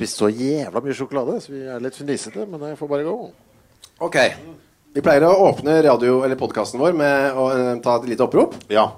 [0.00, 3.14] spist så jævla mye sjokolade, så vi er litt fnisete, men jeg får bare gå.
[4.00, 4.16] Ok.
[4.96, 8.56] Vi pleier å åpne radio- eller podkasten vår med å eh, ta et lite opprop.
[8.72, 8.88] Ja.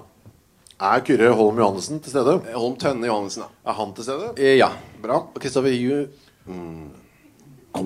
[0.83, 2.37] Er Kyrre Holm Johannessen til stede?
[2.55, 3.69] Holm Tønne Johannessen, da.
[3.71, 4.31] Er han til stede?
[4.39, 4.71] Eh, Ja.
[5.03, 5.19] Bra.
[5.35, 6.07] Og Kristoffer Ju...
[6.47, 6.89] Mm.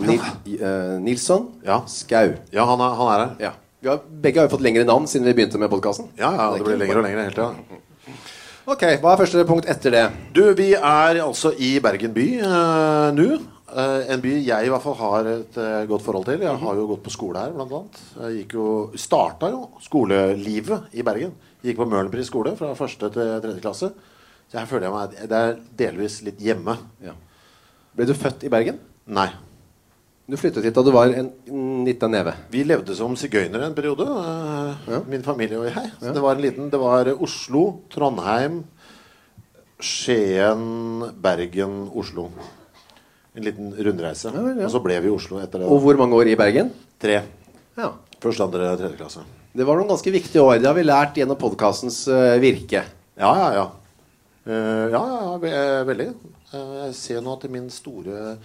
[0.01, 0.19] Nil,
[0.59, 1.81] eh, Nilsson Ja.
[1.87, 2.33] Skau.
[2.51, 3.35] Ja, han er, han er her.
[3.39, 3.51] Ja.
[3.81, 6.09] Vi har, begge har jo fått lengre navn siden vi begynte med podkasten.
[6.17, 7.77] Ja, ja, det blir lengre og lengre hele tida.
[8.67, 9.99] Ok, Hva er første punkt etter det?
[10.35, 13.37] Du, vi er altså i Bergen by uh, nå.
[13.71, 16.43] Uh, en by jeg i hvert fall har et uh, godt forhold til.
[16.43, 18.01] Jeg har jo gått på skole her, blant annet.
[18.17, 18.67] Jeg gikk jo,
[18.99, 21.31] starta jo skolelivet i Bergen.
[21.63, 23.93] Gikk på Møhlenpris skole fra første til tredje klasse.
[24.51, 26.75] Så her føler jeg meg Det er delvis litt hjemme.
[27.07, 27.15] Ja.
[27.95, 28.83] Ble du født i Bergen?
[29.07, 29.29] Nei.
[30.27, 31.29] Du flyttet hit da du var en
[31.87, 32.33] liten neve.
[32.51, 35.01] Vi levde som sigøynere en periode, eh, Ja.
[35.07, 35.91] min familie og jeg.
[36.01, 38.65] Så det var en liten Det var Oslo, Trondheim,
[39.79, 42.29] Skien, Bergen, Oslo.
[43.35, 44.33] En liten rundreise.
[44.33, 44.65] Ja ja.
[44.65, 45.67] Og så ble vi i Oslo etter det.
[45.67, 46.71] Og hvor mange år i Bergen?
[46.99, 47.23] Tre.
[47.77, 47.91] Ja.
[48.19, 49.19] Første, andre, tredje klasse.
[49.55, 50.59] Det var noen ganske viktige år.
[50.59, 52.07] Det har vi lært gjennom podkastens
[52.41, 52.83] virke.
[53.17, 53.71] Ja, ja, ja.
[54.47, 56.07] Uh, ja, ja, ja ve eh, veldig.
[56.55, 58.37] Eh, jeg ser nå til min store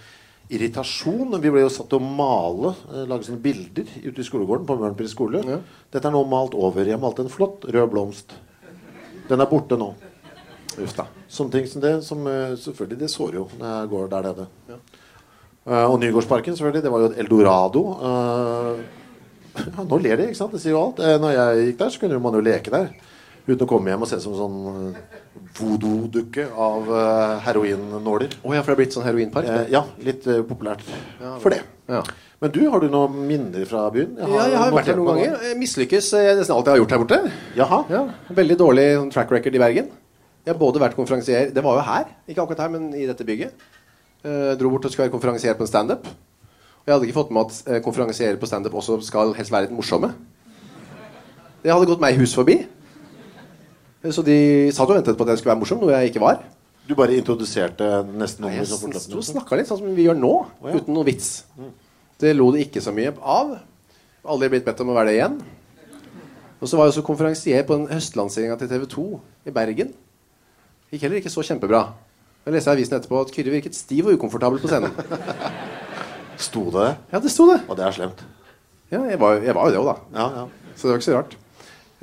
[0.53, 4.67] irritasjon Vi ble jo satt til å male, uh, lage sånne bilder ute i skolegården
[4.69, 5.43] på Mørnpris skole.
[5.47, 5.59] Ja.
[5.93, 6.85] Dette er nå malt over.
[6.87, 8.35] Jeg malte en flott rød blomst.
[9.29, 9.93] Den er borte nå.
[10.81, 11.05] Uff da.
[11.29, 14.45] Sånne ting som det, som eh, selvfølgelig det sårer jo når jeg går der nede.
[14.73, 16.83] Eh, og Nygårdsparken, selvfølgelig.
[16.83, 17.83] Det var jo et eldorado.
[18.01, 18.81] Uh,
[19.63, 20.53] ja, nå ler de, ikke sant?
[20.53, 21.01] Det sier jo alt.
[21.01, 22.91] Uh, når jeg gikk der, så kunne man jo leke der.
[23.47, 24.59] Uten å komme hjem og se som sånn
[25.57, 28.35] voodoo-dukke av uh, heroinnåler.
[28.41, 29.49] Oh, ja, for det er blitt sånn heroinpark?
[29.49, 30.81] Eh, ja, litt uh, populært
[31.41, 31.61] for det.
[31.91, 32.01] Ja.
[32.43, 34.17] Men du, har du noen minner fra byen?
[34.19, 35.37] Ja, jeg har vært her noen ganger.
[35.47, 37.19] Jeg Mislykkes jeg nesten alt jeg har gjort her borte.
[37.59, 37.79] Jaha.
[37.93, 38.01] Ja,
[38.41, 39.93] Veldig dårlig sånn track record i Bergen.
[40.43, 43.23] Jeg har både vært konferansier Det var jo her, ikke akkurat her, men i dette
[43.23, 43.55] bygget.
[44.23, 46.07] Eh, dro bort og skulle være konferansier på en standup.
[46.07, 49.69] Og jeg hadde ikke fått med at eh, konferansierer på standup også skal helst være
[49.69, 50.11] litt morsomme.
[51.63, 52.57] Det hadde gått meg hus forbi.
[54.11, 54.35] Så de
[54.75, 56.41] satt og ventet på at jeg skulle være morsom, noe jeg ikke var.
[56.83, 58.57] Du bare introduserte nesten noen?
[58.59, 60.33] noe jeg sto og snakka litt sånn som vi gjør nå,
[60.65, 60.73] ja.
[60.75, 61.45] uten noe vits.
[62.19, 63.53] Det lo det ikke så mye av.
[64.27, 65.37] Aldri blitt bedt om å være det igjen.
[66.59, 69.05] Og så var jeg også konferansier på den høstlanseringa til TV 2
[69.47, 69.93] i Bergen.
[70.91, 71.85] Gikk heller ikke så kjempebra.
[72.43, 74.91] Jeg leste i avisen etterpå at Kyrre virket stiv og ukomfortabel på scenen.
[76.47, 76.89] Sto det?
[77.13, 77.61] Ja, det sto det.
[77.69, 78.23] Og det er slemt.
[78.91, 80.19] Ja, jeg var, jeg var jo det òg, da.
[80.19, 80.73] Ja, ja.
[80.75, 81.37] Så det var ikke så rart.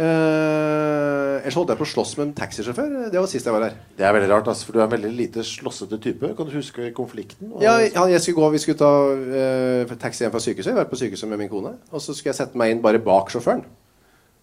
[0.00, 2.92] Eh, ellers holdt jeg på å slåss med en taxisjåfør.
[3.12, 3.74] Det var sist jeg var her.
[3.98, 6.30] Det er veldig rart, altså, for du er en veldig lite slåssete type.
[6.38, 7.52] Kan du huske konflikten?
[7.52, 10.66] Og- Ja, ja, jeg skulle gå, Vi skulle ta eh, taxi hjem fra sykehuset.
[10.66, 11.74] Jeg har vært på sykehuset med min kone.
[11.92, 13.64] Og så skulle jeg sette meg inn bare bak sjåføren.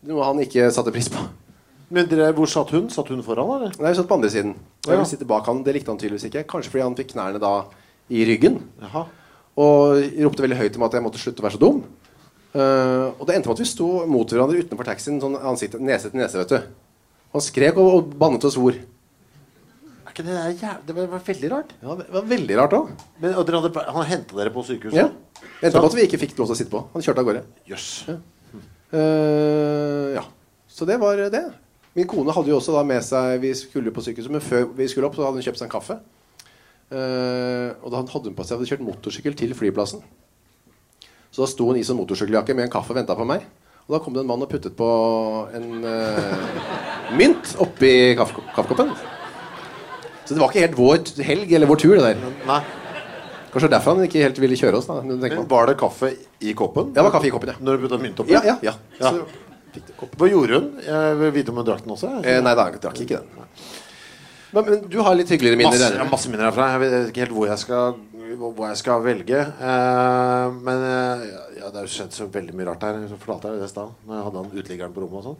[0.05, 1.17] Noe han ikke satte pris på.
[1.89, 2.89] Men dere, Hvor satt hun?
[2.89, 3.71] Satt hun foran, eller?
[3.79, 4.51] Nei, hun satt på andre siden.
[4.85, 5.63] Og jeg ville sitte bak han.
[5.63, 6.45] Det likte han tydeligvis ikke.
[6.45, 7.63] Kanskje fordi han fikk knærne da
[8.11, 8.61] i ryggen.
[8.81, 9.05] Jaha.
[9.57, 11.83] Og ropte veldig høyt om at jeg måtte slutte å være så dum.
[12.55, 16.11] Eh, og det endte med at vi sto mot hverandre utenfor taxien, sånn ansikt, nese
[16.11, 16.39] til nese.
[16.39, 16.61] vet du
[17.35, 18.77] Han skrek og, og bannet og svor.
[18.77, 20.79] Er ikke det der.
[20.87, 21.75] Det var veldig rart.
[21.83, 22.89] Ja, det var veldig rart òg.
[23.19, 24.97] Men, og dere hadde, han henta dere på sykehuset?
[24.97, 25.11] Ja.
[25.59, 26.81] Det endte med at vi ikke fikk lov til å sitte på.
[26.95, 27.43] Han kjørte av gårde.
[27.69, 27.87] Jøss.
[28.87, 30.23] Uh, ja.
[30.71, 31.43] Så det var det.
[31.97, 34.87] Min kone hadde jo også da med seg Vi skulle på sykehuset, men før vi
[34.89, 35.99] skulle opp, så hadde hun kjøpt seg en kaffe.
[36.87, 40.05] Uh, og da hadde hun på seg hadde kjørt motorsykkel til flyplassen.
[41.37, 43.43] Så da sto hun i sånn motorsykkeljakke med en kaffe og venta på meg.
[43.85, 44.87] Og da kom det en mann og puttet på
[45.53, 48.89] en uh, mynt oppi kaffekoppen.
[50.25, 52.33] Så det var ikke helt vår helg eller vår tur, det der.
[52.49, 52.57] Nei.
[53.53, 54.89] Kanskje derfor han ikke helt ville kjøre oss.
[54.89, 55.21] da Men
[55.53, 56.09] var det kaffe
[56.41, 56.89] i koppen?
[56.89, 57.61] Ja, Det var kaffe i koppen, ja.
[57.61, 58.33] Når du putta mynt oppi?
[58.33, 58.73] Ja, ja, ja.
[58.97, 59.13] Ja.
[59.13, 59.93] Så.
[60.17, 60.71] Hva gjorde hun?
[60.89, 62.15] Jeg vil vite om hun drakk den også.
[62.25, 63.45] Eh, nei da, jeg drakk ikke den.
[64.55, 65.77] Men, men du har litt hyggeligere minner?
[65.77, 66.71] masse, har masse minner herfra.
[66.73, 67.97] Jeg vet ikke helt hvor jeg skal,
[68.35, 69.39] hvor jeg skal velge.
[69.39, 71.25] Eh, men eh,
[71.59, 72.99] ja, det er jo skjedd så veldig mye rart her.
[73.03, 73.93] Jeg fortalte jeg det i stad.
[74.07, 75.39] Når jeg hadde han uteliggeren på rommet og sånn.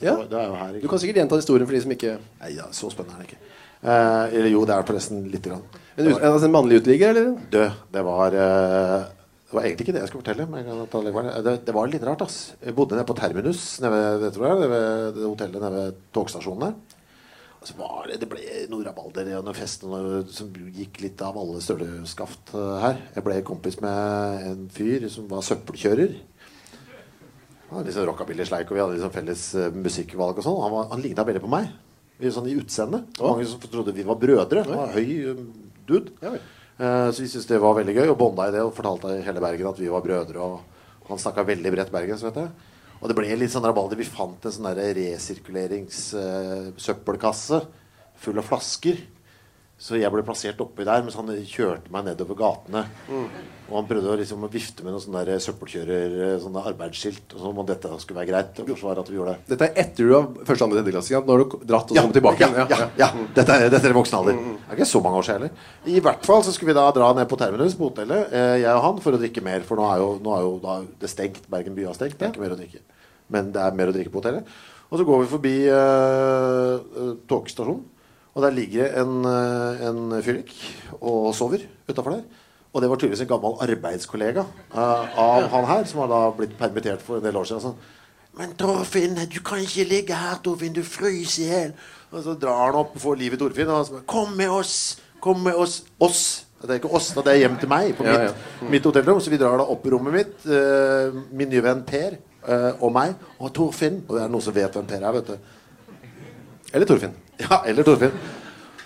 [0.00, 0.14] Ja.
[0.22, 0.78] Er her.
[0.80, 3.32] Du kan sikkert gjenta historien for de som ikke Nei, ja, så spennende er det
[3.32, 3.52] ikke.
[3.84, 5.66] Eh, eller jo, det er det forresten lite grann.
[5.94, 7.34] En, ut, altså en mannlig uteligger, eller?
[7.52, 7.82] Død.
[7.94, 10.48] det var Det var egentlig ikke det jeg skulle fortelle.
[10.50, 12.26] Men jeg kan ta det, det var litt rart.
[12.26, 17.00] ass Jeg bodde nede på Terminus, nede ved, det det hotellet nede ved togstasjonen der.
[17.64, 21.62] Så var det, det ble noe rabalder og noen fester som gikk litt av alle
[21.64, 22.98] støleskaft eh, her.
[23.16, 26.12] Jeg ble kompis med en fyr som var søppelkjører.
[27.70, 30.60] Han hadde liksom rockabilly-sleik, og vi hadde liksom felles eh, musikkvalg og sånn.
[30.66, 31.70] Han, var- han ligna veldig på meg.
[32.20, 33.08] I, sånn i utseendet.
[33.16, 34.66] Det Mange som trodde vi var brødre.
[34.68, 35.40] Han var høy eh,
[35.88, 36.12] dude.
[36.22, 36.34] Ja.
[36.36, 39.42] Eh, så vi syntes det var veldig gøy, og bånda i det og fortalte hele
[39.42, 40.44] Bergen at vi var brødre.
[40.52, 42.52] Og han snakka veldig bredt bergensk, vet jeg.
[43.00, 44.00] Og det ble litt sånn rabalder.
[44.00, 47.58] Vi fant en sånn resirkuleringssøppelkasse
[48.24, 48.96] full av flasker
[49.74, 52.84] Så jeg ble plassert oppi der mens han kjørte meg nedover gatene.
[53.64, 57.34] Og han prøvde å liksom vifte med noen sånne der søppelkjører Sånne arbeidsskilt.
[57.34, 58.60] Og sånn, og dette skulle være greit.
[58.62, 61.10] å forsvare at vi gjorde det Dette er etter du har første, andre, tredje klasse.
[61.10, 61.24] ikke?
[61.26, 63.90] Nå har du dratt og så kommet tilbake ja, ja, ja, ja, Dette, er, dette
[63.90, 64.38] er voksen alder.
[64.44, 65.72] Det er ikke så mange år siden heller.
[65.96, 68.76] I hvert fall så skulle vi da dra ned på Terminus på hotellet, eh, jeg
[68.76, 69.66] og han, for å drikke mer.
[69.66, 71.42] For nå er jo, nå er jo da det stengt.
[71.50, 72.14] Bergen by har stengt.
[72.20, 72.84] Det er ikke mer å drikke.
[73.34, 74.54] Men det er mer å drikke på hotellet.
[74.92, 77.82] Og så går vi forbi eh, eh, togstasjonen,
[78.34, 80.54] og der ligger det en, eh, en fyllik
[81.00, 82.24] og sover utafor der.
[82.74, 84.42] Og det var tydeligvis en gammel arbeidskollega
[84.74, 87.62] uh, av han her, som har da blitt permittert for en del år siden.
[87.62, 87.76] Sånn,
[88.34, 90.74] men Torfinn, du kan ikke ligge her, Torfinn.
[90.74, 91.76] Du fryser i hjel.
[92.10, 93.70] Og så drar han opp og får liv i Torfinn.
[93.70, 94.74] Og han sier, kom med oss!
[95.22, 95.84] Kom med oss!
[96.02, 96.24] Oss!
[96.64, 97.12] Det er ikke oss.
[97.14, 98.68] Det er hjem til meg på Ja, mitt, ja.
[98.72, 99.20] mitt hotellrom.
[99.22, 100.34] Så vi drar da opp i rommet mitt.
[100.48, 102.16] Uh, min nye venn Per
[102.48, 103.14] uh, og meg.
[103.38, 104.02] Og Torfinn.
[104.08, 106.02] Og det er noen som vet hvem Per er, vet du.
[106.74, 107.14] Eller Torfinn.
[107.42, 108.14] Ja, eller Torfinn.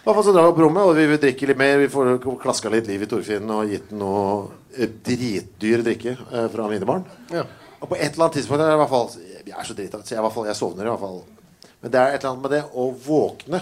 [0.08, 1.78] Hvert så drar vi opp rommet, og vi vil drikke litt mer.
[1.82, 4.22] Vi får klaska litt liv i Torfinn og gitt ham noe
[4.72, 7.04] eh, dritdyr drikke eh, fra minibaren.
[7.34, 7.42] Ja.
[7.78, 9.10] Og på et eller annet tidspunkt er i hvert fall
[9.46, 11.20] Jeg er så drita, så jeg, hvert fall, jeg sovner i hvert fall.
[11.82, 13.60] Men det er et eller annet med det å våkne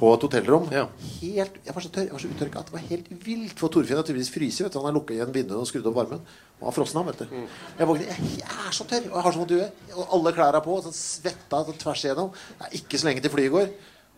[0.00, 0.86] på et hotellrom Ja.
[1.20, 3.58] helt, Jeg var så tørr, jeg var så uttørka at det var helt vilt.
[3.60, 4.64] For Torfinn har tydeligvis fryst.
[4.74, 6.22] Han har lukka igjen vinduene og skrudd opp varmen.
[6.60, 7.36] Og har frossen ham, vet du.
[7.78, 9.84] Jeg våkner, jeg, jeg er så tørr, og jeg har så vondt i huet.
[9.94, 12.32] Og alle klær er på, Sånn svetta sånn tvers igjennom.
[12.56, 13.70] Det er ikke så lenge til flyet går.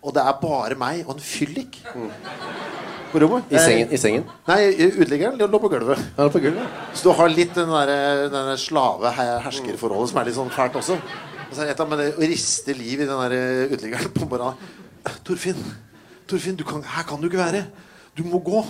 [0.02, 1.78] Og det er bare meg og en fyllik
[3.12, 3.50] på rommet.
[3.52, 3.92] I sengen?
[3.92, 4.24] I sengen.
[4.48, 4.60] Nei,
[4.96, 6.00] uteliggeren lå på gulvet.
[6.16, 6.80] Er på gulvet.
[6.96, 7.92] Så du har litt den der,
[8.32, 10.98] den der slave-herskerforholdet som er litt sånn fælt også.
[11.46, 14.14] Og så er et av med det å riste liv i den der eh, uteliggeren
[14.16, 14.78] på morgenen.
[15.26, 15.60] Torfinn,
[16.30, 17.66] Torfinn du kan, her kan du ikke være.
[18.16, 18.62] Du må gå.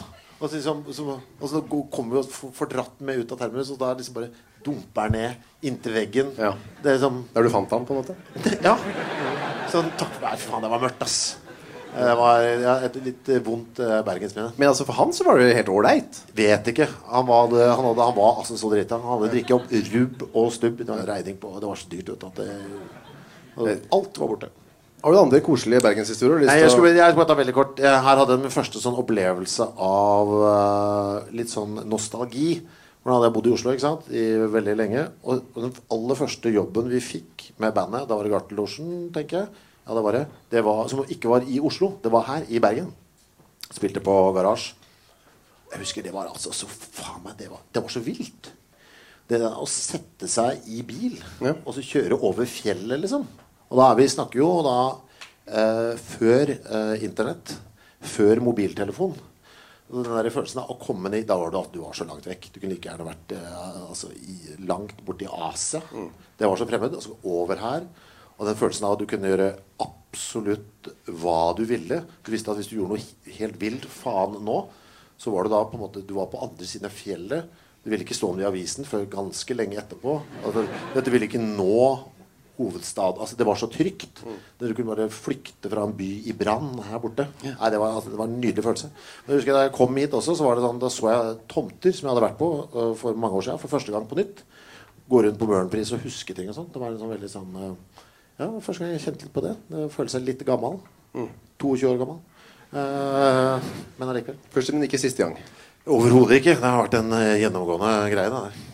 [0.43, 3.71] Og så, liksom, så, og så kommer vi og får dratt med ut av terminus,
[3.71, 4.33] og da er det liksom bare
[4.65, 6.33] dumper ned inntil veggen.
[6.39, 6.55] Ja.
[6.83, 8.17] Det liksom Der du fant han, på en måte?
[8.67, 8.77] Ja.
[9.73, 11.21] Sånn, takk, for nei, faen, det var mørkt, ass.
[11.93, 14.55] Det var ja, et litt eh, vondt uh, bergensminne.
[14.57, 16.23] Men altså for han så var det helt ålreit.
[16.37, 16.87] Vet ikke.
[17.13, 18.97] Han var, det- han hadde, han var altså så drita.
[19.03, 20.81] Han hadde drikket opp rubb og stubb.
[20.81, 24.49] Det var reiding på Det var så dyrt vet du, at det, Alt var borte.
[25.03, 26.47] Har du andre koselige bergenshistorier?
[26.47, 27.81] Nei, jeg skulle, jeg skulle ta veldig kort.
[27.83, 32.55] Jeg, her hadde jeg min første sånn opplevelse av uh, litt sånn nostalgi.
[33.03, 34.09] Hvordan hadde jeg bodd i Oslo ikke sant?
[34.15, 35.01] i veldig lenge.
[35.27, 39.41] Og, og den aller første jobben vi fikk med bandet, da var det Gartnerlosjen, tenker
[39.41, 39.63] jeg.
[39.83, 40.27] Ja, det var det.
[40.53, 41.97] det var, som ikke var i Oslo.
[42.05, 42.93] Det var her, i Bergen.
[43.73, 44.77] Spilte på Garasje.
[45.73, 48.51] Jeg husker det var altså så faen meg, det var, det var så vilt.
[49.27, 51.55] Det der å sette seg i bil Ja.
[51.65, 53.25] og så kjøre over fjellet, liksom.
[53.73, 54.77] Og da er vi snakker jo da
[55.49, 57.55] eh, før eh, internett.
[58.03, 59.15] Før mobiltelefon.
[59.93, 62.27] Den der følelsen av å komme ned Da var det at du var så langt
[62.29, 62.49] vekk.
[62.53, 65.83] Du kunne like gjerne vært eh, altså, i, langt borti Asia.
[66.39, 66.97] Det var så fremmed.
[66.97, 67.89] Og så over her.
[68.39, 69.51] Og den følelsen av at du kunne gjøre
[69.85, 70.89] absolutt
[71.21, 72.01] hva du ville.
[72.25, 74.63] Du visste at hvis du gjorde noe helt vilt faen nå,
[75.21, 77.61] så var du da på en måte Du var på andre siden av fjellet.
[77.83, 80.17] Du ville ikke stå om det i avisen før ganske lenge etterpå.
[80.47, 81.83] Altså, dette ville ikke nå
[82.59, 84.23] hovedstad Altså Det var så trygt.
[84.59, 87.27] Du kunne bare flykte fra en by i brann her borte.
[87.45, 88.91] Nei, det, var, altså, det var en nydelig følelse.
[89.25, 91.37] Men jeg husker Da jeg kom hit også, så var det sånn, da så jeg
[91.53, 93.63] tomter som jeg hadde vært på uh, for mange år siden.
[93.63, 94.43] For første gang på nytt.
[95.13, 96.73] Gå rundt på Møhlenpris og huske ting og sånt.
[96.75, 98.03] Det var en sånn veldig sånn uh,
[98.41, 99.55] Ja, første gang jeg kjente litt på det.
[99.73, 100.81] det Føle seg litt gammel.
[101.63, 102.21] 22 år gammel.
[102.73, 104.41] Uh, men allikevel.
[104.53, 105.41] Første, men ikke siste gang.
[105.83, 106.59] Overhodet ikke.
[106.61, 108.31] Det har vært en gjennomgående greie.
[108.33, 108.72] Da.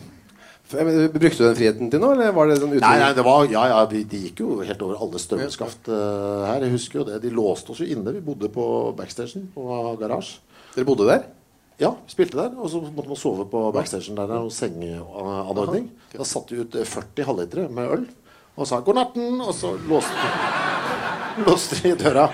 [0.69, 3.63] Brukte du den friheten til noe, eller var det sånn Nei, nei, det var, ja,
[3.71, 6.67] ja, vi, De gikk jo helt over alle støvelskaft uh, her.
[6.67, 7.17] Jeg husker jo det.
[7.23, 8.13] De låste oss jo inne.
[8.13, 8.65] Vi bodde på
[8.97, 9.65] backstagen på
[10.01, 10.43] garasje.
[10.75, 11.25] Dere bodde der?
[11.81, 12.53] Ja, vi spilte der.
[12.59, 14.35] Og så måtte man sove på backstagen der.
[14.37, 15.89] og sengeanordning.
[16.13, 18.07] Da satte vi ut eh, 40 halvlitere med øl
[18.59, 20.29] og sa 'god natten', og så låste,
[21.47, 22.25] låste de døra.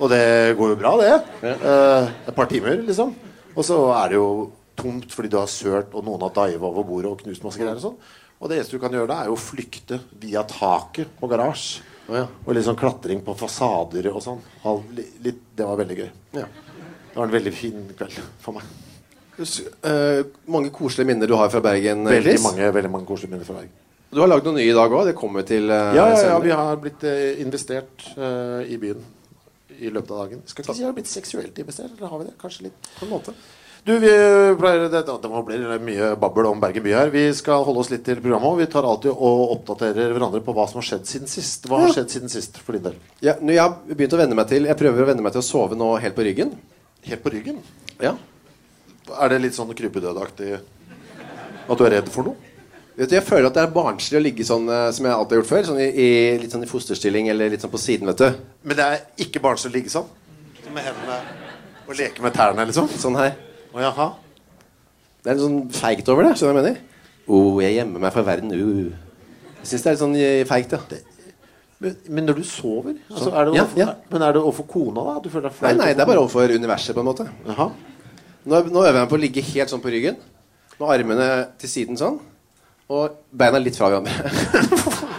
[0.00, 1.10] Og det går jo bra, det.
[1.44, 3.14] Uh, et par timer, liksom.
[3.54, 6.86] Og så er det jo tomt fordi du har sølt, og noen har diva over
[6.86, 7.76] bordet og knust masse greier.
[7.78, 7.98] Og sånn
[8.36, 11.84] Og det eneste du kan gjøre da, er jo å flykte via taket på garasje.
[12.06, 12.26] Oh, ja.
[12.44, 14.42] Og litt sånn klatring på fasader og sånn.
[14.62, 16.10] Det var veldig gøy.
[16.36, 16.44] Ja.
[16.46, 18.68] Det var en veldig fin kveld for meg.
[19.40, 20.20] Eh,
[20.52, 22.04] mange koselige minner du har fra Bergen.
[22.04, 22.44] Veldig Chris.
[22.44, 23.74] mange, veldig mange koselige minner fra Bergen.
[24.12, 25.08] Du har lagd noe nye i dag òg.
[25.10, 29.02] Det kommer til eh, Ja, ja, ja, vi har blitt uh, investert eh, i byen
[29.76, 30.44] i løpet av dagen.
[30.48, 32.36] Skal ikke si vi har blitt seksuelt investert, eller har vi det?
[32.40, 32.90] Kanskje litt.
[32.96, 33.34] På en måte.
[33.86, 34.08] Du, vi
[34.58, 37.10] pleier Det, det må bli mye babbel om Bergen by her.
[37.14, 38.48] Vi skal holde oss litt til programmet.
[38.48, 41.68] og Vi tar alltid og oppdaterer hverandre på hva som har skjedd siden sist.
[41.70, 42.96] Hva har skjedd siden sist for din del?
[43.22, 45.46] Ja, jeg har begynt å venne meg til Jeg prøver å venne meg til å
[45.46, 46.50] sove nå helt på ryggen.
[47.06, 47.62] Helt på ryggen?
[48.02, 48.16] Ja.
[49.14, 52.52] Er det litt sånn krypedødaktig at du er redd for noe?
[52.98, 55.36] Vet du, Jeg føler at det er barnslig å ligge sånn eh, som jeg alltid
[55.36, 55.66] har gjort før.
[55.70, 56.12] Sånn i, i,
[56.42, 58.10] litt sånn i fosterstilling eller litt sånn på siden.
[58.10, 60.10] vet du Men det er ikke barnslig å ligge sånn?
[60.74, 61.20] Med hendene
[61.86, 62.90] Og leke med tærne, liksom?
[62.98, 63.36] Sånn her.
[63.76, 64.06] Å jaha.
[65.20, 66.36] Det er litt sånn feigt over det.
[66.38, 67.02] Skjønner du hva jeg mener?
[67.26, 68.54] Oh, jeg gjemmer meg for verden.
[68.56, 68.94] Uh.
[69.60, 71.00] Jeg syns det er litt sånn eh, feigt, ja.
[71.82, 73.88] Men, men når du sover altså, er det Ja, overfor, ja.
[74.08, 75.16] Men er det overfor kona, da?
[75.20, 75.80] Du føler deg Nei, flau?
[75.82, 77.26] nei, det er bare overfor universet, på en måte.
[77.50, 77.66] Jaha.
[78.46, 80.16] Nå, nå øver jeg meg på å ligge helt sånn på ryggen.
[80.78, 81.28] Med armene
[81.60, 82.16] til siden sånn.
[82.96, 85.12] Og beina litt fra hverandre.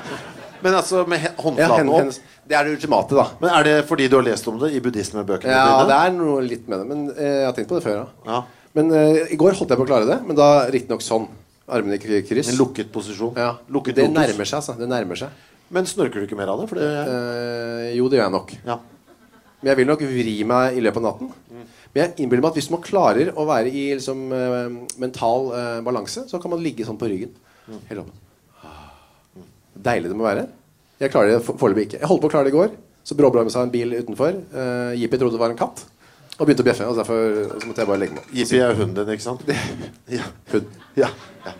[0.64, 2.14] Men altså med he- Ja, håndflaten opp?
[2.48, 3.26] det er det ultimate, da.
[3.42, 5.52] Men Er det fordi du har lest om det i buddhismebøkene?
[5.52, 5.88] Ja, dine?
[5.90, 6.88] det er noe litt med det.
[6.88, 8.08] Men eh, jeg har tenkt på det før, ja.
[8.26, 8.44] Ja.
[8.74, 10.20] Men eh, i går holdt jeg på å klare det.
[10.26, 11.28] Men da riktignok sånn.
[11.70, 12.48] Armene i kryss.
[12.54, 13.34] En lukket posisjon?
[13.36, 13.58] Ja.
[13.70, 14.78] Lukket det nærmer seg, altså.
[14.80, 15.30] Det nærmer seg.
[15.70, 16.70] Men snorker du ikke mer av det?
[16.78, 18.54] Det Eh, jo, det gjør jeg nok.
[18.66, 18.78] ja.
[19.62, 21.32] Men jeg vil nok vri meg i løpet av natten.
[21.94, 24.70] Men jeg innbiller meg at hvis man klarer å være i liksom, eh,
[25.02, 27.32] mental eh, balanse, så kan man ligge sånn på ryggen.
[27.90, 28.14] Helt åpen.
[29.84, 30.48] Deilig det må være.
[31.02, 32.00] Jeg klarer det for- foreløpig ikke.
[32.02, 32.72] Jeg holdt på å klare det i går.
[33.08, 34.34] Så bråbla med seg en bil utenfor.
[34.52, 35.86] Uh, Jippi trodde det var en katt.
[36.38, 36.88] Og begynte å bjeffe.
[36.90, 38.26] Og derfor og så måtte jeg bare legge meg.
[38.34, 39.42] Jippi er hunden din, ikke sant?
[40.12, 40.28] Ja.
[40.52, 40.68] Hund.
[40.98, 41.10] ja.
[41.46, 41.54] ja.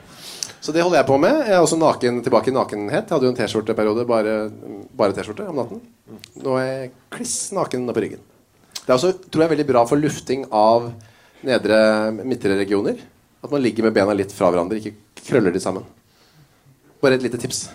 [0.62, 1.36] Så det holder jeg på med.
[1.48, 3.06] Jeg er også naken, tilbake i nakenhet.
[3.08, 4.34] Jeg hadde jo en T-skjorteperiode, bare,
[5.00, 5.80] bare T-skjorte om natten.
[6.44, 8.26] Nå er jeg kliss naken på ryggen.
[8.82, 10.90] Det er også, tror jeg, veldig bra for lufting av
[11.48, 11.78] nedre
[12.20, 13.00] midtre regioner.
[13.44, 15.88] At man ligger med bena litt fra hverandre, ikke krøller de sammen.
[17.00, 17.68] Bare et lite tips.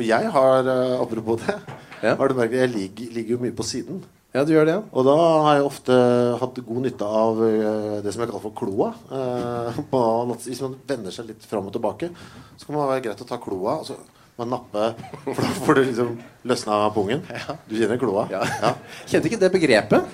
[0.00, 1.60] For jeg har, eh, apropos det
[2.00, 2.14] Ja.
[2.16, 4.02] Har du merket Jeg ligger, ligger jo mye på siden.
[4.32, 4.82] Ja, du gjør det, ja.
[4.94, 5.92] Og da har jeg ofte
[6.40, 8.94] hatt god nytte av eh, det som jeg kaller for kloa.
[9.12, 10.00] Eh, på
[10.46, 12.08] hvis man vender seg litt fram og tilbake,
[12.56, 13.74] så kan det være greit å ta kloa.
[13.82, 13.98] Og så
[14.38, 14.94] man nappe,
[15.26, 16.14] for da får du liksom
[16.48, 17.26] løsna pungen.
[17.68, 18.24] Du kjenner kloa?
[18.32, 18.40] Ja.
[18.62, 18.72] Ja.
[19.10, 20.08] Kjente ikke det begrepet?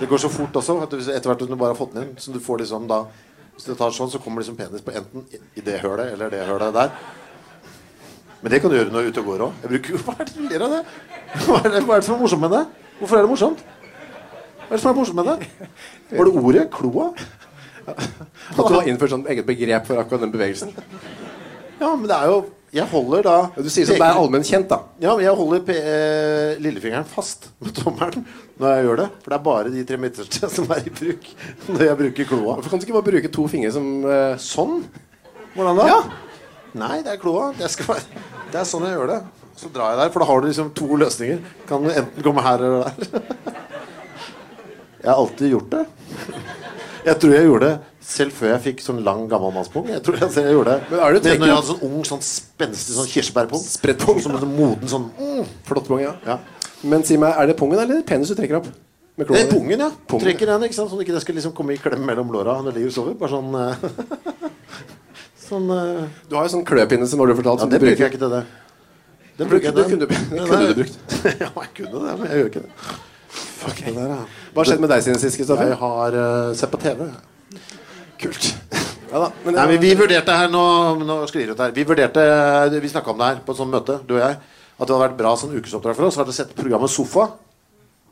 [0.00, 0.80] Det går så fort også.
[0.82, 3.04] Etter hvert som du bare har fått den inn, så du får liksom da
[3.54, 6.42] Hvis du tar sånn, så kommer liksom penis på enten i det hølet eller det
[6.44, 6.90] hølet der.
[8.42, 9.64] Men det kan du gjøre når du er ute og går òg.
[10.04, 10.82] Hva er det du ler av det?
[11.46, 12.62] Hva er det, hva er det som er morsomt med det?
[13.00, 13.64] Hvorfor er det morsomt?
[14.66, 15.70] Hva er det som er morsomt med det?
[16.12, 17.08] Var det ordet kloa?
[17.86, 20.72] At du har innført sånn eget begrep for akkurat den bevegelsen?
[21.78, 22.38] Ja, men det er jo
[22.74, 24.78] Jeg holder da Du sier som det er allment kjent, da.
[25.00, 28.24] Ja, men jeg holder eh, lillefingeren fast med tommelen
[28.56, 29.06] når jeg gjør det.
[29.22, 31.26] For det er bare de tre midterste som er i bruk
[31.74, 32.56] når jeg bruker kloa.
[32.56, 34.80] Hvorfor kan du ikke bare bruke to fingre som eh, Sånn?
[35.54, 35.88] Hvordan da?
[35.92, 36.00] Ja.
[36.76, 37.50] Nei, det er kloa.
[37.56, 37.70] Det,
[38.52, 39.20] det er sånn jeg gjør det.
[39.56, 41.40] Så drar jeg der, for da har du liksom to løsninger.
[41.68, 43.54] Kan du enten komme her eller der.
[45.00, 45.84] Jeg har alltid gjort det.
[47.06, 49.86] Jeg tror jeg gjorde det selv før jeg fikk sånn lang gammelmannspung.
[49.90, 52.00] Jeg tror jeg, jeg gjorde det Men er det Men når jeg hadde sånn ung,
[52.06, 53.62] sånn spenstig sånn kirsebærpung.
[53.62, 54.20] Sprettpung.
[54.22, 55.54] Som en sånn moden sånn mm.
[55.68, 56.12] Flott pung, ja.
[56.26, 56.38] Ja.
[56.86, 58.68] Men si meg, er det pungen eller penis du trekker opp?
[59.16, 59.90] Med Det er pungen, ja.
[60.10, 60.26] Pungen.
[60.26, 60.90] Trekker den, ikke sant?
[60.92, 63.16] Sånn at ikke skal liksom komme i klem mellom låra når du ligger og sover.
[63.22, 63.74] Bare sånn eh,
[65.46, 66.06] Sånn uh...
[66.28, 67.64] Du har jo sånn kløpinne som har du fortalt.
[67.64, 68.42] Ja, det bruker jeg ikke til det.
[69.36, 70.98] Det bruker jeg Det til- kunne det Den kunne du brukt.
[71.44, 72.98] ja, jeg kunne det, men jeg gjør ikke det.
[73.36, 74.18] Fuck det der, ja.
[74.52, 75.70] Hva har skjedd med deg siden sist, Kristoffer?
[75.70, 77.08] Jeg har uh, sett på TV.
[78.22, 78.52] Kult.
[79.06, 79.26] Ja da.
[79.44, 80.60] Men, Nei, men Vi vurderte her nå,
[81.06, 82.22] nå sklir ut her Vi vurderte,
[82.82, 84.34] vi snakka om det her på et sånt møte, du og jeg.
[84.76, 86.18] At det hadde vært bra sånn ukesoppdrag for oss.
[86.18, 87.28] Vært å sette programmet Sofa.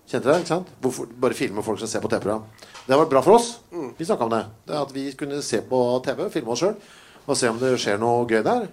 [0.06, 0.44] Kjente dere?
[0.44, 0.70] ikke sant?
[0.84, 2.46] Hvorfor, bare filme folk som ser på TV-program.
[2.86, 3.50] Det har vært bra for oss.
[3.98, 4.42] Vi snakka om det.
[4.70, 6.78] det At vi kunne se på TV, filme oss sjøl,
[7.26, 8.66] og se om det skjer noe gøy der.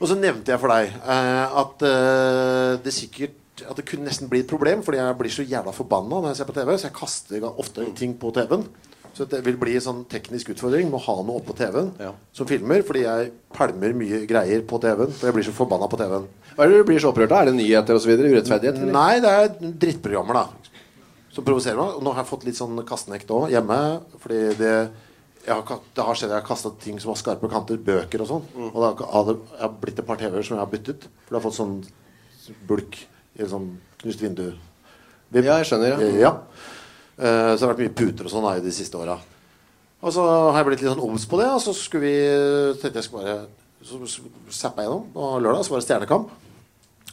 [0.00, 3.36] Og så nevnte jeg for deg eh, at eh, det sikkert
[3.68, 6.38] At det kunne nesten bli et problem, fordi jeg blir så jævla forbanna når jeg
[6.38, 6.70] ser på TV.
[6.80, 8.62] Så jeg kaster ofte ting på TV-en.
[9.12, 12.12] Så det vil bli en sånn teknisk utfordring med å ha noe oppå TV-en Ja.
[12.32, 15.12] som filmer, fordi jeg pælmer mye greier på TV-en.
[15.12, 16.24] For jeg blir så forbanna på TV-en.
[16.56, 17.42] Hva er det du blir så opprørt av?
[17.42, 18.14] Er det nyheter osv.?
[18.16, 18.80] Urettferdighet?
[18.80, 18.92] eller?
[18.96, 19.52] Nei, det er
[19.84, 20.72] drittprogrammer, da.
[21.36, 21.98] Som provoserer meg.
[21.98, 23.80] Og nå har jeg fått litt sånn kastenekt òg hjemme.
[24.24, 24.74] Fordi det
[25.48, 28.44] har, det har skjedd jeg har kasta ting som har skarpe kanter, bøker og sånn.
[28.70, 31.06] Og det har jeg har blitt et par TV-er som jeg har byttet.
[31.24, 31.78] For det har fått sånn
[32.68, 32.98] bulk
[33.38, 33.70] i sånn
[34.02, 34.52] knust vindu.
[35.30, 36.10] Vi- Ja, jeg skjønner, ja.
[36.18, 36.32] ja.
[37.20, 39.18] Uh, Så det har vært mye puter og sånn i de siste åra.
[40.02, 41.48] Og så har jeg blitt litt sånn obs på det.
[41.52, 43.46] Og så skulle vi tenkte jeg skulle bare
[43.84, 43.96] Så
[44.52, 46.30] zappa jeg gjennom på lørdag, så var det Stjernekamp.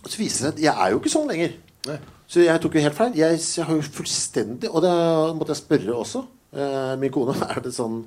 [0.04, 1.54] Og så viser det seg at jeg er jo ikke sånn lenger.
[1.88, 1.98] Nei.
[2.28, 3.14] Så jeg tok jo helt feil.
[3.16, 4.92] Jeg, jeg har jo fullstendig Og det
[5.38, 6.26] måtte jeg spørre også.
[6.52, 8.02] Uh, min kone er det sånn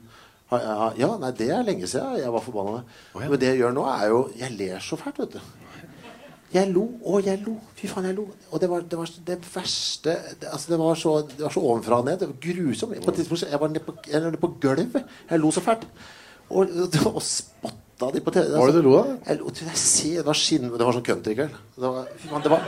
[0.50, 2.82] Ja, nei, det er lenge siden jeg var forbanna.
[3.14, 3.28] Ja.
[3.28, 5.40] Men det jeg gjør nå, er jo Jeg ler så fælt, vet du.
[6.50, 7.52] Jeg lo, og jeg lo.
[7.78, 8.24] Fy faen, jeg lo.
[8.50, 11.62] Og det var det, var det verste det, altså det, var så, det var så
[11.62, 12.18] ovenfra og ned.
[12.18, 12.96] Det var grusomt.
[13.04, 15.14] På et tidspunkt jeg var nede på, jeg nede på gulvet.
[15.30, 15.86] Jeg lo så fælt.
[16.50, 16.74] Og,
[17.06, 18.50] og spotta de på TV.
[18.50, 19.14] Hva var det du lo av?
[19.28, 21.62] Jeg lo jeg ser, det var skinn Det var sånn countrykveld.
[21.76, 22.66] Det var, fy faen, det var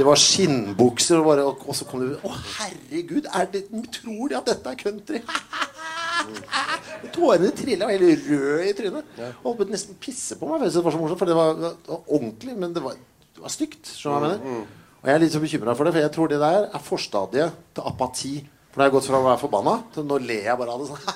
[0.00, 3.26] det var skinnbukser, og, bare, og, og så kom det Å, herregud!
[3.36, 5.20] Er det, tror de at dette er country?
[7.14, 9.14] Tårene trilla, var helt rød i trynet.
[9.42, 10.66] Holdt på å nesten pisse på meg.
[10.66, 12.98] Det var så morsomt, for det var, det var ordentlig, men det var,
[13.36, 13.92] det var stygt.
[13.96, 14.68] Skjønner du hva jeg mener?
[15.00, 17.60] Og jeg er litt så bekymra for det, for jeg tror det der er forstadiet
[17.76, 18.34] til apati
[18.70, 20.82] For nå har jeg gått fra å være forbanna til nå ler jeg bare av
[20.82, 20.90] det.
[20.90, 21.06] sånn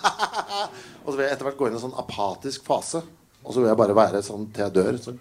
[1.04, 3.02] Og så vil jeg etter hvert gå inn i en sånn apatisk fase.
[3.44, 4.98] Og så vil jeg bare være sånn til jeg dør.
[5.04, 5.14] Så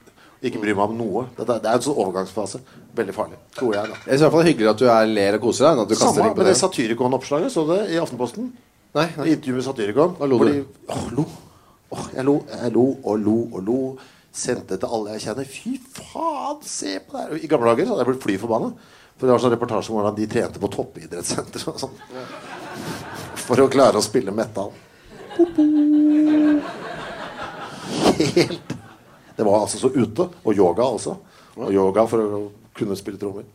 [0.44, 1.25] ikke bry meg om noe.
[1.38, 2.63] Det, det er en sånn overgangsfase.
[2.96, 3.92] Veldig farlig, tror jeg.
[3.92, 5.68] da Jeg synes i hvert fall det er hyggelig at du er ler og koser
[5.68, 5.84] deg.
[5.92, 6.58] du Samme med det det.
[6.60, 7.54] Satyricon-oppslaget.
[7.54, 8.50] Så det i Aftenposten.
[8.94, 9.32] Nei, nei.
[9.34, 10.16] intervju med Satyricon.
[10.20, 10.66] Da lo du?
[10.88, 11.26] Åh, lo.
[11.90, 13.78] Åh, jeg lo, jeg lo og lo og lo.
[14.34, 15.50] Sendte til alle jeg kjenner.
[15.50, 17.42] Fy faen, se på det her!
[17.46, 18.70] I gamle dager så hadde jeg blitt fly forbanna.
[19.18, 22.00] For det var sånn reportasje om hvordan de trente på toppidrettssenter og sånn.
[23.44, 24.74] For å klare å spille metal.
[28.38, 28.74] Helt
[29.38, 30.28] Det var altså så ute.
[30.46, 31.16] Og yoga også.
[31.58, 32.44] Og yoga for å
[32.78, 33.46] kunne spille trommer.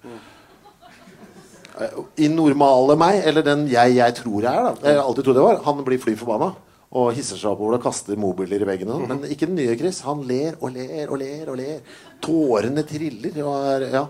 [2.19, 5.49] I normale meg, eller den jeg, jeg tror jeg er, da Jeg alltid trodde jeg
[5.49, 6.53] var Han blir fly forbanna
[6.91, 8.95] og hisser seg oppover og kaster mobiler i veggene.
[8.97, 9.21] Mm -hmm.
[9.21, 10.01] Men ikke den nye Chris.
[10.01, 11.81] Han ler og ler og ler og ler.
[12.23, 13.45] Tårene triller.
[13.45, 14.07] Og ja.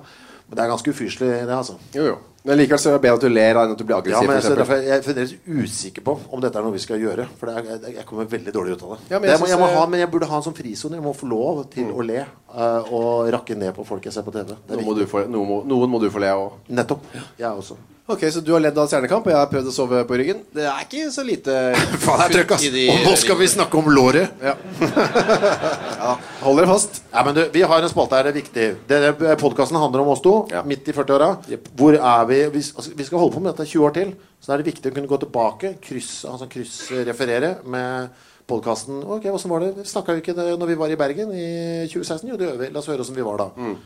[0.48, 1.72] Men det er ganske ufyselig, det, altså.
[1.94, 2.14] Jo, jo.
[2.44, 4.28] Men likevel så er det bedre at du ler enn at du blir Ja, aggressiv.
[4.28, 4.74] men for eksempel.
[4.78, 7.26] er jeg fremdeles usikker på om dette er noe vi skal gjøre.
[7.38, 8.98] For det er, jeg, jeg kommer veldig dårlig ut av det.
[9.10, 9.74] Ja, men det jeg må, jeg må Mm.
[9.76, 10.94] ha, men jeg burde ha en sånn frisone.
[10.94, 12.24] Jeg må få lov til å le.
[12.54, 14.54] Eh, og rakke ned på folk jeg ser på TV.
[14.54, 16.58] Det er Noen må du få, noen, må, noen må du få le av òg.
[16.68, 17.06] Nettopp.
[17.38, 17.78] Jeg også.
[18.08, 20.38] Ok, så du har ledd av Stjernekamp, og jeg har prøvd å sove på ryggen.
[20.56, 21.52] Det er ikke så lite
[22.06, 22.62] Faen, det er trøkk, ass!
[22.72, 24.38] de Og nå skal vi snakke om låret!
[24.40, 24.54] Ja.
[26.00, 26.14] ja.
[26.40, 27.02] Hold dere fast.
[27.12, 29.36] Ja, men du, Vi har en spalte her, det er viktig.
[29.42, 30.62] Podkasten handler om oss to, Ja.
[30.64, 31.34] midt i 40-åra.
[31.52, 31.68] Yep.
[31.76, 32.40] Hvor er vi?
[32.56, 34.16] Vi, altså, vi skal holde på med dette 20 år til.
[34.40, 39.02] Så da er det viktig å kunne gå tilbake, kryss, altså kryssreferere med podkasten.
[39.04, 39.86] Ok, åssen var det?
[39.88, 41.48] Snakka vi ikke det når vi var i Bergen i
[41.92, 42.26] 2016?
[42.32, 42.70] Jo, det gjør vi.
[42.74, 43.48] La oss høre åssen vi var da.
[43.54, 43.78] Mm.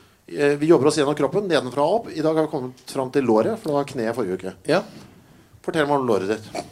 [0.62, 2.12] Vi jobber oss gjennom kroppen, nedenfra og opp.
[2.14, 4.54] I dag har vi kommet fram til låret, for det var kneet forrige uke.
[4.70, 4.84] Ja.
[5.66, 6.62] Fortell meg om låret ditt.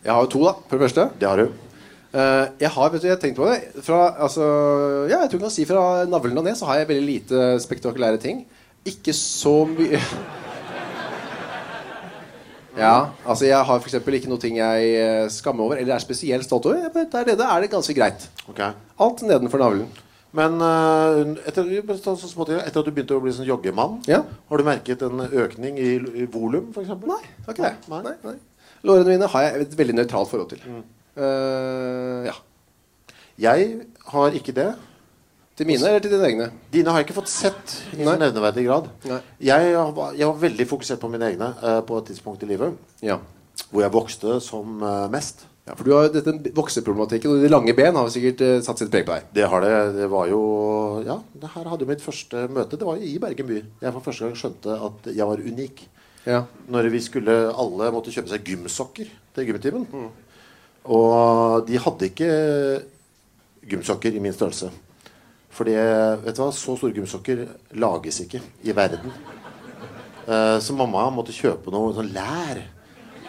[0.00, 0.54] Jeg har jo to, da.
[0.66, 1.10] For det første.
[1.20, 1.68] Det har du.
[2.10, 4.42] Uh, jeg har, vet du, jeg tenkte tenkt på det Fra, altså,
[5.06, 7.42] ja, jeg tror jeg kan si fra navlen og ned Så har jeg veldig lite
[7.62, 8.40] spektakulære ting
[8.82, 10.00] Ikke så mye
[12.80, 12.94] Ja,
[13.28, 16.46] altså jeg har for eksempel ikke noe ting jeg eh, skammer over Eller er spesielt
[16.46, 18.72] stolt over Der nede er det ganske greit Okay.
[19.00, 19.88] Alt nedenfor navlen
[20.32, 24.22] Men eh, etter, etter at du begynte å bli sånn joggemann, Ja.
[24.50, 26.92] har du merket en økning i, i volum, f.eks.?
[27.10, 28.02] Nei, det har ikke det Nei.
[28.06, 28.36] nei, nei.
[28.86, 30.62] Lårene mine har jeg et veldig nøytralt forhold til
[31.18, 32.36] Eh, Ja
[33.40, 33.80] Jeg
[34.12, 34.68] har ikke det.
[35.60, 36.46] Til mine eller til dine egne?
[36.72, 38.14] Dine har jeg ikke fått sett i Nei.
[38.16, 38.86] nevneverdig grad.
[39.10, 39.18] Nei.
[39.44, 42.78] Jeg, var- jeg var veldig fokusert på mine egne uh, på et tidspunkt i livet
[43.04, 43.18] Ja
[43.70, 45.42] hvor jeg vokste som uh, mest.
[45.68, 48.88] Ja, for du har dette vokseproblematikken Og de lange ben har sikkert uh, satt sitt
[48.90, 49.74] preg på deg Det har det.
[49.98, 50.40] Det var jo
[51.06, 52.78] Ja, det her hadde jo mitt første møte.
[52.80, 53.60] Det var jo i Bergen by.
[53.84, 55.84] Jeg for første gang skjønte at jeg var unik.
[56.24, 56.40] Ja
[56.72, 59.84] Når vi skulle Alle måtte kjøpe seg gymsokker til gymtimen.
[60.88, 62.30] Og de hadde ikke
[63.70, 64.72] gymsokker i min størrelse.
[65.50, 67.44] Fordi vet du hva, så store gummisokker
[67.82, 69.12] lages ikke i verden.
[70.26, 72.60] Eh, Så mamma måtte kjøpe noe sånn lær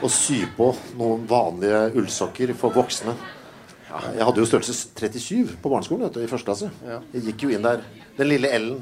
[0.01, 3.13] og sy på noen vanlige ullsokker for voksne.
[4.15, 6.69] Jeg hadde jo størrelse 37 på barneskolen vet du, i første klasse.
[7.13, 7.81] Jeg gikk jo inn der.
[8.17, 8.79] Den lille L-en.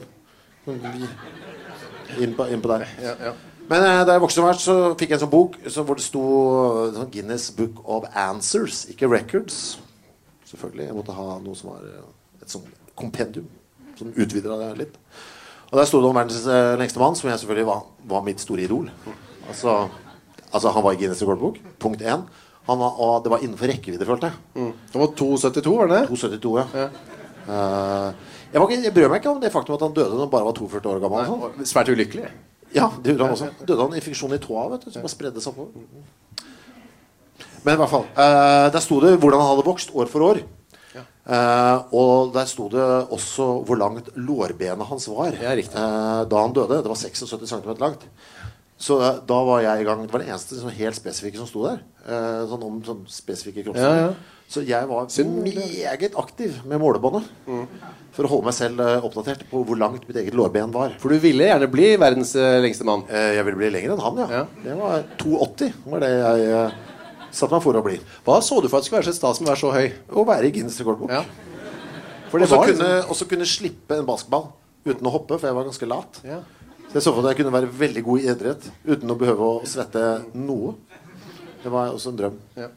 [2.20, 2.86] Inn på, inn på der.
[3.02, 3.34] Ja, ja
[3.70, 6.06] Men eh, da jeg vokste hvert, så fikk jeg en sånn bok så hvor det
[6.06, 9.78] sto eh, sånn Guinness Book of Answers, ikke Records.
[10.50, 10.88] Selvfølgelig.
[10.90, 11.84] Jeg måtte ha noe som var
[12.42, 12.70] et sånt
[13.00, 13.48] kompendium.
[14.00, 15.00] Som utvida det litt.
[15.70, 18.42] Og der sto det om verdens eh, lengste mann, som jeg selvfølgelig var, var mitt
[18.42, 18.88] store idol.
[19.50, 19.76] Altså,
[20.50, 21.60] altså Han var i Guinness rekordbok.
[21.82, 22.24] Punkt én.
[22.70, 24.42] Han var, og det var innenfor rekkevidde, følte jeg.
[24.56, 24.74] mm.
[24.94, 26.02] Det var 2,72 var det?
[26.10, 26.66] 2,72, ja.
[26.84, 26.90] Ja.
[27.50, 30.28] Uh, jeg, var ikke, jeg brød meg ikke om det faktum at han døde når
[30.28, 31.24] han bare var 42 år gammel.
[31.24, 31.42] Nei, sånn.
[31.48, 32.28] og Svært ulykkelig
[32.76, 33.48] Ja, det gjorde han også.
[33.64, 36.46] Døde han infeksjon i tåa, vet du, som bare spredde seg oppover.
[37.66, 38.06] Men i hvert fall.
[38.14, 40.44] Uh, der sto det hvordan han hadde vokst år for år.
[41.28, 46.56] Eh, og der sto det også hvor langt lårbenet hans var Ja, eh, da han
[46.56, 46.82] døde.
[46.82, 48.08] Det var 76 cm langt.
[48.80, 51.50] Så uh, da var jeg i gang Det var det eneste liksom, helt spesifikke som
[51.50, 51.82] sto der.
[52.48, 53.98] Sånn om sånn spesifikke kroppsdeler.
[54.00, 54.38] Ja, ja.
[54.50, 55.10] Så jeg var
[55.44, 57.28] meget aktiv med målebåndet.
[58.16, 60.96] For å holde meg selv oppdatert på hvor langt mitt eget lårben var.
[61.04, 62.32] For du ville gjerne bli verdens
[62.64, 64.40] lengste mann Jeg ville bli lenger enn han, ja.
[64.40, 64.42] Ja.
[64.64, 66.72] Det var 2,80 var det jeg
[67.32, 67.98] eh, man for å bli.
[68.26, 69.90] Hva så du for at det skulle være så stas med å være så høy?
[70.10, 71.12] Å være i Guinness rekordbok.
[71.14, 71.24] Ja.
[72.30, 74.52] Og så kunne, liksom kunne slippe en basketball
[74.86, 76.22] uten å hoppe, for jeg var ganske lat.
[76.28, 76.42] ja.
[76.90, 79.16] Så jeg så for meg at jeg kunne være veldig god i idrett uten å
[79.20, 80.02] behøve å svette
[80.34, 80.72] noe.
[81.62, 82.40] Det var også en drøm.
[82.58, 82.70] Ja.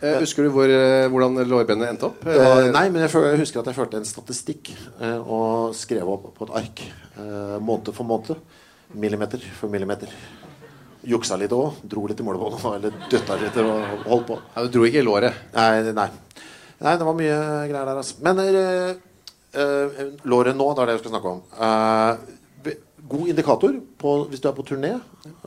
[0.00, 2.20] Eh, husker du hvor, eh, hvordan lårbenet endte opp?
[2.26, 6.08] Eh, Eh, nei, men jeg, jeg husker at jeg førte en statistikk eh, og skrev
[6.08, 6.82] opp på et ark.
[7.16, 8.36] Eh, måned for måned.
[8.92, 10.12] Millimeter for millimeter.
[11.08, 11.80] Juksa litt òg.
[11.88, 12.64] Dro litt i målebåndet.
[12.76, 14.40] Eller døtta litt og holdt på.
[14.56, 15.46] Ja, du dro ikke i låret.
[15.54, 16.08] Nei, nei.
[16.80, 17.38] nei det var mye
[17.70, 18.18] greier der, altså.
[18.26, 21.42] Men eh, låret nå, det er det jeg skal snakke om.
[21.56, 22.74] Uh,
[23.10, 24.94] god indikator på, hvis du er på turné,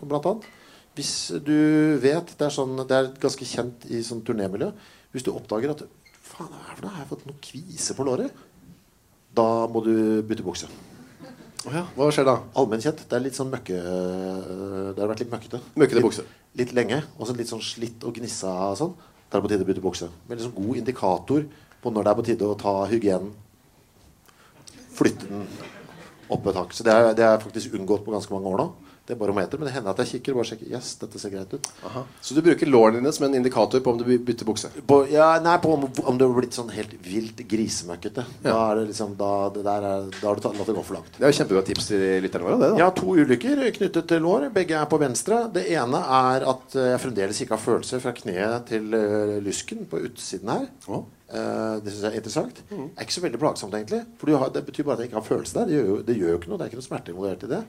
[0.02, 0.48] blant annet.
[0.94, 1.58] Hvis du
[1.98, 4.70] vet Det er, sånn, det er ganske kjent i sånn turnémiljø.
[5.14, 5.86] Hvis du oppdager at
[6.24, 6.94] Faen, hva er det for noe?
[6.94, 8.44] Har jeg fått noen kvise på låret?
[9.34, 10.70] Da må du bytte bukse.
[11.64, 12.38] Å ja, Hva skjer da?
[12.60, 13.06] Allmennkjent.
[13.08, 15.62] Det er litt sånn møkke Det har vært litt møkkete.
[15.80, 16.26] Møkkete Litt- bukse.
[16.60, 17.00] Litt lenge.
[17.18, 18.94] Og så litt sånn slitt og gnissa og sånn.
[19.30, 20.10] Da er det på tide å bytte bukse.
[20.30, 21.46] Veldig liksom god indikator
[21.82, 23.32] på når det er på tide å ta hygienen.
[24.94, 25.48] Flytte den
[26.30, 26.74] opp et hakk.
[26.76, 28.68] Så det er, det er faktisk unngått på ganske mange år nå.
[29.04, 29.60] Det er barometer.
[29.60, 30.68] Men det hender at jeg kikker og bare sjekker.
[30.72, 31.66] Yes, dette ser greit ut.
[31.90, 32.06] Aha.
[32.24, 34.70] Så du bruker lårene dine som en indikator på om du bytter bukse?
[34.88, 38.24] På, ja, nei, på om, om du har blitt sånn helt vilt grisemøkkete.
[38.46, 40.86] Da er det liksom Da, det der er, da har du tatt- latt det gå
[40.88, 41.12] for langt.
[41.18, 42.60] Det er jo kjempebra tips til lytterne våre.
[42.62, 44.48] det da Jeg har to ulykker knyttet til lår.
[44.56, 45.42] Begge er på venstre.
[45.60, 49.84] Det ene er at eh, jeg fremdeles ikke har følelser fra kneet til eh, lysken
[49.92, 50.70] på utsiden her.
[50.88, 51.04] Oh.
[51.34, 52.60] Uh, det syns jeg er interessant.
[52.70, 54.04] Det er ikke så veldig plagsomt, egentlig.
[54.22, 55.66] For du har, det betyr bare at jeg ikke har følelse der.
[55.72, 56.58] Det gjør, jo, det gjør jo ikke noe.
[56.60, 57.62] Det er ikke noe smerte involvert i det.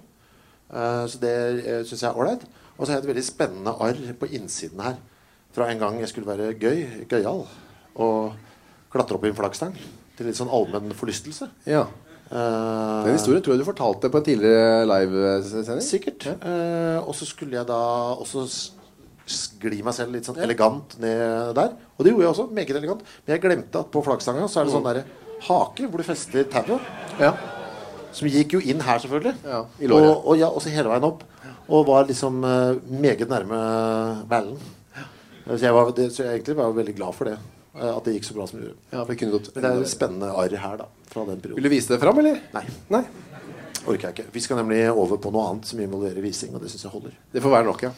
[0.75, 2.47] Eh, så det uh, syns jeg er ålreit.
[2.75, 4.97] Og så har jeg et veldig spennende arr på innsiden her.
[5.55, 7.45] Fra en gang jeg skulle være gøy, gøyal,
[8.03, 8.33] og
[8.91, 9.77] klatre opp i en flaggstang.
[10.19, 11.47] Til litt sånn allmenn forlystelse.
[11.71, 11.87] Ja.
[12.33, 15.85] Uh, Den historien tror jeg du fortalte på en tidligere livesending.
[15.87, 16.27] Sikkert.
[16.35, 17.81] Eh, og så skulle jeg da
[18.17, 18.47] også
[19.25, 21.77] skli meg selv litt sånn elegant ned der.
[21.95, 22.49] Og det gjorde jeg også.
[22.57, 23.05] Meget elegant.
[23.25, 25.07] Men jeg glemte at på flaggstanga så er det sånn derre
[25.45, 26.91] hake hvor du fester tauet.
[27.23, 27.37] Ja.
[28.15, 29.35] Som gikk jo inn her, selvfølgelig.
[29.43, 30.11] Ja, i låret.
[30.11, 31.25] Og, og, ja, også hele veien opp.
[31.65, 33.59] Og var liksom uh, meget nærme
[34.31, 34.59] ballen.
[35.45, 37.39] Så jeg var, det, så jeg egentlig var veldig glad for det.
[37.75, 38.81] Uh, at det gikk så bra som det gjorde.
[38.93, 40.91] ja, for det kunne gått Men det er jo spennende arr her, da.
[41.11, 41.59] Fra den perioden.
[41.59, 42.43] Vil du vise det fram, eller?
[42.55, 42.65] Nei.
[42.95, 43.05] Nei.
[43.85, 44.29] Orker jeg ikke.
[44.33, 47.17] Vi skal nemlig over på noe annet som involverer vising, og det syns jeg holder.
[47.35, 47.93] Det får være nok, ja.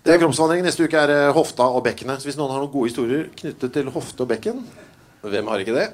[0.00, 0.64] Det er kroppsvandring.
[0.64, 2.22] Neste uke er det hofta og bekkenet.
[2.22, 4.64] Så hvis noen har noen gode historier knyttet til hofte og bekken
[5.20, 5.90] Hvem har ikke det?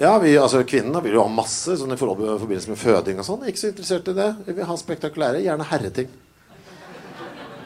[0.00, 3.26] Ja, vi, altså Kvinnene vil jo ha masse sånn i forhold forbindelse med føding og
[3.26, 3.42] sånn.
[3.48, 4.28] Ikke så interessert i det.
[4.46, 6.08] Vi vil ha spektakulære, gjerne herreting.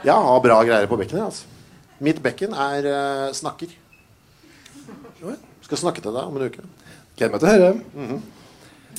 [0.07, 1.29] Ja, har bra greier på bekkenet.
[1.29, 3.71] altså Mitt bekken er uh, snakker.
[5.67, 6.67] Skal snakke til deg om en uke.
[7.17, 8.19] Gleder meg til å høre.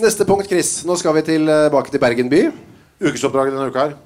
[0.01, 0.71] Neste punkt, Chris.
[0.87, 2.41] Nå skal vi tilbake til Bergen by.
[3.03, 3.97] Ukesoppdraget denne uka her.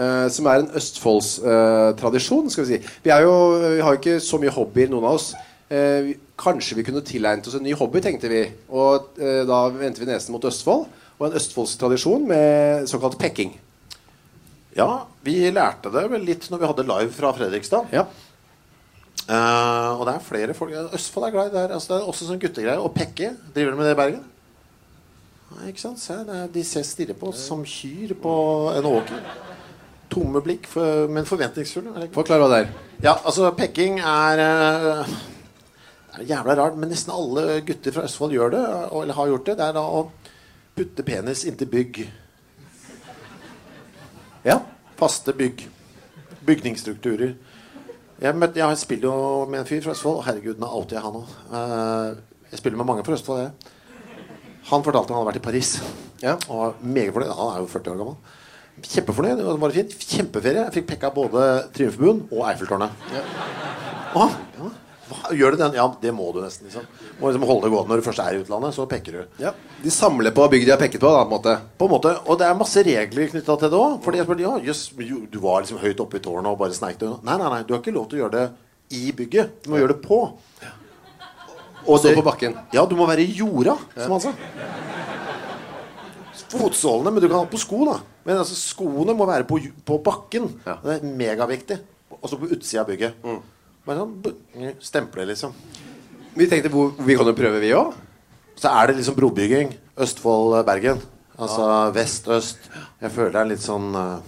[0.00, 2.92] Uh, som er en Østfoldstradisjon, skal vi si.
[3.04, 3.36] Vi, jo,
[3.76, 5.30] vi har jo ikke så mye hobbyer, noen av oss.
[5.70, 8.44] Uh, kanskje vi kunne tilegnet oss en ny hobby, tenkte vi.
[8.72, 10.88] Og eh, da vendte vi nesen mot Østfold.
[11.20, 13.52] Og en østfoldstradisjon med såkalt pekking.
[14.76, 17.92] Ja, vi lærte det vel litt når vi hadde live fra Fredrikstad.
[17.92, 18.06] Ja.
[19.26, 21.74] Eh, og det er flere folk Østfold er glad i det her.
[21.76, 22.80] Altså, det er også sånn guttegreie.
[22.80, 23.34] Og pekke.
[23.54, 24.22] Driver de med det i Bergen?
[25.50, 26.00] Nei, ikke sant?
[26.00, 28.34] Se, det er, de ser stirrer på oss som kyr på
[28.72, 29.24] en åker.
[30.10, 32.08] Tomme blikk, for, men forventningsfulle.
[32.14, 32.72] Forklar hva det er.
[33.02, 35.12] Ja, altså pekking er uh,
[36.28, 38.62] jævla rart, men nesten alle gutter fra Østfold gjør det.
[39.02, 39.56] Eller har gjort det.
[39.60, 40.02] Det er da å
[40.76, 42.02] putte penis inntil bygg.
[44.46, 44.60] Ja.
[45.00, 45.66] Faste bygg.
[46.46, 47.34] Bygningsstrukturer.
[48.20, 51.04] Jeg, møtte, jeg spiller jo med en fyr fra Østfold, og herregud, nå outer jeg
[51.06, 51.30] han òg.
[52.50, 53.76] jeg spiller med mange fra Østfold, jeg.
[54.70, 55.70] Han fortalte han hadde vært i Paris.
[56.20, 56.36] Ja.
[56.48, 57.32] Og var meget fornøyd.
[57.38, 58.36] Han er jo 40 år gammel.
[58.80, 59.40] Kjempefornøyd.
[59.40, 59.96] Det var fint.
[60.12, 60.66] Kjempeferie.
[60.66, 63.08] Jeg fikk pekka både Triumfbuen og Eiffeltårnet.
[64.20, 64.28] Å,
[64.58, 64.70] ja.
[65.34, 65.74] Gjør du den?
[65.78, 66.68] Ja, det må du nesten.
[66.68, 66.84] liksom
[67.20, 68.74] Må liksom holde det gående når du først er i utlandet.
[68.76, 69.20] Så pekker du.
[69.42, 69.52] ja.
[69.82, 71.54] De samler på bygg de har pekket på, da, på en måte.
[71.80, 73.96] På en måte, Og det er masse regler knytta til det òg.
[74.04, 74.82] Fordi jeg spurte, ja, jøss,
[75.32, 77.16] du var liksom høyt oppe i tårnet og bare sneik deg.
[77.24, 78.46] Nei, nei, nei, du har ikke lov til å gjøre det
[79.00, 79.62] i bygget.
[79.64, 80.20] Du må gjøre det på.
[81.88, 82.58] Og Stå på bakken.
[82.76, 84.34] Ja, du må være i jorda, som han sa.
[86.50, 88.00] Fotsålene, men du kan ha på sko, da.
[88.26, 90.48] Men altså, skoene må være på, på bakken.
[90.66, 90.76] Ja.
[90.82, 91.78] Det er megaviktig.
[92.20, 93.22] Også på utsida av bygget.
[93.90, 95.54] Bare sånn stemple, liksom.
[96.38, 97.96] Vi tenkte hvor, vi kan jo prøve, vi òg.
[98.54, 99.72] Så er det liksom brobygging.
[99.98, 101.00] Østfold-Bergen.
[101.40, 102.68] Altså vest-øst.
[103.00, 104.20] Jeg føler det er litt sånn uh,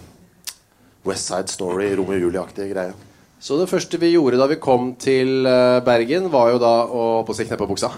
[1.07, 2.97] West Side Story, Romeo Julie-aktig greie.
[3.39, 7.07] Så det første vi gjorde da vi kom til uh, Bergen, var jo da å
[7.29, 7.93] på seg kneppe buksa.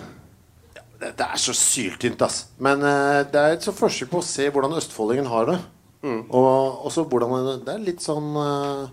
[0.75, 2.43] Det, det er så syltynt, ass.
[2.61, 5.63] Men uh, det er et sånt forsøk på å se hvordan østfoldingen har det.
[6.05, 8.89] Og også hvordan Det er litt sånn eh,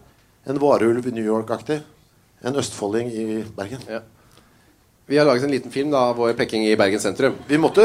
[0.47, 1.81] en varulv i New York-aktig.
[2.43, 3.79] En østfolding i Bergen.
[3.89, 3.99] Ja.
[5.11, 7.33] Vi har laget en liten film da, av vår pekking i Bergen sentrum.
[7.49, 7.83] Vi måtte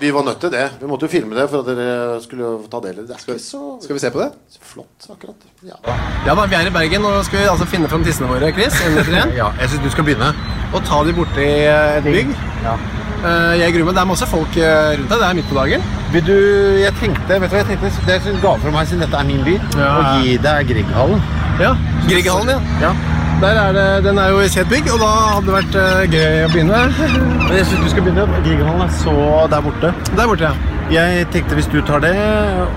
[0.00, 0.62] Vi var nødt til det.
[0.80, 3.18] Vi måtte jo filme det for at dere skulle ta del i det.
[3.26, 4.30] Det er så Skal vi se på det?
[4.66, 5.44] flott, akkurat.
[5.62, 5.76] Ja.
[6.26, 8.78] Ja da, Vi er i Bergen og skal vi altså finne fram tissene våre, Chris.
[8.86, 10.30] En etter en, ja, jeg syns du skal begynne.
[10.72, 12.32] og ta de borti eh, et bygg.
[12.64, 12.76] Ja.
[13.56, 13.94] Jeg gruer meg.
[13.96, 15.18] Det er masse folk eh, rundt deg.
[15.20, 15.86] Det er midt på dagen.
[16.14, 16.34] Vil du,
[16.80, 17.92] jeg tenkte, vet du hva jeg tenkte?
[18.06, 19.92] Det er en gave for meg, siden dette er min by, Ja.
[20.00, 21.22] å gi deg Grieghallen.
[21.60, 21.72] Ja,
[22.08, 22.60] Grieghallen, ja.
[22.86, 22.92] Ja.
[23.36, 26.04] Der er det, den er jo i sitt bygg, og da hadde det vært eh,
[26.08, 26.78] gøy å begynne.
[27.42, 28.24] Men jeg synes du skal begynne.
[28.46, 29.16] Grieghallen er så
[29.52, 29.90] der borte.
[30.16, 30.72] Der borte, ja.
[30.88, 32.14] Jeg tenkte hvis du tar det,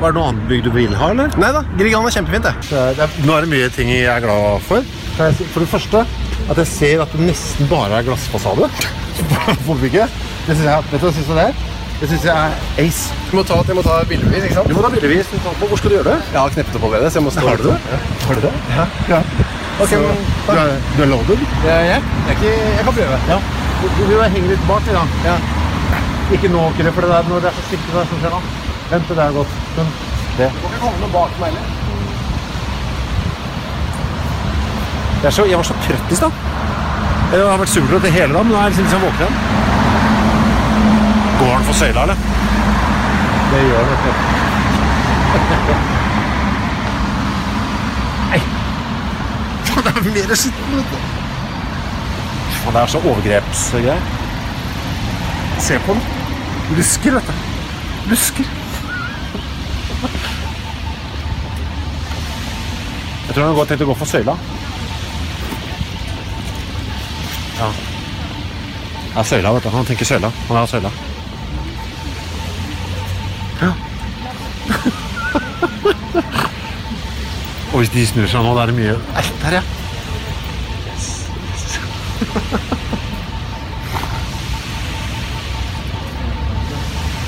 [0.02, 1.32] var det noe annet bygg du vil ha, eller?
[1.40, 2.54] Nei da, Grieghallen er kjempefint, det.
[3.00, 4.92] Det er, nå er det mye ting jeg er glad for.
[5.16, 6.04] For det første
[6.50, 8.68] at jeg ser at det nesten bare er glassfasade
[9.68, 10.20] på bygget.
[10.48, 11.64] Det synes jeg, vet du hva jeg synes det er?
[12.00, 13.16] Det synes jeg er ace.
[13.30, 14.44] Du må ta, jeg må ta bildevis.
[14.50, 14.72] ikke sant?
[14.72, 15.32] Du må ta bildevis.
[15.60, 16.20] Hvor skal du gjøre det?
[16.34, 17.80] Jeg har kneppet opp allerede, så jeg må stå Har du det?
[18.26, 18.54] Har du det?
[18.76, 18.86] Ja.
[19.12, 19.24] ja.
[19.80, 21.40] Ok, Så, men du, er, du er loaded?
[21.64, 23.18] jeg, jeg, jeg, ikke, jeg kan prøve.
[23.30, 23.38] Ja.
[23.82, 25.04] Du, du vil henge litt bak, da.
[25.24, 25.36] Ja.
[26.36, 28.40] Ikke nå, Kyrre, for det, der, når det er så stygt det som skjer nå.
[28.90, 29.54] Vent, det er gått.
[29.78, 29.86] Det.
[30.38, 31.66] Du kan ikke komme noe bak meg heller.
[35.20, 36.34] Jeg, er så, jeg var så trøtt i stad.
[37.30, 39.36] Jeg har vært sulten i hele dagen, men nå er jeg liksom, liksom våken igjen.
[41.40, 42.18] Går den for søyla, eller?
[43.54, 43.98] Det gjør den.
[49.80, 50.98] Er mer skitten, vet du.
[52.60, 54.08] Faen, det er så overgrepsgreier.
[55.60, 56.04] Se på den.
[56.78, 57.34] Lusker, vet du.
[58.12, 58.48] Lusker.
[63.28, 64.36] Jeg tror han har tenkt å gå for søyla.
[67.60, 67.70] Ja.
[69.14, 69.72] Det er søyla, vet du.
[69.78, 70.34] Han tenker søyla.
[70.50, 70.92] Han har søyla.
[77.80, 79.60] Og hvis de snur seg nå, da er det mye Nei, Der, ja.
[80.90, 81.06] Yes.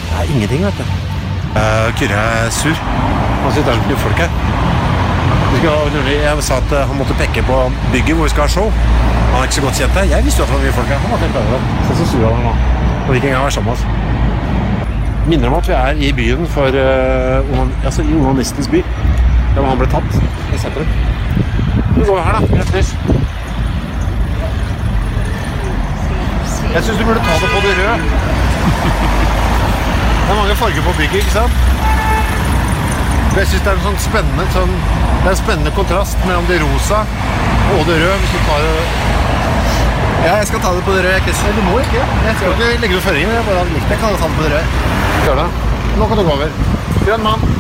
[0.10, 0.84] det er ingenting, vet du.
[1.56, 2.76] Uh, Kyrre er sur.
[3.46, 4.32] Han sitter her som mye folk her.
[6.12, 7.62] Jeg sa at eh, han måtte pekke på
[7.94, 8.68] bygget hvor vi skal ha show.
[9.32, 10.12] Han er ikke så godt kjent der.
[10.18, 11.00] Jeg visste jo at det var mye folk her.
[11.06, 11.62] Han var helt over det.
[11.88, 12.54] Se så sur han er nå.
[13.08, 13.86] Og ikke engang være sammen med oss.
[15.32, 18.84] Minner om at vi er i byen for uh, onan, altså i onanistens by.
[19.56, 20.14] Der han ble tatt
[20.56, 20.88] i sentrum.
[21.98, 22.60] Vi går her, da.
[22.60, 22.94] Rett lys.
[26.72, 27.96] Jeg syns du burde ta det på det røde.
[30.32, 31.56] Det er mange farger på bygget, ikke sant?
[33.36, 36.62] Jeg synes det er en sånn spennende sånn, Det er en spennende kontrast mellom det
[36.64, 37.02] rosa
[37.76, 38.18] og det røde.
[38.24, 38.72] Hvis du tar det
[40.22, 41.44] Ja, jeg skal ta det på det røde, Chris.
[41.58, 42.06] Du må ikke.
[42.28, 43.36] Jeg skal ikke legge noen føringer.
[43.40, 43.90] Jeg bare likte.
[43.92, 44.86] Jeg kan ta det på det røde.
[45.26, 45.50] Gjør det.
[46.00, 46.56] Nå kan du gå over.
[47.04, 47.51] Grønn mann.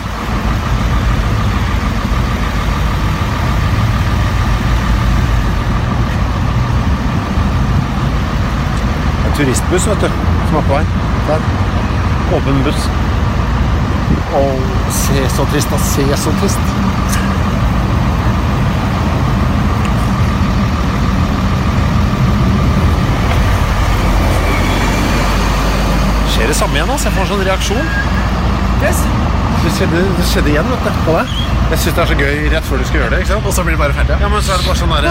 [9.42, 10.10] Turistbuss, vet du,
[10.50, 10.84] som er på vei.
[11.28, 11.46] Der.
[12.36, 12.84] Åpen buss.
[14.38, 14.42] Å,
[14.94, 15.80] se så trist, da.
[15.82, 16.70] Se så trist.
[26.32, 27.10] Skjer det samme igjen, altså?
[27.10, 27.94] Jeg får en sånn reaksjon.
[28.82, 29.02] Yes.
[29.64, 31.02] Det skjedde, det skjedde igjen, vet du.
[31.06, 31.34] På deg.
[31.72, 33.20] Jeg syns det er så gøy rett før du skal gjøre det.
[33.22, 33.46] ikke sant?
[33.46, 34.18] Og så blir det bare ferdig.
[34.24, 35.06] Ja, men så er det bare sånn der,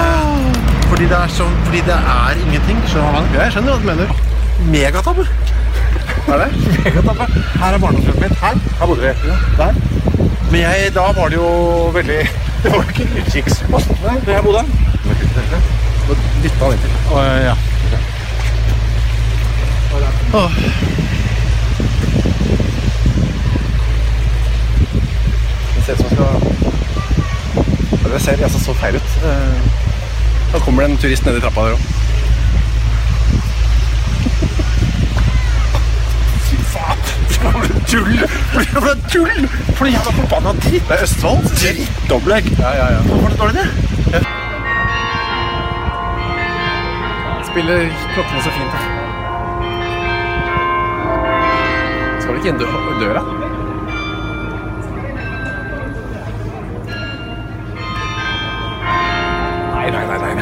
[0.90, 2.82] fordi, det er sånn, fordi det er ingenting.
[2.90, 3.54] Skjønner du jeg?
[3.54, 4.12] Skjønner hva du mener.
[4.72, 5.26] Megatabbe.
[6.34, 6.50] Er det?
[6.84, 7.30] Megatabbe.
[7.62, 8.36] Her er barndomshjemmet mitt.
[8.42, 8.60] Her.
[8.80, 9.12] Her bodde vi.
[9.60, 9.80] Der.
[10.50, 11.50] Men jeg, da var det jo
[11.94, 12.20] veldig
[12.64, 14.64] Det var ikke utkikkspost der jeg bodde.
[15.06, 16.96] Nå dytta han inntil.
[17.14, 17.54] Å, ja.
[20.34, 20.58] Åh.
[25.96, 29.10] Ser ut som skal Det ser altså så feil ut.
[29.24, 29.60] Eh,
[30.52, 31.80] Da kommer det en turist nedi trappa der òg.
[36.48, 36.98] Fy faen.
[37.36, 38.16] For noe tull!
[38.50, 39.46] For noe tull!
[39.78, 40.88] For noe jævla forbanna dritt.
[40.88, 41.46] Det er Østfold.
[41.62, 42.50] Drittopplegg.
[42.58, 43.00] Ja, ja, ja.
[43.06, 44.24] Hvorfor var det dårlig, det?
[47.50, 48.74] Spiller klokkene så fint.
[52.22, 52.60] Skal du ikke inn
[53.04, 53.49] døra?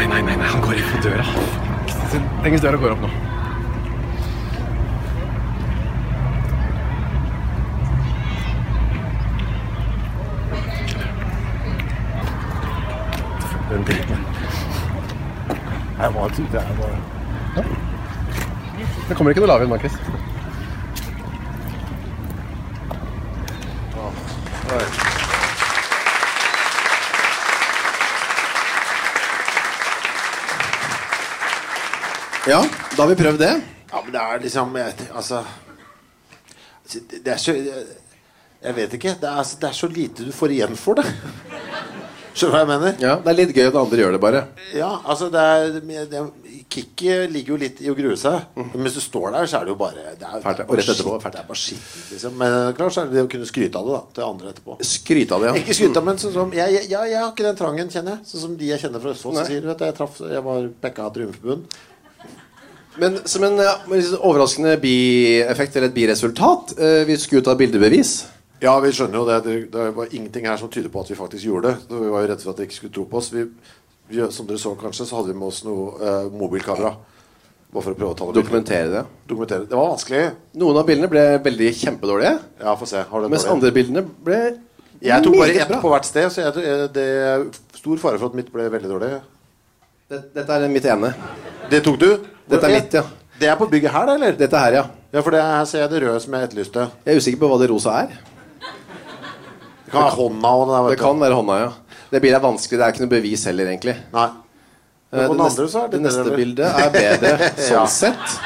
[0.08, 1.24] Nei, nei, nei, han går inn på døra.
[2.42, 3.10] Tengens døra går opp nå.
[13.68, 14.24] Den dritten.
[15.98, 17.64] Jeg var ute, jeg bare
[19.08, 20.07] Det kommer ikke noe lavere enn Markus.
[32.48, 32.62] Ja,
[32.96, 33.50] da har vi prøvd det.
[33.90, 35.42] Ja, men det er liksom jeg, Altså
[36.96, 39.12] Det er så Jeg, vet ikke.
[39.20, 41.04] Det er, altså, det er så lite du får igjen for det.
[42.38, 42.96] Skjønner du hva jeg mener?
[43.02, 44.40] Ja, Det er litt gøy at andre gjør det, bare.
[44.72, 45.76] Ja, altså det er,
[46.08, 46.22] det,
[46.72, 48.48] Kicket ligger jo litt i å grue seg.
[48.56, 50.70] Men hvis du står der, så er det jo bare det er, Fælt, det er
[50.72, 52.36] bare etterpå, er bare skitt, liksom.
[52.40, 54.78] Men klart så er det det å kunne skryte av det da til andre etterpå.
[54.88, 55.60] Skryte av det, ja.
[55.62, 58.16] Ikke skryte av, men sånn som jeg, jeg, jeg, jeg har ikke den trangen, kjenner
[58.16, 58.28] jeg.
[58.32, 59.40] Sånn som de jeg kjenner fra Østfold.
[59.40, 61.64] Som sier vet du, jeg, traff, jeg var pekka av triumfbuen.
[62.98, 63.76] Men som en ja,
[64.18, 68.16] overraskende bieffekt eller et biresultat eh, Vi skulle ta bildebevis.
[68.58, 69.36] Ja, vi skjønner jo det.
[69.44, 69.58] det.
[69.70, 71.92] Det var ingenting her som tyder på at vi faktisk gjorde det.
[71.92, 73.30] Vi var jo redde for at de ikke skulle tro på oss.
[73.30, 73.44] Vi,
[74.10, 76.96] vi, som dere så kanskje, så hadde vi med oss noe eh, mobilkamera.
[77.68, 78.40] Bare for å prøve å ta det.
[78.40, 79.04] Dokumentere det.
[79.30, 79.68] Dokumentere.
[79.70, 80.24] Det var vanskelig.
[80.58, 82.34] Noen av bildene ble veldig kjempedårlige.
[82.64, 83.04] Ja, få se.
[83.04, 83.54] Mens dårlig?
[83.54, 84.38] andre bildene ble
[85.04, 87.44] Jeg tok bare ett på hvert sted, så jeg, det er
[87.78, 89.18] stor fare for at mitt ble veldig dårlig.
[90.08, 91.14] Det- Dette er mitt ene.
[91.70, 92.08] Det tok du?
[92.48, 93.02] Dette er mitt, ja.
[93.38, 94.32] Det er på bygget her, da, eller?
[94.32, 94.84] Dette her, ja.
[95.12, 96.90] Ja, for det her ser jeg det røde som jeg etterlyste.
[97.06, 98.08] Jeg er usikker på hva det rosa er.
[99.84, 100.88] Det kan være hånda og det der.
[100.90, 101.68] Det kan være hånda, ja.
[102.10, 102.78] Det bildet er vanskelig.
[102.78, 103.96] Det er ikke noe bevis heller, egentlig.
[104.12, 104.26] Nei.
[105.12, 106.36] Eh, Men på Det den neste, andre så er det det neste bedre.
[106.36, 107.86] bildet er bedre sånn Ja.
[107.86, 108.40] sett.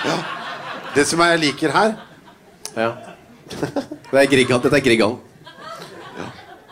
[0.94, 1.94] Det som jeg liker her
[2.76, 2.92] Ja.
[3.50, 4.60] Det er Grigan.
[4.62, 5.18] Dette er Griegan.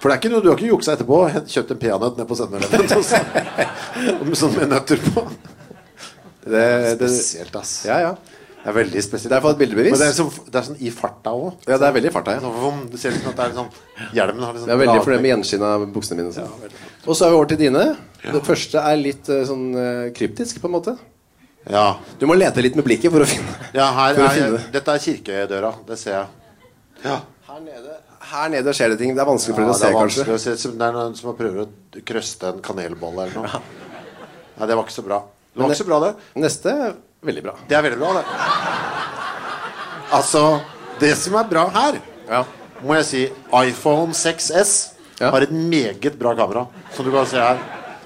[0.00, 1.16] For det er ikke noe, du har ikke juksa etterpå
[1.52, 2.92] kjøpt en peanøtt ned på 7-Eleven
[4.24, 5.24] og sånn med nøtter på?
[6.40, 6.62] Det,
[6.96, 7.74] det, Spesielt, ass.
[7.84, 8.12] ja, ja.
[8.60, 9.30] Det er veldig spesielt.
[9.32, 9.92] Det er for et bildebevis.
[9.94, 11.62] Men det er, sånn, det er sånn i farta òg.
[11.64, 12.34] ja, det er veldig i farta.
[12.36, 12.72] Ja.
[12.92, 13.70] Du ser liksom at det er sånn
[14.18, 16.34] Hjelmen har liksom Det er veldig for det med gjenskinn av buksene mine.
[16.36, 16.72] Ja,
[17.06, 17.84] Og så er vi over til dine.
[18.20, 20.94] Det første er litt eh, sånn eh, kryptisk, på en måte.
[21.72, 21.86] Ja.
[22.20, 24.62] Du må lete litt med blikket for å finne ja, her For å finne det.
[24.76, 25.72] Dette er kirkedøra.
[25.88, 26.54] Det ser jeg.
[27.06, 27.16] Ja.
[27.48, 27.96] Her nede,
[28.30, 29.14] her nede skjer det ting.
[29.16, 30.34] Det er vanskelig for Ja, dere å se, kanskje.
[30.34, 30.72] å se.
[30.78, 31.60] Det er noen som har prøvd
[32.00, 33.62] å krøste en kanelbolle eller noe.
[34.58, 35.22] Nei, det var ikke så bra.
[35.54, 36.12] Det var ikke så bra, det.
[36.36, 36.74] Neste
[37.26, 37.54] veldig bra.
[37.68, 38.24] Det er veldig bra, det.
[40.12, 40.44] Altså,
[41.00, 42.44] det som er bra her, Ja.
[42.82, 45.30] må jeg si iPhone 6S Ja.
[45.30, 46.66] har et meget bra kamera.
[46.94, 47.58] Som du kan se her.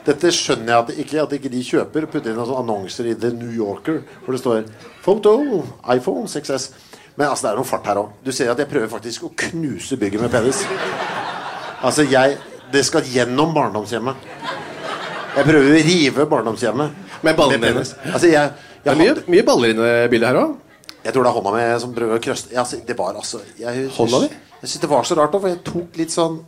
[0.04, 2.06] Dette skjønner jeg at ikke, at ikke de kjøper.
[2.10, 4.64] Putter inn noen annonser i The New Yorker hvor det står
[5.02, 6.72] 'Photo iPhone 6S'.
[7.14, 8.14] Men altså, det er noe fart her òg.
[8.26, 10.64] Du ser at jeg prøver faktisk å knuse bygget med penis.
[11.84, 12.38] Altså, jeg
[12.72, 14.16] Det skal gjennom barndomshjemmet.
[15.36, 17.02] Jeg prøver å rive barndomshjemmet.
[17.22, 17.84] Med ballene dine.
[18.10, 18.50] Altså, jeg,
[18.82, 20.56] Det er mye, mye baller inne i bildet her òg.
[21.04, 23.88] jeg tror det er hånda mi som prøver å krøste altså, Det var altså jeg,
[23.96, 24.28] Hånda di?
[24.60, 26.38] Jeg synes det var så rart, da, for jeg tok litt sånn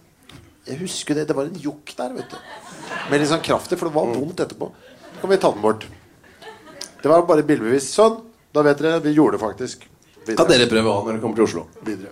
[0.67, 1.29] Jeg husker det.
[1.29, 2.39] Det var en jokk der, vet du.
[3.11, 4.73] Med litt sånn kraftig, for det var vondt etterpå.
[5.15, 5.87] Så kan vi ta den bort.
[7.03, 7.93] Det var bare bildebevis.
[7.95, 8.19] Sånn.
[8.53, 8.99] Da vet dere.
[9.05, 9.87] Vi gjorde det faktisk.
[10.35, 11.67] Kan dere prøve òg når dere kommer til Oslo.
[11.87, 12.11] Videre.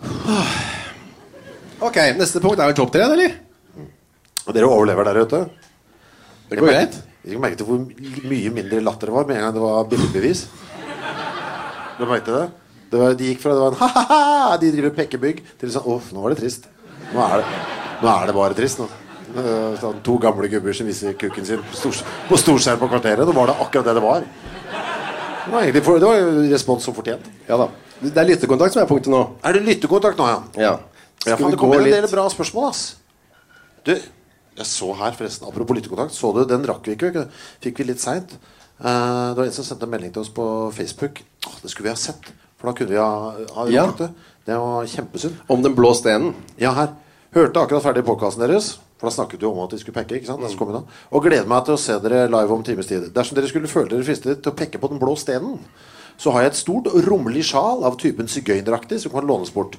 [1.80, 3.30] Ok, Neste punkt er vel topp tre, eller?
[4.44, 5.38] Og dere overlever der ute.
[6.50, 6.98] Det går greit.
[7.24, 10.42] Jeg merket hvor mye mindre latter det var med en gang det var bildebevis.
[11.98, 12.46] Du merket det?
[12.90, 16.08] det var, de gikk fra det var en ha-ha-ha, de driver pekkebygg, til sånn Uff,
[16.12, 16.68] nå var det trist.
[17.14, 17.58] Nå er det,
[18.02, 18.80] nå er det bare trist.
[18.82, 18.88] Nå.
[19.30, 23.24] Eh, Sånn, to gamle gubber som viser kukken sin på storskjerm på kvarteret.
[23.28, 24.26] Nå var det akkurat det det var.
[25.44, 27.26] Det var, egentlig for, det var jo respons som fortjent.
[27.48, 27.68] Ja da.
[28.00, 29.20] Det er lyttekontakt som er punktet nå.
[29.44, 30.38] Er det lyttekontakt nå, ja?
[30.56, 30.72] Ja.
[31.26, 32.82] Ja, Skal faen, vi det kommer en del bra spørsmål, ass.
[33.84, 36.14] Du, jeg så her, forresten, apropos lyttekontakt.
[36.16, 37.10] Så du, den rakk vi ikke.
[37.12, 37.26] ikke?
[37.64, 38.32] Fikk vi litt seint.
[38.80, 41.20] Uh, det var en som sendte en melding til oss på Facebook.
[41.46, 42.30] Åh, det skulle vi ha sett.
[42.60, 43.10] For da kunne vi ha,
[43.56, 43.86] ha Ja.
[43.98, 44.08] det.
[44.48, 45.36] Det var kjempesynd.
[45.52, 46.32] Om den blå stenen.
[46.60, 46.94] Ja, her.
[47.36, 48.78] Hørte akkurat ferdig podkasten deres.
[49.00, 50.18] For da snakket du om at de skulle pekke.
[50.20, 50.44] ikke sant?
[50.44, 50.84] Mm.
[51.10, 53.08] Og gleder meg til å se dere live om times tid.
[53.14, 55.56] Dersom dere skulle føle dere fristet til å pekke på den blå stenen,
[56.20, 59.78] så har jeg et stort og rommelig sjal av typen sigøyneraktig som kan lånes bort.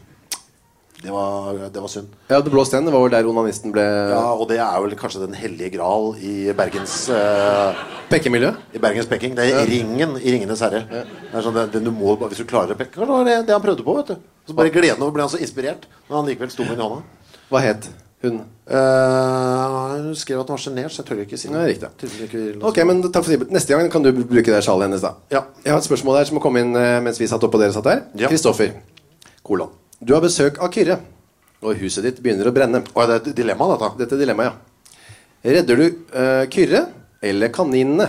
[1.01, 2.10] Det var, det var synd.
[2.29, 5.23] Ja, Den blå stenen var vel der onanisten ble Ja, og det er vel kanskje
[5.23, 7.77] den hellige gral i Bergens uh,
[8.12, 8.51] Pekkemiljø?
[8.77, 9.34] I Bergens pekking.
[9.38, 10.84] Det er ringen i 'Ringenes herre'.
[10.91, 13.39] Det er sånn, det, det du må, hvis du klarer å pekke Det var det,
[13.49, 13.97] det han prøvde på.
[13.97, 14.15] vet du
[14.49, 16.89] Så bare gleden over ble han så inspirert når han likevel sto med den i
[16.89, 17.01] hånda.
[17.49, 17.89] Hva het
[18.21, 18.41] hun?
[18.69, 21.65] Uh, hun skrev at hun var sjenert, så jeg tør ikke si noe.
[21.67, 21.89] riktig.
[22.63, 23.49] Ok, men takk for det.
[23.53, 25.15] Neste gang kan du bruke det sjalet hennes, da.
[25.34, 25.43] Ja.
[25.65, 27.63] Jeg har et spørsmål her som må komme inn eh, mens vi satt oppe og
[27.65, 27.89] dere satt.
[28.19, 28.29] Ja.
[28.31, 28.75] Kristoffer.
[29.45, 29.73] Kolon.
[30.01, 30.99] Du har besøk av Kyrre,
[31.62, 32.84] og huset ditt begynner å brenne.
[32.86, 33.91] Det er et dilemma, dette.
[34.03, 34.53] Dette er dilemma, ja.
[35.57, 36.86] Redder du uh, Kyrre
[37.22, 38.07] eller kaninene?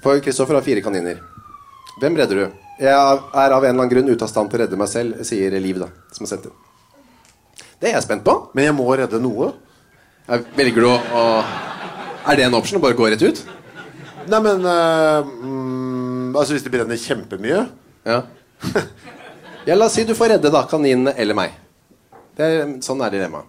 [0.00, 1.20] For Kristoffer har fire kaniner.
[2.00, 2.60] Hvem redder du?
[2.80, 5.20] Jeg er av en eller annen grunn ute av stand til å redde meg selv,
[5.28, 6.54] sier Liv, da, som har sendt inn.
[7.80, 8.34] Det er jeg spent på.
[8.56, 9.50] Men jeg må redde noe.
[10.26, 11.24] Jeg velger du å, å
[12.30, 13.40] Er det en option å bare gå rett ut?
[14.30, 17.62] Nei, men eh, mm, Altså, hvis det brenner kjempemye
[18.06, 18.18] Ja.
[19.68, 21.56] ja, la oss si du får redde da kaninene eller meg.
[22.36, 23.48] Det er, sånn er dilemmaet.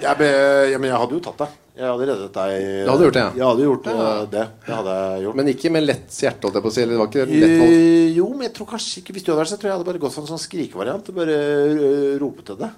[0.00, 0.28] jeg, be,
[0.72, 1.50] ja, Men jeg hadde jo tatt det.
[1.80, 2.54] Jeg hadde reddet deg.
[2.84, 3.30] Du hadde gjort det, ja.
[3.38, 4.08] Jeg hadde gjort ja.
[4.28, 4.42] det.
[4.66, 5.36] Det hadde jeg gjort.
[5.38, 6.82] Men ikke med lett hjerte, holdt jeg på å si.
[6.82, 7.76] Eller det var ikke lett valg.
[7.76, 9.88] Eh, jo, men jeg tror kanskje ikke Hvis du hadde vært så tror jeg hadde
[9.88, 11.08] bare gått for en sånn skrikevariant.
[11.16, 12.68] Bare ropet rope til det.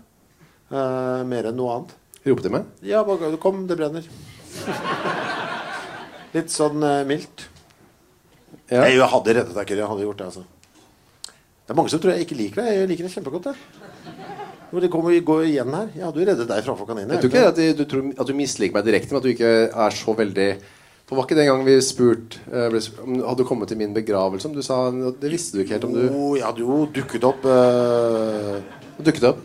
[0.71, 1.97] Uh, mer enn noe annet.
[2.31, 2.71] Rope til meg?
[2.87, 4.07] Ja, bare kom, det brenner.
[6.37, 7.49] Litt sånn uh, mildt.
[8.71, 8.85] Ja.
[8.87, 9.83] Jeg, jeg hadde reddet deg, Kyrre.
[9.83, 10.47] Jeg hadde gjort det, altså.
[11.27, 12.79] Det er mange som tror jeg ikke liker deg.
[12.79, 13.51] Jeg liker deg kjempegodt.
[13.51, 14.39] Jeg.
[14.73, 15.89] Jo, Det kommer går igjen her.
[15.95, 17.13] Jeg hadde jo reddet deg framfor kaniner.
[17.19, 19.33] Jeg tror ikke at du, du, tror, at du misliker meg direkte, men at du
[19.35, 20.49] ikke er så veldig
[21.07, 23.77] For var ikke den gangen vi spurte eh, ble sp- om du hadde kommet til
[23.83, 24.49] min begravelse?
[24.49, 24.79] Om du sa
[25.21, 28.63] Det visste du ikke helt om du Jo, jeg hadde jo dukket opp Uh...
[29.03, 29.43] dukket opp?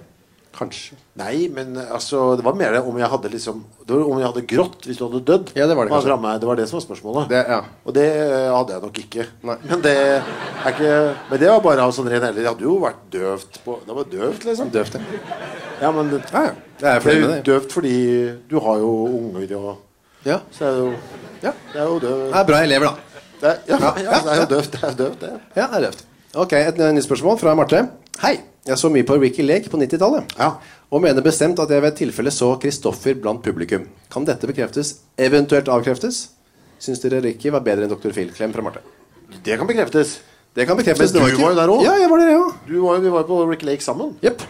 [0.58, 0.96] Kanskje.
[1.20, 4.44] Nei, men altså Det var mer om jeg hadde liksom Det var om jeg hadde
[4.50, 5.52] grått hvis du hadde dødd.
[5.58, 7.30] Ja, det var det det var det som var spørsmålet.
[7.30, 7.60] Det, ja.
[7.86, 9.28] Og det uh, hadde jeg nok ikke.
[9.46, 9.96] Men det
[10.72, 10.94] ikke
[11.30, 12.42] Men det var bare av sånn ren ærlig.
[12.42, 14.74] Jeg hadde jo vært døvt på Det var døvt, liksom.
[14.74, 15.22] Døvt, det.
[15.82, 16.98] Ja, men det, Ja, ja.
[16.98, 17.96] Er jo døvt fordi
[18.50, 18.92] du har jo
[19.22, 19.72] unger og
[20.26, 20.42] Ja.
[20.52, 20.92] Så er det jo
[21.46, 21.54] ja.
[21.74, 22.28] Det er jo døvt.
[22.34, 23.24] Det er bra elever, da.
[23.42, 24.72] Det ja, Ja, ja, det er jo døvt.
[24.74, 25.34] Det er døvt, det.
[25.56, 26.06] Ja, det er døvt.
[26.38, 27.88] Ok, Et nytt spørsmål fra Marte.
[28.22, 28.40] Hei.
[28.68, 30.34] Jeg så mye på Ricky Lake på 90-tallet.
[30.36, 30.50] Ja.
[30.92, 33.86] Og mener bestemt at jeg ved et tilfelle så Kristoffer blant publikum.
[34.12, 34.98] Kan dette bekreftes?
[35.16, 36.26] Eventuelt avkreftes?
[36.84, 38.12] Syns dere Ricky var bedre enn Dr.
[38.16, 38.34] Phil?
[38.36, 38.84] Klem fra Marte.
[39.44, 40.18] Det kan bekreftes.
[40.58, 41.14] Det kan bekreftes.
[41.16, 41.88] Men du var jo der også.
[41.88, 42.46] Ja, jeg var der, ja.
[42.68, 44.14] Du var, vi var på Ricky Lake sammen.
[44.26, 44.44] Yep.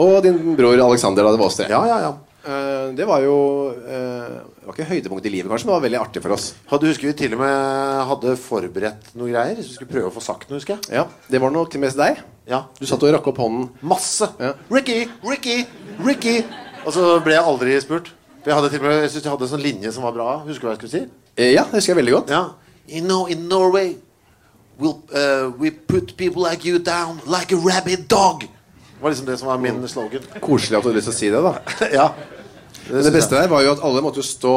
[0.00, 1.68] Og din bror Alexander, da det var oss tre.
[1.68, 2.12] Ja, ja, ja.
[2.40, 3.34] Eh, det var jo
[3.76, 6.46] eh, Det var ikke høydepunkt i livet, kanskje, men det var veldig artig for oss.
[6.70, 9.60] Hadde, husker vi til og med hadde forberedt noen greier.
[9.60, 11.00] Så vi skulle prøve å få sagt noe, husker jeg.
[11.00, 12.22] Ja, Det var nok mest deg.
[12.50, 12.64] Ja.
[12.80, 13.68] Du satt og rakk opp hånden.
[13.82, 14.30] Masse.
[14.40, 14.54] Ja.
[14.72, 15.64] Ricky, Ricky,
[16.04, 16.38] Ricky.
[16.86, 18.12] Og så ble jeg aldri spurt.
[18.40, 20.16] For jeg hadde til og med Jeg synes jeg hadde en sånn linje som var
[20.16, 20.30] bra.
[20.46, 21.02] Husker du hva jeg skulle si?
[21.36, 22.32] Eh, ja, det husker jeg veldig godt.
[22.32, 22.44] Ja.
[22.88, 23.98] You know, in Norway
[24.80, 28.48] we'll, uh, we put people like you down like a rabid dog.
[29.00, 30.24] Det var liksom det som var min slogan.
[30.44, 31.52] Koselig at du hadde lyst til å si det, da.
[31.98, 32.08] ja.
[32.90, 34.50] Men det beste der var jo at alle måtte jo stå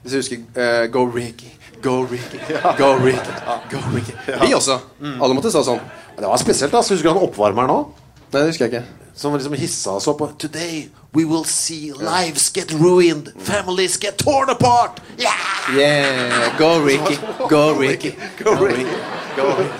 [0.00, 1.50] Hvis jeg husker uh, Go Ricky,
[1.84, 2.38] go Ricky,
[2.78, 3.34] go Ricky,
[3.68, 4.14] go Ricky.
[4.40, 4.78] Vi også.
[5.04, 5.82] Alle måtte stå sånn.
[6.16, 6.72] Det var spesielt.
[6.72, 7.90] da Så Husker du han oppvarmeren òg?
[8.30, 9.12] Nei, det husker jeg ikke.
[9.20, 10.24] Som liksom hissa oss opp.
[10.40, 13.34] Today we will see lives get ruined.
[13.44, 15.04] Families get torn apart.
[15.18, 15.76] Yeah!
[15.76, 17.20] Yeah, go Ricky,
[17.52, 18.88] go Ricky, go Ricky.
[19.36, 19.78] Go Ricky.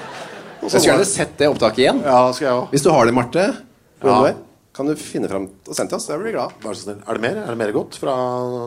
[0.61, 2.05] Jeg skulle gjerne sett det opptaket igjen.
[2.05, 2.71] Ja, skal jeg også.
[2.77, 3.49] Hvis du har det, Marte,
[4.09, 4.33] Ja.
[4.33, 6.09] du kan du finne fram og sende til oss.
[6.09, 6.53] Jeg blir glad.
[6.63, 7.01] Vær så snill.
[7.07, 8.15] Er det mer Er det mer godt fra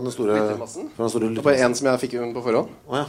[0.03, 0.89] den store, lyttermassen?
[0.95, 2.69] fra den store var bare én som jeg fikk på forhånd.
[2.89, 3.05] Oh, ja.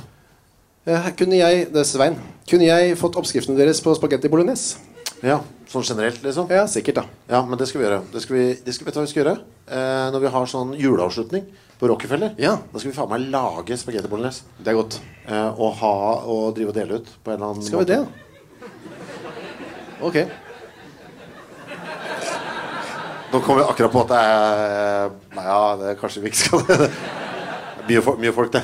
[0.86, 2.16] Eh, Kunne jeg, det er Svein
[2.48, 4.76] Kunne jeg fått oppskriftene deres på spagetti bolognese?
[5.24, 6.46] ja, Sånn generelt, liksom?
[6.52, 7.04] Ja, sikkert, da.
[7.28, 8.02] Ja, men det skal vi gjøre.
[8.12, 9.38] Det skal vi, det skal, hva vi skal gjøre?
[9.66, 11.46] Eh, når vi har sånn juleavslutning
[11.80, 12.58] på Rockefeller, Ja.
[12.72, 14.42] da skal vi faen meg lage spagetti bolognese.
[14.62, 15.00] Det er godt.
[15.26, 15.94] Eh, og ha
[16.28, 18.06] og drive og dele ut på en eller annen Skal vi det, da?
[20.04, 20.16] Ok.
[23.35, 26.39] Nå kom vi akkurat på at det er Nei, ja, det er kanskje vi ikke
[26.39, 26.87] skal det.
[27.89, 28.61] Mye, mye folk, det.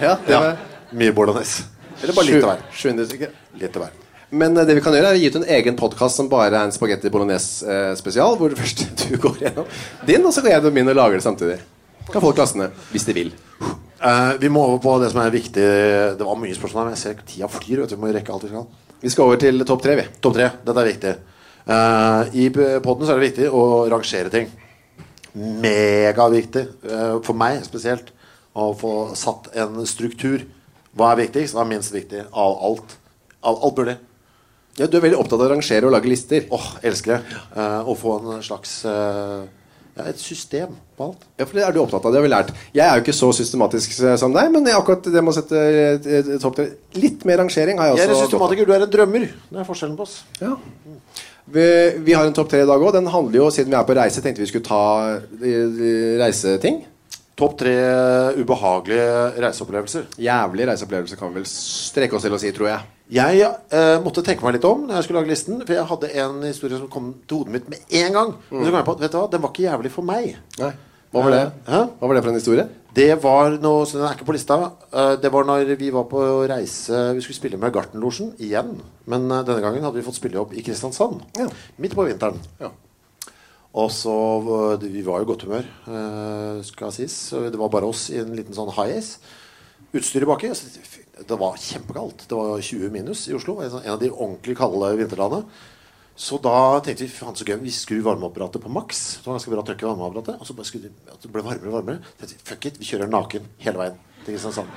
[0.00, 0.54] Ja, det Ja,
[0.96, 1.66] mye bolognese.
[2.00, 2.62] Eller bare litt av hver.
[2.72, 3.34] 700 stykker.
[3.60, 3.98] Litt av hver.
[4.40, 6.48] Men eh, det vi kan gjøre er å gi ut en egen podkast som bare
[6.48, 8.38] er en spagetti bolognese-spesial.
[8.40, 9.68] Hvor først du går gjennom
[10.08, 11.60] din, og så går jeg gjennom min og lager det samtidig.
[12.08, 13.36] Kan folk laste ned hvis de vil.
[14.00, 15.70] Uh, vi må over på det som er viktig.
[16.16, 17.84] Det var mye spørsmål her, men jeg ser tida flyr.
[17.84, 18.00] Vet du.
[18.00, 18.68] Vi må rekke alt vi skal.
[19.04, 20.08] Vi skal over til topp tre, vi.
[20.24, 20.54] Topp tre.
[20.64, 21.18] Dette er viktig.
[21.66, 24.52] Eh, I poden er det viktig å rangere ting.
[25.36, 26.64] Megaviktig.
[26.86, 28.12] Uh, for meg spesielt.
[28.56, 30.46] Å få satt en struktur.
[30.96, 31.56] Hva er viktigst?
[31.56, 32.96] Hva er minst viktig av alt?
[33.44, 33.98] Av alt mulig.
[34.76, 36.46] Ja, Du er veldig opptatt av å rangere og lage lister.
[36.52, 37.36] Åh, elsker det.
[37.52, 39.44] Uh, å få en slags uh,
[39.96, 41.28] ja, Et system på alt.
[41.36, 42.14] Ja, for det er du opptatt av.
[42.14, 42.56] Det har vi lært.
[42.72, 46.60] Jeg er jo ikke så systematisk som deg, men akkurat det med å sette topp
[46.62, 49.32] tre Litt mer rangering har jeg også Jeg er systematiker, du er en drømmer.
[49.50, 50.20] Det er forskjellen på oss.
[50.40, 50.56] Ja.
[51.46, 52.92] Vi, vi har en topp tre i dag òg.
[52.96, 54.82] Den handler jo, siden vi er på reise, tenkte vi skulle ta
[55.14, 56.82] eh, eh, reiseting.
[57.36, 57.74] Topp tre
[58.40, 60.06] ubehagelige reiseopplevelser.
[60.24, 62.92] Jævlig reiseopplevelser kan vi vel strekke oss til å si, tror jeg.
[63.14, 65.60] Jeg eh, måtte tenke meg litt om når jeg skulle lage listen.
[65.62, 68.34] For jeg hadde en historie som kom til hodet mitt med en gang.
[68.50, 70.34] Men så kom jeg på at vet du hva, den var ikke jævlig for meg.
[70.58, 70.72] Nei.
[71.14, 71.44] Hva var det?
[71.70, 71.84] Hæ?
[72.00, 72.66] Hva var det for en historie?
[72.96, 74.56] Det var noe, så Den er ikke på lista.
[74.88, 78.72] Eh, det var når vi var på reise Vi skulle spille med Gartenlosjen igjen.
[79.04, 81.20] Men eh, denne gangen hadde vi fått spille opp i Kristiansand.
[81.36, 81.48] Ja.
[81.82, 82.40] Midt på vinteren.
[82.62, 82.70] Ja.
[83.76, 84.14] Og så
[84.80, 87.18] Vi var jo i godt humør, eh, skal sies.
[87.36, 89.18] Det var bare oss i en liten sånn high ace.
[89.92, 90.54] Utstyret baki.
[91.28, 92.24] Det var kjempekaldt.
[92.28, 93.60] Det var 20 minus i Oslo.
[93.60, 95.44] En sånn- av de ordentlig kalde vinterdagene.
[96.16, 97.58] Så da tenkte vi faen så gøy.
[97.60, 99.02] Vi skrur varmeapparatet på maks.
[99.20, 101.68] Det var ganske bra trøkk i varmeapparatet Og så bare skulle at det ble varmere
[101.68, 102.00] og varmere.
[102.14, 104.70] Så tenkte vi, Fuck it, vi kjører naken hele veien til Kristiansand.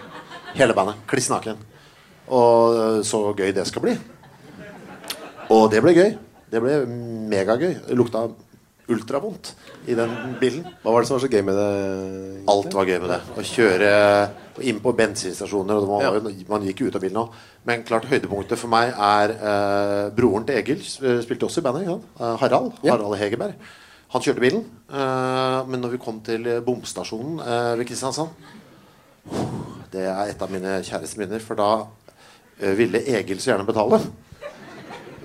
[0.58, 1.00] Hele bandet.
[1.08, 1.62] Kliss naken.
[2.28, 3.96] Og øh, så gøy det skal bli.
[5.50, 6.12] Og det ble gøy.
[6.52, 6.76] Det ble
[7.32, 7.74] megagøy.
[7.88, 8.28] Det lukta
[8.90, 9.54] ultravondt
[9.88, 10.12] i den
[10.42, 10.64] bilen.
[10.84, 11.68] Hva var det som var så gøy med det?
[12.52, 13.20] Alt var gøy med det.
[13.38, 13.92] Å kjøre
[14.70, 15.80] inn på bensinstasjoner.
[15.80, 16.32] Og var, Ja.
[16.50, 17.36] Man gikk jo ut av bilen òg.
[17.70, 20.82] Men klart høydepunktet for meg er eh, broren til Egil.
[20.84, 21.88] Spilte også i bandet.
[22.20, 22.74] Eh, Harald.
[22.84, 22.96] Ja.
[22.98, 23.54] Harald Hegerberg.
[24.10, 24.64] Han kjørte bilen.
[24.90, 28.30] eh, men når vi kom til bomstasjonen eh, ved Kristiansand
[29.92, 31.40] Det er et av mine kjæreste minner.
[31.46, 31.70] For da
[32.62, 34.02] eh, ville Egil så gjerne betale.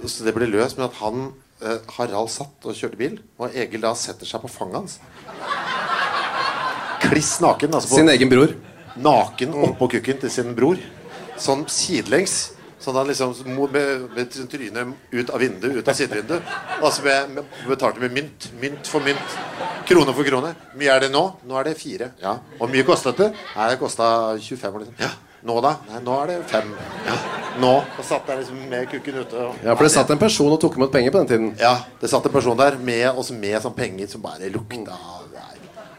[0.04, 1.30] Så det ble løst med at han
[1.62, 4.98] eh, Harald satt og kjørte bil, og Egil da setter seg på fanget hans.
[7.04, 7.74] Kliss naken.
[7.74, 8.54] Altså på, Sin egen bror.
[8.96, 10.80] naken oppå kukken til sin bror.
[11.40, 12.52] Sånn sidelengs.
[12.84, 13.32] Sånn han liksom
[13.72, 16.50] med, med trynet ut av vinduet, ut av sidevinduet.
[16.84, 18.48] Altså med, med, betalte med mynt.
[18.60, 19.36] Mynt for mynt.
[19.88, 20.52] Krone for krone.
[20.76, 21.22] Mye er det nå?
[21.48, 22.10] Nå er det fire.
[22.20, 22.36] Ja.
[22.58, 23.30] Og mye kostet det?
[23.54, 24.82] Nei, det kosta 25.
[24.82, 24.98] Liksom.
[25.00, 25.12] Ja.
[25.44, 25.74] Nå, da?
[25.90, 26.70] Nei, nå er det fem.
[27.06, 27.16] Ja.
[27.60, 27.72] Nå.
[27.98, 29.36] Og satt der liksom med kukken ute.
[29.44, 31.50] Og, Ja, for det satt en person og tok imot penger på den tiden.
[31.60, 34.96] ja, det satt en person der med, også med sånn penger som bare lukta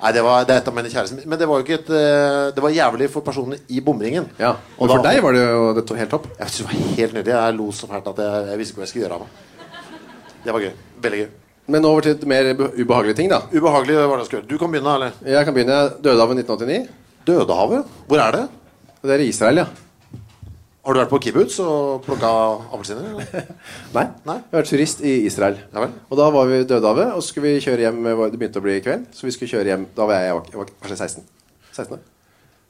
[0.05, 1.23] Nei, det var det er et av mine kjærester.
[1.25, 4.27] Men det var jo ikke et eh, Det var jævlig for personene i bomringen.
[4.37, 6.27] Ja, Og for deg var det jo det helt topp.
[6.37, 7.33] Jeg synes det var helt nydelig.
[7.33, 9.29] Jeg lo så fælt at jeg, jeg visste ikke hva jeg skulle gjøre av meg.
[10.45, 10.73] Det var gøy.
[11.01, 11.29] Veldig gøy.
[11.73, 13.39] Men over til mer ube- ubehagelige ting, da.
[13.49, 14.49] Ubehagelig var det jeg skulle gjøre.
[14.51, 15.11] Du kan begynne, eller?
[15.25, 15.79] Jeg kan begynne.
[15.79, 16.87] Jeg døde av i 1989.
[17.25, 17.85] Dødehavet?
[18.07, 18.43] Hvor er det?
[19.05, 19.65] Det er i Israel, ja.
[20.85, 22.29] Har du vært på kibbutz og plukka
[22.73, 23.05] appelsiner?
[23.95, 24.05] Nei.
[24.25, 24.35] Nei.
[24.37, 25.59] Jeg vært turist i Israel.
[25.73, 25.85] Ja.
[26.09, 28.65] Og da var vi i Dødehavet, og så skulle vi kjøre hjem Det begynte å
[28.65, 30.99] bli kveld, så vi skulle kjøre hjem Da var jeg, jeg var, jeg var kanskje
[30.99, 31.25] 16.
[31.71, 32.03] 16 år.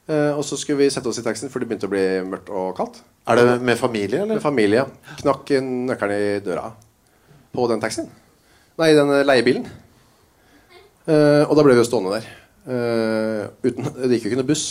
[0.06, 2.52] Uh, og så skulle vi sette oss i taxien, for det begynte å bli mørkt
[2.54, 3.00] og kaldt.
[3.26, 4.38] Er det med familie, eller?
[4.38, 4.86] Med familie.
[5.18, 6.70] Knakk nøkkelen i døra
[7.56, 8.06] på den taxien.
[8.78, 9.66] Nei, den eh, leiebilen.
[11.06, 12.28] Uh, og da ble vi jo stående der.
[12.66, 14.66] Uh, uten, det gikk jo ikke noe buss.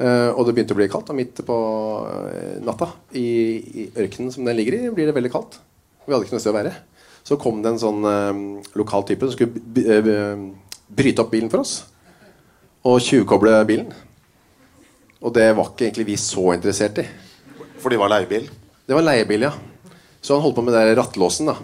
[0.00, 1.10] Eh, og det begynte å bli kaldt.
[1.12, 1.56] Og midt på
[2.06, 3.26] uh, natta, i,
[3.60, 5.58] i ørkenen som den ligger i, blir det veldig kaldt.
[6.06, 6.74] Vi hadde ikke noe sted å være.
[7.26, 10.46] Så kom det en sånn uh, lokal type som skulle
[10.90, 11.82] bryte opp bilen for oss.
[12.88, 13.90] Og tjuvkoble bilen.
[15.20, 17.04] Og det var ikke egentlig vi så interessert i.
[17.80, 18.48] For de var leiebil?
[18.88, 19.52] Det var leiebil, ja.
[20.24, 21.52] Så han holdt på med den rattlåsen.
[21.52, 21.58] da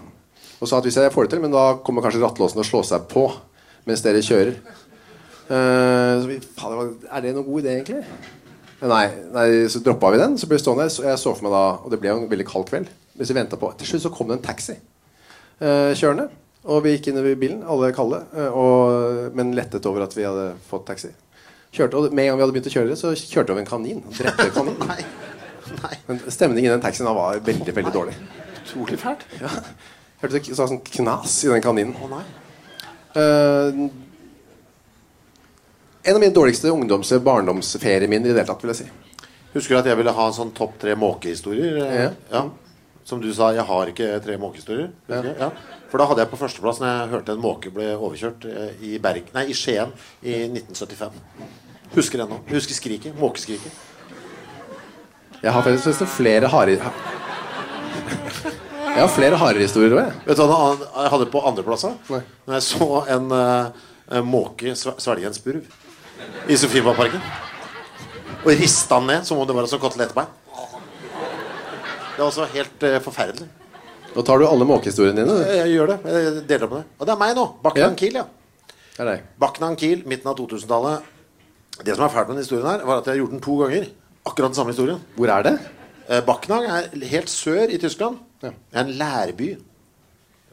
[0.61, 2.69] Og sa at hvis jeg får det til, men da kommer kanskje rattlåsen og å
[2.69, 3.25] slå seg på
[3.89, 4.59] mens dere kjører.
[5.55, 8.03] Er det noen god idé, egentlig?
[8.77, 10.35] Nei, nei så droppa vi den.
[10.37, 10.93] Så ble vi stående der.
[10.93, 12.91] Så jeg så for meg da Og det ble jo en veldig kald kveld.
[13.17, 14.75] Mens vi på Til slutt så kom det en taxi
[15.61, 16.27] uh, kjørende.
[16.67, 20.25] Og vi gikk inn i bilen, alle kalde, eh, og, men lettet over at vi
[20.27, 21.13] hadde fått taxi.
[21.71, 23.69] Kjørte, og Med en gang vi hadde begynt å kjøre, så kjørte vi over en
[23.69, 24.01] kanin.
[24.17, 24.75] Drepte en kanin.
[24.91, 24.97] Nei.
[25.85, 25.93] Nei.
[26.09, 28.17] Men stemningen i den taxien var veldig veldig dårlig.
[28.65, 29.23] Utrolig fælt.
[29.39, 29.53] Ja.
[30.19, 31.95] Hørte det sa sånn knas i den kaninen.
[32.03, 32.25] Å nei.
[33.21, 33.81] Eh,
[36.07, 39.27] en av mine dårligste ungdoms- barndomsferieminner i det hele tatt, vil jeg si.
[39.51, 41.79] Husker du at jeg ville ha en sånn topp tre måkehistorier?
[41.83, 42.11] Ja.
[42.31, 42.43] Ja.
[43.07, 44.93] Som du sa, jeg har ikke tre måkehistorier.
[45.11, 45.19] Ja.
[45.27, 45.49] Ja.
[45.91, 48.91] For da hadde jeg på førsteplass når jeg hørte en måke ble overkjørt eh, i,
[49.03, 49.91] Berg, nei, i Skien
[50.23, 51.17] i 1975.
[51.95, 52.39] Husker ennå.
[52.51, 53.15] Husker skriket.
[53.19, 53.83] Måkeskriket.
[55.41, 56.77] Jeg har faktisk flere harde
[58.87, 60.15] Jeg har flere harehistorier òg, jeg.
[60.29, 60.61] Vet du hva
[61.03, 61.83] jeg hadde på andreplass?
[62.07, 62.87] Når jeg så
[63.17, 65.67] en, uh, måke svelge en spurv
[66.47, 67.21] i Sofiemarparken.
[68.43, 70.29] Og rista den ned som om det var en sånn kotelettbein.
[72.17, 73.47] Det var også helt eh, forferdelig.
[74.15, 75.35] Nå tar du alle måkehistoriene dine.
[75.35, 75.43] du.
[75.45, 75.97] Jeg, jeg gjør det.
[76.15, 76.83] Jeg deler opp det.
[76.97, 77.45] Og det er meg nå.
[77.61, 77.99] Baknan Ja.
[77.99, 78.25] Kiel, ja.
[78.97, 79.77] Det er deg.
[79.77, 81.13] Kiel, midten av 2000-tallet.
[81.85, 83.57] Det som er fælt med denne historien, her var at jeg har gjort den to
[83.61, 83.89] ganger.
[84.25, 85.03] Akkurat den samme historien.
[85.15, 85.53] Hvor er det?
[86.07, 88.17] Eh, er helt sør i Tyskland.
[88.41, 88.49] Ja.
[88.49, 89.49] Det er en lærby.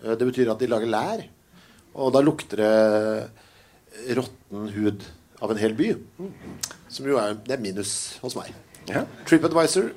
[0.05, 1.25] Eh, Det betyr at de lager lær.
[1.95, 5.05] Og da lukter det råtten hud
[5.45, 5.93] av en hel by.
[6.93, 8.51] Som jo er, det er minus hos meg.
[8.89, 9.05] Ja.
[9.29, 9.93] TripAdvisor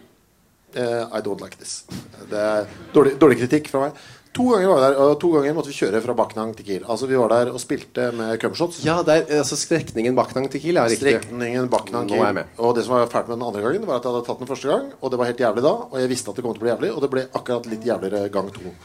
[0.76, 1.82] uh, I don't like this.
[2.30, 4.06] Det er dårlig, dårlig kritikk fra meg.
[4.38, 6.84] To ganger var vi der, og to ganger måtte vi kjøre fra Backnang til Kiel.
[6.86, 8.84] Altså Vi var der og spilte med cumshots.
[8.86, 10.78] Ja, er altså strekningen Baknang til Kiel.
[10.78, 11.16] Ja, riktig.
[11.24, 12.52] Strekningen Backnang Nå er jeg med.
[12.62, 14.52] Og det som var fælt med den andre gangen, var at jeg hadde tatt den
[14.52, 15.74] første gang, og det var helt jævlig da.
[15.88, 17.88] Og jeg visste at det kom til å bli jævlig, og det ble akkurat litt
[17.88, 18.76] jævligere gang to.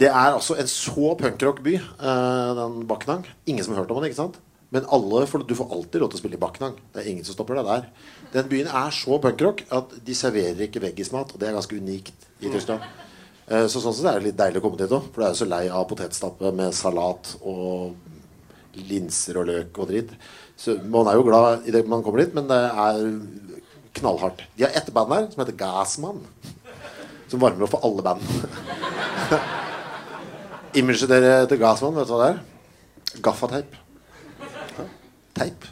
[0.00, 3.28] Det er altså en så punkrock-by, uh, den Backnang.
[3.44, 4.40] Ingen som har hørt om den, ikke sant?
[4.72, 6.78] Men alle, for du får alltid lov til å spille i Backnang.
[6.94, 7.82] Det er ingen som stopper deg der.
[8.32, 12.24] Den byen er så punkrock at de serverer ikke veggismat, og det er ganske unikt
[12.40, 12.80] i Tyskland.
[13.48, 15.34] Eh, Så sånn sett er det litt deilig å komme dit òg, for du er
[15.34, 17.92] jo så lei av potetstappe med salat og
[18.88, 20.14] linser og løk og dritt.
[20.56, 23.20] Så man er jo glad i det man kommer dit, men det er
[24.00, 24.40] knallhardt.
[24.56, 26.24] De har ett band her som heter Gassmann,
[27.28, 28.20] Som varmer opp for alle band.
[30.76, 32.40] Imaget dere til Gassmann, vet du hva det er?
[33.24, 33.76] Gaffateip.
[35.36, 35.66] Teip.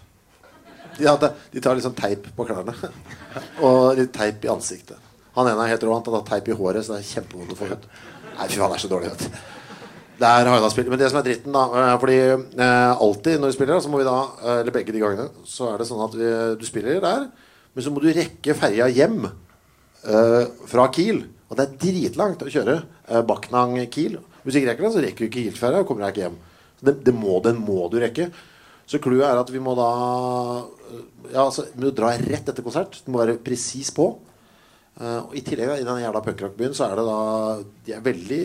[0.97, 2.75] De, hadde, de tar liksom teip på klærne.
[3.67, 4.99] Og litt teip i ansiktet.
[5.37, 5.95] Han ene er helt rå.
[5.95, 7.89] Han tar teip i håret, så det er kjempevondt å få ut.
[8.37, 9.15] Nei, fy faen, det er så dårlig.
[9.15, 9.41] Vet du.
[10.21, 10.91] Har jeg da spilt.
[10.93, 14.03] Men det som er dritten, da eh, Fordi eh, alltid når vi spiller, så må
[14.03, 17.01] vi da eh, Eller begge de gangene, så er det sånn at vi, du spiller
[17.01, 17.23] der,
[17.73, 21.23] men så må du rekke ferja hjem eh, fra Kiel.
[21.49, 24.19] Og det er dritlangt å kjøre eh, Backnang-Kiel.
[24.45, 26.39] Hvis du ikke rekker det, så rekker du ikke Kiel-ferja og kommer deg ikke hjem.
[26.81, 28.31] Det, det må, den må du rekke.
[28.91, 29.91] Så clouet er at vi må da
[31.31, 32.99] Ja, altså, vi må dra rett etter konsert.
[33.07, 34.09] Du må være presis på.
[35.01, 37.21] Uh, og I tillegg i den jævla punkrockbyen så er det da
[37.87, 38.41] De er veldig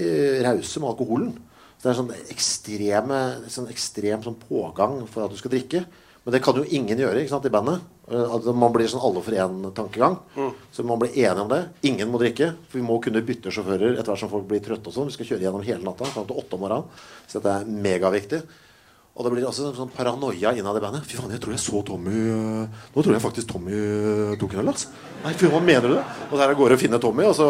[0.46, 1.32] rause med alkoholen.
[1.76, 3.22] Så det er sånn ekstreme
[3.52, 5.84] sånn ekstrem sånn pågang for at du skal drikke.
[6.26, 7.84] Men det kan jo ingen gjøre ikke sant, i bandet.
[8.10, 10.16] Eh, At man blir sånn alle for én-tankegang.
[10.74, 11.60] Så man blir enige om det.
[11.86, 12.48] Ingen må drikke.
[12.70, 14.90] For vi må kunne bytte sjåfører etter hvert som folk blir trøtte.
[14.90, 17.04] og sånn Vi skal kjøre gjennom hele natta fram til åtte om morgenen.
[17.30, 18.42] Så dette er megaviktig.
[19.16, 21.06] Og det blir også en sånn paranoia innad i bandet.
[21.08, 24.56] Fy faen, jeg tror jeg så Tommy øh, Nå tror jeg faktisk Tommy øh, tok
[24.58, 24.90] en øl, altså.
[25.24, 26.04] Nei, fy hva mener du det?
[26.28, 27.48] Og så er det gårde og finner Tommy, og så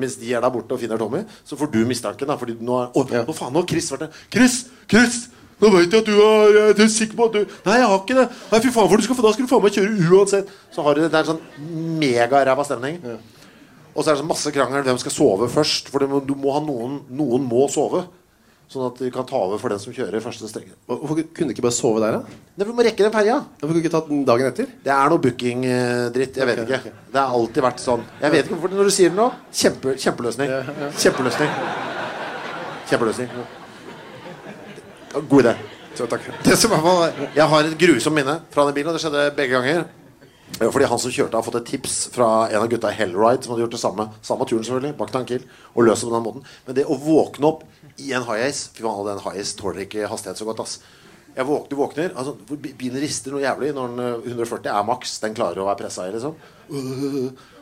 [0.00, 2.38] mens de er der borte og finner Tommy, så får du mistanken, da.
[2.40, 4.24] Fordi nå er Å, nå faen, nå har Chris vært der.
[4.32, 4.58] Chris!
[4.88, 5.20] Chris!
[5.60, 8.00] Nå vet jeg at du er Jeg er sikker på at du Nei, jeg har
[8.02, 8.26] ikke det.
[8.50, 10.58] Nei, fy faen, for du skal, da skal du faen meg kjøre uansett.
[10.72, 12.98] Så har du det er en sånn megaræva stemning.
[13.92, 15.92] Og så er det sånn masse krangel hvem skal sove først.
[15.92, 18.06] For du må, du må ha noen Noen må sove.
[18.66, 20.72] Sånn at de kan ta over for den som kjører første strenge.
[20.90, 22.38] Hvorfor kunne du ikke bare sove der, da?
[22.58, 23.36] Nei, Vi må rekke den ferja.
[23.60, 24.72] Hvorfor kunne du ikke tatt den dagen etter?
[24.82, 26.40] Det er noe booking-dritt.
[26.40, 26.94] Jeg vet ikke.
[27.14, 28.02] Det har alltid vært sånn.
[28.24, 30.50] Jeg vet ikke hvorfor Når du sier det nå kjempe, Kjempeløsning.
[30.98, 31.54] Kjempeløsning.
[32.90, 33.30] Kjempeløsning.
[35.30, 35.54] God idé.
[35.96, 36.26] Så, takk.
[36.44, 39.54] Det som i Jeg har et grusomt minne fra den bilen, og det skjedde begge
[39.54, 39.86] ganger.
[40.60, 43.52] Fordi han som kjørte, har fått et tips fra en av gutta i Hellride, som
[43.52, 45.42] hadde gjort det samme Samme turen, selvfølgelig, bak Tankil,
[45.74, 46.44] og løst det på den måten.
[46.66, 47.64] Men det å våkne opp
[48.02, 50.78] i en high ace Fy faen, den high ace tåler ikke hastighet så godt, ass.
[51.36, 55.18] Jeg våkner, du våkner altså, Bilen rister noe jævlig når den øh, 140 er maks.
[55.20, 56.36] Den klarer å være pressa i, liksom.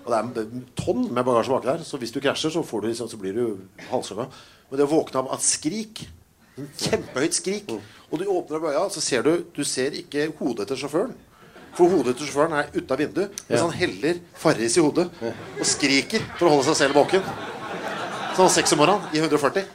[0.05, 2.85] Og det er en tonn med bagasje baki der, så hvis du krasjer, så, får
[2.85, 4.29] du, liksom, så blir du halshugga.
[4.69, 6.05] Men det å våkne av et skrik
[6.55, 7.71] en Kjempehøyt skrik.
[8.11, 11.15] Og du åpner opp øya, så ser du Du ser ikke hodet til sjåføren.
[11.75, 15.67] For hodet til sjåføren er ute av vinduet, mens han heller Farris i hodet og
[15.67, 17.25] skriker for å holde seg selv våken.
[18.37, 19.67] Sånn seks om morgenen i 140.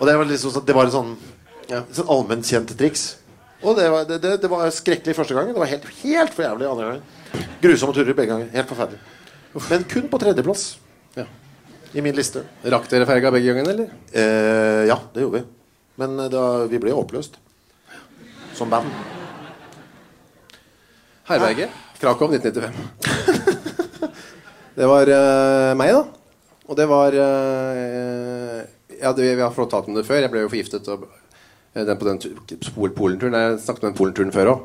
[0.00, 1.16] Og det var liksom sånn- Det var et sånn,
[1.92, 3.16] sånn allment kjent triks.
[3.62, 5.52] Og det var, det, det, var skrekkelig første gangen.
[5.52, 7.02] Det var helt, helt for jævlig andre gangen.
[7.60, 8.48] Grusomme turer begge ganger.
[8.54, 9.00] Helt forferdelig.
[9.68, 10.78] Men kun på tredjeplass
[11.16, 11.26] Ja.
[11.92, 12.46] i min liste.
[12.64, 13.90] Rakk dere ferga begge gangene, eller?
[14.12, 15.44] Eh, ja, det gjorde vi.
[15.96, 17.36] Men eh, da, vi ble oppløst.
[18.56, 18.88] Som band.
[21.28, 21.70] Herberget.
[22.00, 22.72] Krakow 1995.
[24.80, 26.02] det var uh, meg, da.
[26.70, 28.62] Og det var eh,
[29.00, 30.20] Ja, det, vi har fortalt om det før.
[30.22, 31.06] Jeg ble jo forgiftet og,
[31.74, 32.18] eh, den på den
[32.74, 33.32] Pol- Polenturen.
[33.34, 34.60] Jeg snakket om den Polenturen før òg.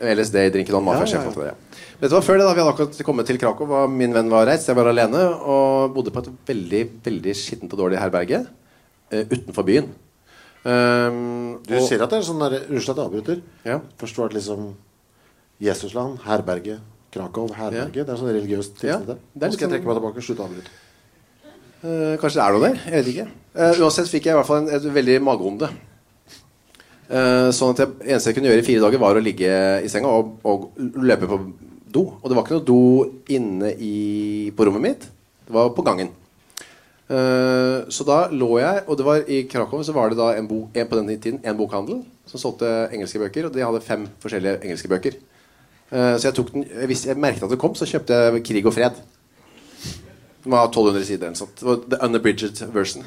[0.00, 1.44] LSD-drinken og Ja, mafia ja, ja.
[1.50, 1.54] ja.
[2.00, 2.44] Dette var før det.
[2.46, 3.68] da Vi hadde akkurat kommet til Krakow.
[3.82, 4.66] og Min venn var reist.
[4.68, 8.46] Jeg var alene og bodde på et veldig veldig skittent og dårlig herberge
[9.12, 9.90] uh, utenfor byen.
[10.64, 13.42] Um, Du og- ser at det er sånn der Unnskyld at jeg avbryter.
[13.64, 13.80] Ja.
[13.98, 14.74] Først var det liksom
[15.60, 16.78] Jesusland, herberge,
[17.12, 17.92] Krakow, herberge.
[18.04, 19.18] Det er sånn religiøst Ja, tilknyttet.
[19.36, 20.22] er Nå skal jeg trekke meg tilbake.
[20.24, 20.70] Slutt å avbryte.
[21.80, 22.80] Eh, kanskje det er noe der?
[22.84, 23.30] Jeg vet ikke.
[23.50, 25.70] Uh, uansett fikk jeg i hvert fall en, et veldig magevonde.
[27.10, 29.88] Uh, sånn at det eneste jeg kunne gjøre i fire dager, var å ligge i
[29.90, 30.66] senga og, og
[31.00, 31.38] løpe på
[31.90, 32.04] do.
[32.20, 32.82] Og det var ikke noe do
[33.32, 33.94] inne i,
[34.54, 35.06] på rommet mitt.
[35.48, 36.12] Det var på gangen.
[37.10, 40.46] Uh, så da lå jeg Og det var i Krakow så var det da en,
[40.46, 44.04] bo, en på den tiden en bokhandel som solgte engelske bøker, og de hadde fem
[44.22, 45.16] forskjellige engelske bøker.
[45.88, 48.68] Uh, så jeg tok den hvis jeg merket at det kom, så kjøpte jeg 'Krig
[48.68, 49.00] og fred'.
[50.44, 51.26] Den var 1200 sider.
[51.26, 51.56] eller sånt.
[51.60, 53.04] Det var The Unabridged version.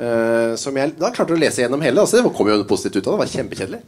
[0.00, 2.00] Uh, som jeg da klarte å lese gjennom hele.
[2.00, 3.16] Altså, det kom jo positivt ut av det.
[3.16, 3.80] Det var kjempekjedelig.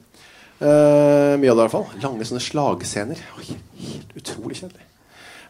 [0.62, 1.86] Uh, mye av det i hvert fall.
[2.04, 3.22] Lange sånne slagscener.
[3.38, 4.88] Oi, helt utrolig kjedelig.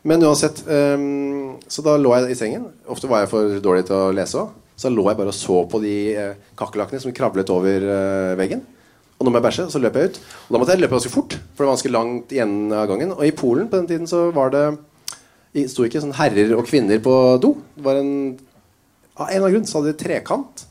[0.09, 2.67] Men uansett, um, så da lå jeg i sengen.
[2.91, 4.55] Ofte var jeg for dårlig til å lese òg.
[4.79, 8.65] Så lå jeg bare og så på de uh, kakerlakkene som kravlet over uh, veggen.
[9.19, 10.17] Og nå må jeg bæsje, så løp jeg ut.
[10.49, 13.13] Og da måtte jeg løpe ganske fort, for det var ganske langt igjen av gangen.
[13.15, 14.65] Og i Polen på den tiden så var det
[15.53, 17.55] det sto ikke sånn herrer og kvinner på do.
[17.77, 18.13] Det var en
[19.13, 20.63] Av en eller annen grunn så hadde de trekant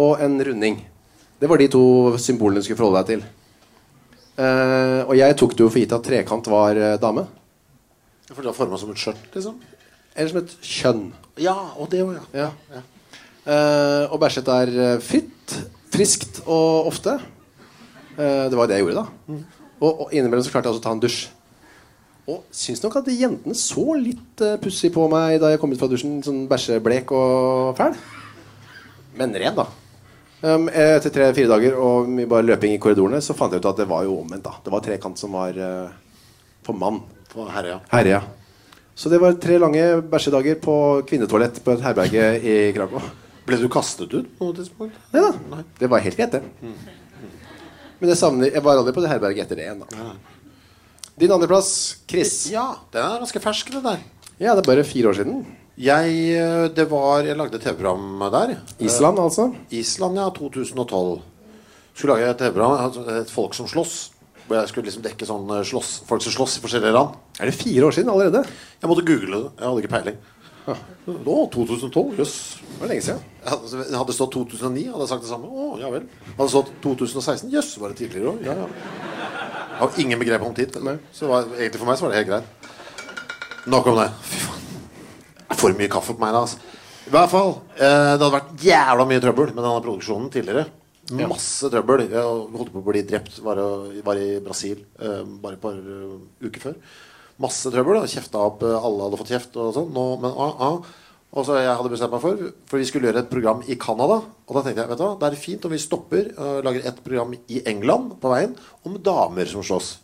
[0.00, 0.78] og en runding.
[1.36, 1.82] Det var de to
[2.16, 3.26] symbolene du skulle forholde deg til.
[4.40, 7.26] Uh, og jeg tok det jo for gitt at trekant var uh, dame.
[8.30, 9.60] For det var forma som et skjørt, liksom?
[10.16, 11.04] Eller som et kjønn.
[11.44, 12.48] Ja, og det òg, ja.
[12.72, 12.82] Ja.
[13.44, 15.54] Eh, og bæsjet er eh, fritt,
[15.92, 17.18] friskt og ofte.
[18.14, 19.36] Det var det jeg gjorde, da.
[19.82, 21.24] Og, og innimellom så klarte jeg også å ta en dusj.
[22.30, 25.80] Og syns nok at jentene så litt uh, pussig på meg da jeg kom ut
[25.80, 26.20] fra dusjen.
[26.24, 27.98] Sånn bæsjeblek og fæl.
[29.18, 29.66] Men ren, da.
[30.44, 33.82] Um, etter tre-fire dager og mye bare løping i korridorene, så fant jeg ut at
[33.82, 34.44] det var jo omvendt.
[34.44, 35.92] da Det var trekant som var uh,
[36.64, 37.02] for mann.
[37.32, 37.78] For herre, ja.
[37.92, 38.22] Herre, ja.
[38.94, 40.74] Så det var tre lange bæsjedager på
[41.08, 43.02] kvinnetoalett på et herberge i Krakow.
[43.44, 44.96] Ble du kastet ut på noe tidspunkt?
[45.12, 45.64] Nei da.
[45.80, 46.70] Det var helt greit, det.
[48.00, 50.12] Men jeg savner Jeg var aldri på det herberget etter det igjen, da.
[51.18, 52.32] Din andreplass, Chris.
[52.50, 54.00] Ja, den er ganske fersk, det der.
[54.42, 55.44] Ja, det er bare fire år siden.
[55.78, 58.56] Jeg, eh, det var, jeg lagde TV-program der.
[58.82, 59.48] Island, altså.
[59.70, 60.28] Island, ja.
[60.34, 61.20] 2012.
[61.94, 62.76] Skulle lage et TV-program.
[62.88, 64.10] altså Et folk som slåss.
[64.46, 67.14] Hvor jeg skulle liksom dekke sånn eh, slåss, folk som slåss i forskjellige land.
[67.40, 68.42] Er det fire år siden allerede?
[68.82, 69.50] Jeg måtte google det.
[69.58, 70.18] Jeg hadde ikke peiling.
[70.66, 72.18] Å, 2012?
[72.18, 72.34] Jøss.
[72.74, 73.22] Det var lenge siden.
[73.44, 75.46] Jeg hadde- det hadde stått 2009, hadde jeg sagt det samme.
[75.48, 76.06] Å, ja vel.
[76.34, 77.50] Hadde det stått 2016.
[77.54, 78.44] Jøss, var det tidligere òg?
[78.44, 78.66] Ja, ja.
[79.74, 80.76] Jeg har ingen begrep om tid.
[81.12, 82.70] Så var, egentlig for meg så var det helt greit.
[83.66, 84.06] Nok om det.
[84.28, 84.60] Fy faen.
[85.58, 86.44] For mye kaffe på meg da.
[86.44, 86.60] Altså.
[87.04, 87.50] I hvert fall.
[87.74, 90.68] Eh, det hadde vært jævla mye trøbbel med denne produksjonen tidligere.
[91.26, 92.06] Masse trøbbel.
[92.06, 93.40] Jeg holdt på å bli drept.
[93.44, 93.62] Var,
[94.06, 96.78] var i Brasil eh, bare et par uh, uker før.
[97.42, 98.04] Masse trøbbel.
[98.08, 98.62] Kjefta opp.
[98.62, 99.90] eh, alle hadde fått kjeft og sånn.
[99.96, 100.94] Nå, men ah, ah.
[101.34, 104.20] Og så jeg hadde bestemt meg for For vi skulle gjøre et program i Canada.
[104.46, 106.86] Og da tenkte jeg vet du hva, det er fint om vi stopper og lager
[106.86, 108.54] et program i England på veien
[108.86, 109.96] om damer som slåss.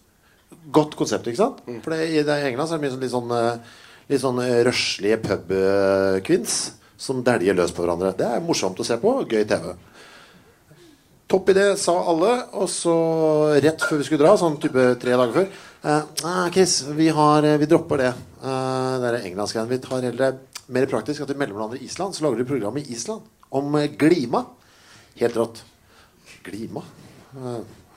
[0.74, 1.62] Godt konsept, ikke sant?
[1.84, 3.78] For det, i det i England så er det mye sånn, litt sånn eh,
[4.10, 6.54] Litt sånn eh, røslige pub-kvinns
[7.00, 8.10] som dæljer løs på hverandre.
[8.18, 9.12] Det er morsomt å se på.
[9.30, 9.70] Gøy TV.
[11.30, 12.32] Topp idé, sa alle.
[12.58, 12.94] Og så
[13.62, 17.46] rett før vi skulle dra, sånn type tre dager før eh, ah, Chris, vi, har,
[17.46, 18.10] eh, vi dropper det.
[18.42, 19.70] Eh, det er englandsgreiene.
[19.70, 20.40] Vi tar heller
[20.70, 22.14] mer praktisk at vi mellomlander i Island.
[22.14, 24.44] Så lager vi program i Island om eh, Glima.
[25.20, 25.62] Helt rått.
[26.46, 26.82] Glima?
[27.36, 27.56] Eh,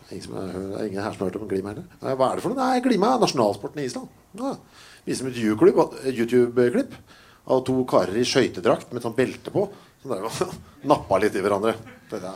[0.09, 1.85] ingen, som er ingen her som har hørt om Glima heller.
[2.01, 2.61] Eh, hva er det for noe?
[2.61, 4.09] Nei, Glima er nasjonalsporten i Island.
[4.39, 4.55] Ja.
[5.07, 6.97] Viser et YouTube-klipp
[7.53, 9.67] av to karer i skøytedrakt med sånn belte på.
[10.01, 10.49] Som der,
[10.91, 11.75] nappa litt i hverandre.
[12.11, 12.33] Dette,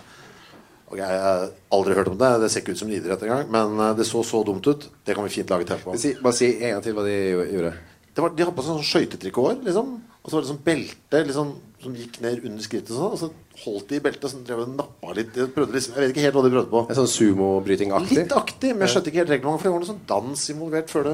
[0.88, 2.34] jeg, Jeg har aldri hørt om det.
[2.44, 3.50] Det ser ikke ut som en idrett engang.
[3.52, 4.90] Men det så så dumt ut.
[5.04, 5.98] Det kan vi fint lage TV på.
[6.00, 7.18] Si, bare si en gang til hva de
[7.56, 7.74] gjorde.
[8.18, 9.90] Det var, de hadde på seg sånn skøytetrikot, liksom.
[10.24, 11.50] Og så var det sånn belte liksom,
[11.84, 12.90] som gikk ned under skrittet.
[12.96, 15.30] Sånn, og så holdt de i beltet og så drev og nappa litt.
[15.36, 16.82] De liksom, jeg vet ikke helt hva de prøvde på.
[16.82, 18.18] En sånn sumobryting-aktig?
[18.24, 19.62] Litt aktig, men jeg skjønte ikke helt reglementet.
[19.62, 21.14] For det var noe sånn dans involvert før det.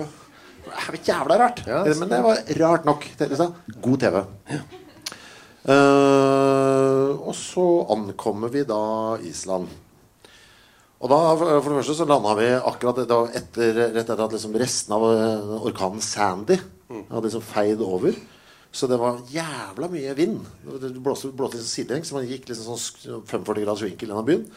[0.63, 1.59] Det var jævla rart.
[1.67, 3.07] Ja, men det var rart nok.
[3.19, 3.49] jeg.
[3.83, 4.21] God TV.
[5.75, 7.65] Eh, og så
[7.97, 8.83] ankommer vi da
[9.27, 9.67] Island.
[11.03, 14.95] Og da, for det første så landa vi akkurat etter, rett etter at liksom resten
[14.95, 16.55] av eh, orkanen Sandy
[17.09, 18.15] hadde liksom feid over.
[18.73, 20.39] Så det var jævla mye vind.
[20.81, 24.25] Det blåste, blåste liksom sidelengs, så man gikk liksom sånn sk- 45 graders vinkel gjennom
[24.25, 24.47] byen.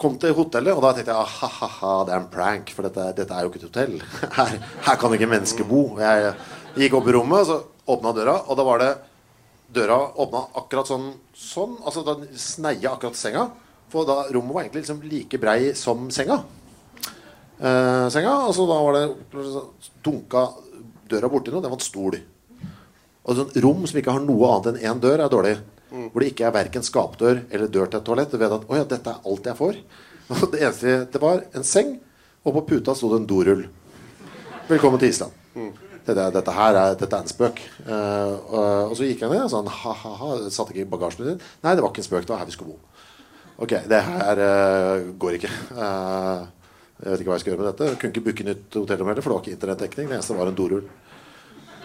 [0.00, 2.72] Kom til hotellet, og da tenkte jeg ah, ha, ha, det er en prank.
[2.74, 3.94] For dette, dette er jo ikke et hotell.
[4.38, 4.56] Her,
[4.88, 5.82] her kan ikke mennesker bo.
[6.00, 6.32] Jeg
[6.80, 8.90] gikk opp i rommet, og så åpna døra, og da var det
[9.70, 13.44] Døra åpna akkurat sånn, sånn Altså da sneia akkurat senga.
[13.92, 16.40] For da rommet var egentlig liksom like brei som senga.
[17.60, 19.04] Eh, senga, Og så da var det
[20.02, 20.42] dunka
[21.10, 21.62] døra borti noe.
[21.64, 22.16] Det var en stol.
[23.20, 25.56] Og sånn rom som ikke har noe annet enn én dør, er dårlig.
[25.90, 28.30] Hvor det ikke er verken skapdør eller dør til et toalett.
[28.30, 29.82] Du vet at 'Å ja, dette er alt jeg får'.
[30.30, 31.98] Og det eneste det var en seng,
[32.46, 33.64] og på puta sto det en dorull.
[34.68, 35.32] Velkommen til Island.
[36.06, 37.58] Dette, dette her er, dette er en spøk.
[37.82, 40.30] Uh, og, og så gikk jeg ned og sånn ha-ha-ha.
[40.48, 41.42] Satte ikke i bagasjen din.
[41.64, 42.24] Nei, det var ikke en spøk.
[42.24, 42.78] Det var her vi skulle bo.
[43.60, 45.50] Ok, det her uh, går ikke.
[45.74, 46.44] Eh,
[47.00, 47.86] jeg vet ikke hva jeg skal gjøre med dette.
[47.88, 50.08] Jeg kunne ikke booke nytt hotellrom heller, for det var ikke internettdekning.
[50.10, 50.88] Det eneste var en dorull.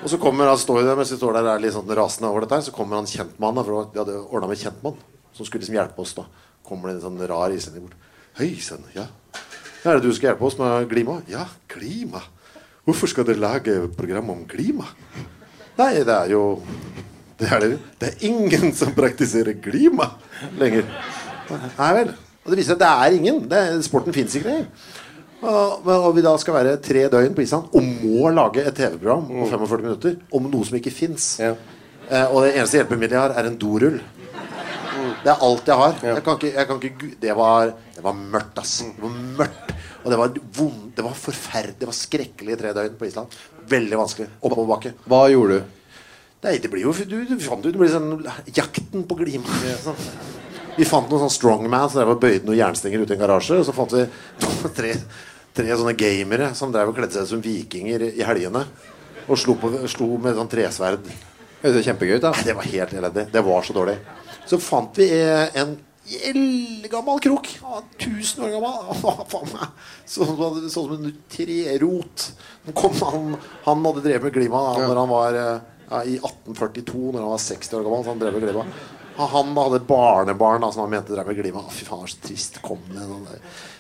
[0.04, 2.44] Og så kommer han står der mens vi står der er litt sånn rasende over
[2.44, 3.62] dette her, så kommer han kjentmann.
[3.62, 4.98] For vi hadde ordna med kjentmann
[5.36, 6.16] som skulle liksom hjelpe oss.
[6.18, 6.26] da
[6.66, 8.12] Kommer det en sånn rar islending bort.
[8.36, 9.06] Hei sann, ja.
[9.08, 9.44] ja.
[9.86, 11.22] Er det du skal hjelpe oss med Glima?
[11.32, 12.20] Ja, Glima.
[12.86, 14.90] Hvorfor skal dere lage program om Glima?
[15.80, 16.44] Nei, det er jo
[17.40, 17.80] Det er, det.
[18.00, 20.12] Det er ingen som praktiserer Glima
[20.60, 20.86] lenger.
[21.50, 22.14] Nei vel.
[22.46, 23.42] Og det viser seg at det er ingen.
[23.52, 24.94] Det sporten fins ikke lenger.
[25.44, 29.26] Og, og vi da skal være tre døgn på Island og må lage et TV-program
[29.28, 31.28] på 45 minutter om noe som ikke fins.
[31.44, 31.54] Ja.
[32.08, 34.00] Eh, og det eneste hjelpemiddelet jeg har, er en dorull.
[35.26, 35.96] Det er alt jeg har.
[36.06, 38.78] Jeg kan ikke, jeg kan ikke, det, var, det var mørkt, ass.
[38.96, 39.74] Det var mørkt.
[40.06, 41.80] Og det var vond, det var forferdelig.
[41.82, 43.40] Det var skrekkelige tre døgn på Island.
[43.70, 44.30] Veldig vanskelig.
[44.46, 44.94] Oppoverbakke.
[45.10, 45.74] Hva gjorde du?
[46.46, 48.20] Nei, det blir jo du, du fant Det blir sånn
[48.54, 49.50] jakten på Glima.
[49.82, 49.98] Sånn.
[50.76, 53.60] Vi fant noen sånn strongman som og bøyde noen jernstenger ute i en garasje.
[53.62, 54.04] Og så fant vi
[54.78, 54.92] tre,
[55.56, 58.66] tre sånne gamere som drev og kledde seg som vikinger i helgene.
[59.26, 61.08] Og slo, på, slo med sånn tresverd.
[61.64, 62.34] Høres jo kjempegøy ut, da.
[62.36, 63.28] Nei, det var helt elendig.
[63.34, 63.98] Det var så dårlig.
[64.46, 65.78] Så fant vi eh, en
[66.30, 67.50] eldgammel krok.
[68.02, 68.92] Tusen år gammel.
[69.06, 72.28] Var faen meg Sånn sånn som en trerot.
[72.76, 73.32] Han,
[73.66, 75.56] han, hadde drevet med Glima da, når han var eh,
[75.90, 78.06] ja, i 1842, når han var 60 år gammel.
[78.06, 78.68] Så han drev med Glima.
[79.16, 81.64] Han, hadde et barnebarn da, som han mente drev med Glima.
[81.72, 82.60] Fy faen, det var så trist.
[82.64, 83.28] Kom med en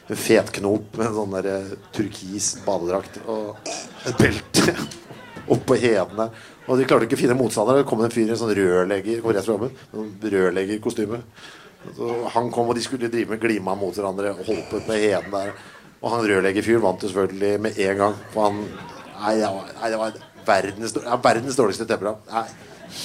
[0.06, 3.72] fetknop fet knop med en sånn der eh, turkis badedrakt og
[4.06, 4.76] et belte
[5.56, 6.42] oppå heden der.
[6.66, 7.84] Og de klarte ikke å finne motstandere.
[7.84, 11.22] Det kom en fyr i en sånn rørlegger kom rett fra jobben, sånn rørleggerkostyme.
[12.34, 15.34] Han kom, og de skulle drive med glima mot hverandre og holdt på med heden
[15.34, 15.52] der.
[16.02, 18.22] Og han rørleggerfyren vant jo selvfølgelig med en gang.
[18.34, 18.64] For han
[19.16, 20.16] Nei, det var, nei, det var
[20.46, 22.50] verdens, ja, verdens dårligste TV-program.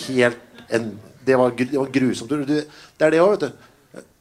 [0.08, 0.88] Helt en,
[1.26, 2.30] det, var, det var grusomt.
[2.30, 3.66] Du, det er det òg, vet du.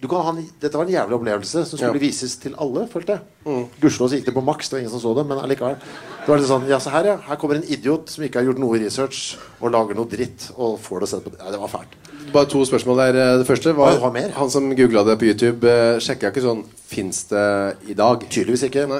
[0.01, 2.01] du kan ha en, Dette var en jævlig opplevelse som skulle Ja.
[2.01, 3.65] vises til alle, følte jeg.
[3.81, 5.75] Gudskjelov så gikk det på maks, det var ingen som så det, men allikevel.
[5.79, 7.17] Det var litt sånn, ja, så her, ja.
[7.27, 10.79] Her kommer en idiot som ikke har gjort noe research, og lager noe dritt, og
[10.81, 11.95] får det sett på Nei, det var fælt.
[12.33, 13.19] Bare to spørsmål der.
[13.41, 14.33] Det første var mer?
[14.37, 17.45] Han som googla det på YouTube, uh, sjekka ikke sånn Fins det
[17.89, 18.25] i dag?
[18.29, 18.87] Tydeligvis ikke.
[18.89, 18.99] Nei.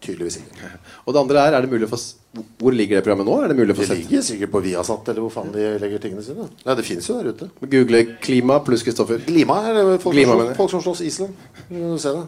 [0.00, 0.70] Tydeligvis ikke.
[1.06, 2.00] Og det andre er, er det mulig å få
[2.36, 3.36] Hvor ligger det programmet nå?
[3.42, 4.00] Er det mulig å få sett?
[4.00, 6.48] Det ligger sikkert på Viasat, eller hvor faen de legger tingene sine.
[6.66, 7.48] Nei, det fins jo der ute.
[7.62, 9.22] Google klima pluss Kristoffer.
[9.26, 11.38] Glima, eller folk, Glima, som, folk som slåss Island.
[11.70, 12.26] Se det.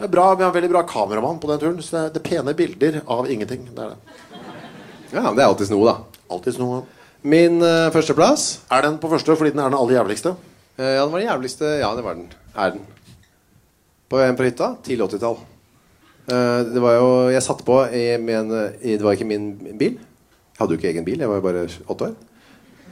[0.00, 1.82] Det er bra, Vi har en veldig bra kameramann på den turen.
[1.84, 3.66] Så det er, det er pene bilder av ingenting.
[3.76, 4.20] Det er det.
[5.12, 6.22] Ja, det er alltids noe, da.
[6.32, 6.84] Alltids noe.
[7.20, 10.32] Min uh, førsteplass Er den på første fordi den er den aller jævligste?
[10.78, 12.30] Uh, ja, den var den jævligste Ja, det var den.
[12.54, 12.86] Er den.
[14.08, 14.72] På en på hytta.
[14.86, 15.36] Tidlig 80-tall.
[16.30, 18.50] Eh, det var jo Jeg satte på i, med en,
[18.82, 19.96] Det var ikke min bil.
[19.98, 21.18] Jeg hadde jo ikke egen bil.
[21.24, 22.14] Jeg var jo bare åtte år.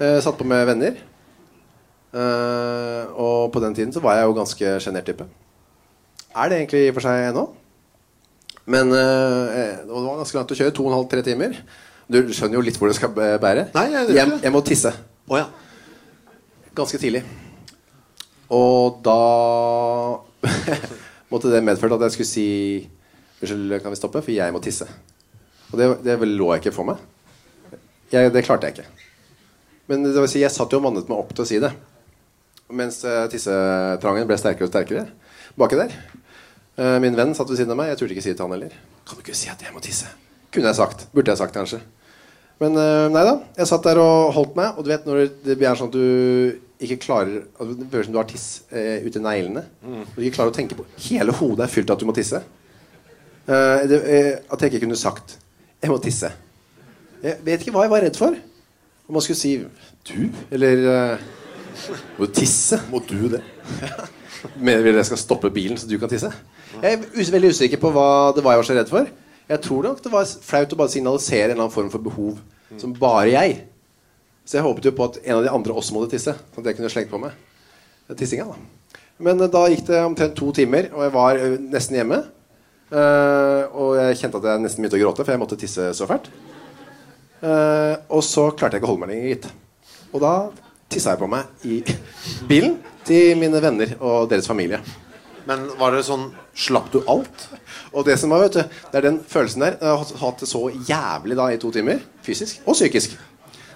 [0.01, 0.97] Jeg satt på med venner.
[2.15, 5.27] Eh, og på den tiden så var jeg jo ganske sjenert type.
[6.37, 7.45] Er det egentlig i og for seg ennå.
[8.69, 10.75] Men eh, og det var ganske langt å kjøre.
[10.77, 11.59] To og en halv, tre timer.
[12.09, 13.69] Du skjønner jo litt hvor det skal bære.
[13.75, 14.93] Nei, jeg- jeg, jeg må tisse.
[15.29, 15.45] Oh, ja.
[16.79, 17.23] Ganske tidlig.
[18.49, 19.19] Og da
[21.33, 22.47] måtte det medført at jeg skulle si
[23.39, 24.23] Unnskyld, kan vi stoppe?
[24.25, 24.89] For jeg må tisse.
[25.71, 27.03] Og det, det lå jeg ikke for meg.
[28.13, 29.07] Jeg, det klarte jeg ikke.
[29.89, 31.71] Men det vil si, jeg satt jo og mannet meg opp til å si det.
[32.77, 35.07] Mens eh, tissetrangen ble sterkere og sterkere
[35.59, 35.95] baki der.
[36.79, 37.93] Eh, min venn satt ved siden av meg.
[37.93, 38.75] Jeg turte ikke si det til han heller.
[39.09, 40.11] Kan du ikke si at jeg må tisse?
[40.55, 41.07] Kunne jeg sagt.
[41.15, 41.81] Burde jeg sagt, kanskje.
[42.63, 43.35] Men eh, nei da.
[43.61, 44.77] Jeg satt der og holdt meg.
[44.77, 48.15] Og du vet når det blir sånn at du ikke klarer altså, Det føles som
[48.15, 49.65] du har tiss eh, ute i neglene.
[49.83, 52.15] Og du ikke klarer å tenke på Hele hodet er fylt av at du må
[52.17, 52.43] tisse.
[53.49, 55.39] Eh, det, eh, at jeg ikke kunne sagt
[55.83, 56.33] 'jeg må tisse'.
[57.23, 58.35] Jeg vet ikke hva jeg var redd for.
[59.09, 59.65] Om man skulle si
[60.09, 61.19] 'du', eller eh,
[62.19, 62.81] 'må du tisse'?
[62.91, 63.43] Må du det?
[64.57, 66.33] Mener du jeg skal stoppe bilen så du kan tisse?
[66.83, 69.09] Jeg er veldig usikker på hva det var jeg var så redd for.
[69.49, 72.39] Jeg tror nok det var flaut å bare signalisere en eller annen form for behov
[72.77, 73.65] som bare jeg.
[74.45, 76.35] Så jeg håpet jo på at en av de andre også måtte tisse.
[76.55, 77.33] Sånn at jeg kunne slengt på meg
[78.17, 78.45] tissinga.
[78.45, 78.55] da
[79.19, 82.25] Men da gikk det omtrent to timer, og jeg var nesten hjemme.
[82.89, 86.09] Eh, og jeg kjente at jeg nesten begynte å gråte, for jeg måtte tisse så
[86.09, 86.31] fælt.
[87.39, 89.45] Uh, og så klarte jeg ikke å holde meg lenger, gitt.
[90.11, 90.33] Og da
[90.91, 91.77] tissa jeg på meg i
[92.49, 94.81] bilen til mine venner og deres familie.
[95.49, 96.27] Men var det sånn
[96.59, 97.45] Slapp du alt?
[97.95, 99.77] Og det som var, vet du, det er den følelsen der.
[99.79, 102.01] Jeg har hatt- det så jævlig da i to timer.
[102.27, 103.15] Fysisk og psykisk.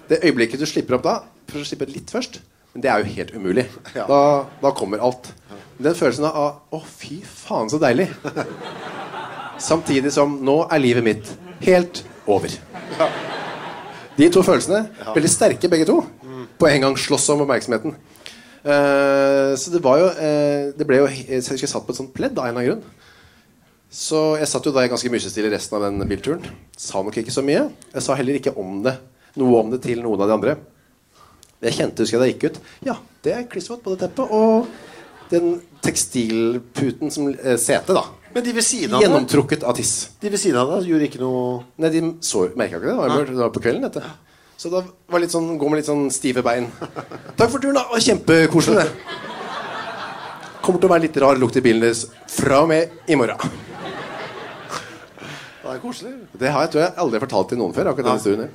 [0.09, 1.13] Det øyeblikket du slipper opp da
[1.47, 2.41] prøv å slippe litt først
[2.73, 3.65] Men det er jo helt umulig.
[3.93, 5.31] Da, da kommer alt.
[5.83, 8.07] Den følelsen av Å, fy faen, så deilig.
[9.69, 11.31] Samtidig som nå er livet mitt
[11.63, 12.53] helt over.
[14.17, 14.85] De to følelsene.
[15.13, 15.99] Veldig sterke, begge to.
[16.59, 17.95] På en gang slåss om oppmerksomheten.
[18.63, 21.97] Uh, så det var jo uh, Det ble jo Jeg husker jeg satt på et
[21.97, 23.09] sånt pledd av en eller annen grunn.
[23.93, 26.45] Så jeg satt jo da ganske musestille resten av den bilturen.
[26.79, 27.67] Sa nok ikke så mye.
[27.91, 28.95] Jeg sa heller ikke om det
[29.41, 30.55] noe om det til noen av de andre.
[31.63, 34.31] Jeg kjente husker jeg da jeg gikk ut Ja, det er klissvått på det teppet.
[34.31, 34.67] Og
[35.33, 38.05] den tekstilputen som eh, sete, da.
[38.33, 39.91] Men de ved siden av deg Gjennomtrukket av tiss.
[40.21, 41.41] De ved siden av deg gjorde ikke noe
[41.81, 42.93] Nei, de så merka ikke det.
[42.93, 44.01] Det var, mørkt, det var på kvelden, dette.
[44.57, 44.79] Så da
[45.11, 46.69] var litt sånn, gå med litt sånn stive bein.
[47.37, 47.83] Takk for turen, da.
[47.93, 49.21] Og kjempekoselig, det.
[50.63, 53.37] Kommer til å være litt rar lukt i bilen deres fra og med i morgen.
[55.63, 56.13] Det er koselig.
[56.39, 57.89] Det har jeg tror jeg aldri fortalt til noen før.
[57.91, 58.51] akkurat denne historien her.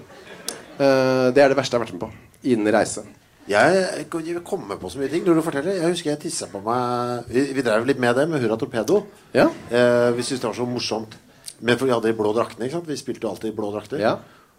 [0.78, 2.10] Eh, Det er det verste jeg har vært med på
[2.52, 3.02] innen reise.
[3.48, 4.08] Jeg,
[4.44, 5.78] kommer på så mye ting når du forteller.
[5.78, 9.02] Jeg husker jeg tissa på meg Vi, vi drev litt med det med Hurra Torpedo.
[9.32, 9.48] Ja.
[9.70, 11.16] Eh, vi syntes det var så morsomt.
[11.58, 12.68] Men for vi hadde de blå draktene.
[12.68, 14.02] Vi spilte jo alltid i blå drakter.
[14.02, 14.18] Ja.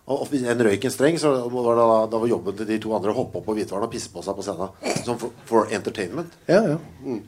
[0.10, 2.80] Og hvis en røyk en streng, så var det da, da var jobben til de
[2.82, 4.74] to andre å hoppe opp på hvitvaren og pisse på seg på scenen.
[5.06, 6.34] Sånn for, for entertainment.
[6.50, 6.80] Ja, ja.
[7.06, 7.22] Mm.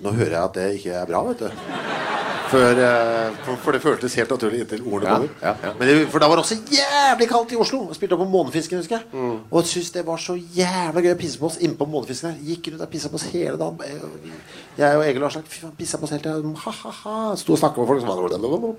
[0.00, 2.19] Nå hører jeg at det ikke er bra, vet du.
[2.50, 5.72] Før, eh, for, det føltes helt naturlig inntil ordene Ja, ja, ja.
[5.78, 7.84] Men det, for da var det også jævlig kaldt i Oslo.
[7.88, 9.06] Jeg spilte opp på Månefisken, husker jeg.
[9.12, 9.36] Mm.
[9.46, 12.42] Og syntes det var så jævla gøy å pisse på oss innpå Månefisken her.
[12.50, 14.34] Gikk rundt og pissa på oss hele dagen.
[14.80, 16.54] Jeg og Egil Aslak fy faen, pissa på oss hele tida.
[16.66, 17.16] Ha-ha-ha.
[17.38, 18.02] Sto og snakka med folk.
[18.02, 18.76] Så var det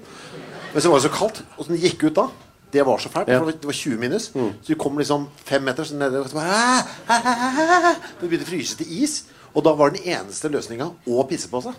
[0.73, 1.43] Men så var det så kaldt.
[1.57, 2.29] Så den gikk ut da
[2.71, 3.27] det var så fælt.
[3.27, 3.41] Ja.
[3.41, 3.51] Mm.
[3.51, 4.31] Det var 20 minus.
[4.31, 6.21] Så vi kom liksom fem meter så nede.
[6.21, 7.95] Og så bare.
[8.21, 9.25] Det begynte å fryse til is.
[9.53, 11.75] Og da var den eneste løsninga å pisse på seg.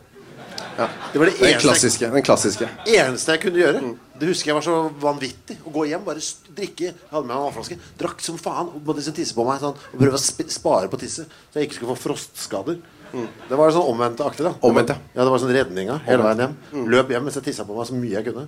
[0.79, 0.87] Ja.
[1.13, 2.11] Det var det Den eneste, klassiske.
[2.15, 2.69] Den klassiske.
[2.87, 3.83] eneste jeg kunne gjøre.
[4.19, 5.57] Det husker jeg var så vanvittig.
[5.67, 6.23] Å gå hjem, bare
[6.57, 6.91] drikke.
[6.93, 7.79] Jeg hadde med meg en vannflaske.
[7.99, 8.71] Drakk som faen.
[8.73, 11.27] Og måtte liksom tisse på meg sånn, og prøve å sp spare på tisset.
[11.53, 12.79] Så jeg ikke skulle få frostskader.
[13.13, 14.47] Det var sånn omvendt-aktig.
[14.47, 14.97] da Omvendt, ja.
[15.13, 15.25] ja.
[15.27, 16.55] Det var sånn redninga hele veien hjem.
[16.95, 18.47] Løp hjem mens jeg tissa på meg så mye jeg kunne.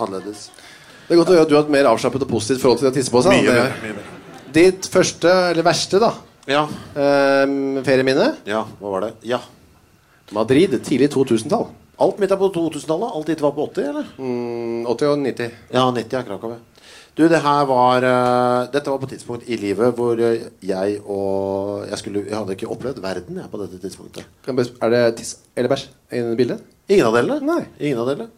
[0.00, 0.48] Annerledes.
[1.06, 2.90] Det er godt å høre at du har et mer avslappet og positivt forhold til
[2.90, 3.36] å tisse på seg.
[3.44, 4.10] Mye mer, mye mer.
[4.54, 6.10] Ditt første, eller verste, da
[6.50, 6.64] Ja.
[6.66, 8.32] Um, ferieminne?
[8.48, 8.64] ja.
[8.80, 9.12] Hva var det?
[9.30, 9.38] Ja.
[10.34, 11.68] Madrid, tidlig 2000-tall.
[12.00, 13.14] Alt mitt er på 2000-tallet?
[13.16, 14.10] Alt ditt var på 80, eller?
[14.16, 15.56] Mm, 80 og 90.
[15.74, 16.54] Ja, 90 er Krakow.
[17.18, 21.00] Du, det her var uh, Dette var på et tidspunkt i livet hvor eh, jeg
[21.02, 24.24] og Jeg, skulle, jeg hadde ikke opplevd verden jeg, på dette tidspunktet.
[24.46, 26.62] Er det tiss eller bæsj i bildet?
[26.88, 27.40] Ingen av delene.
[27.44, 27.64] Nei.
[27.82, 28.30] Ingen av delene.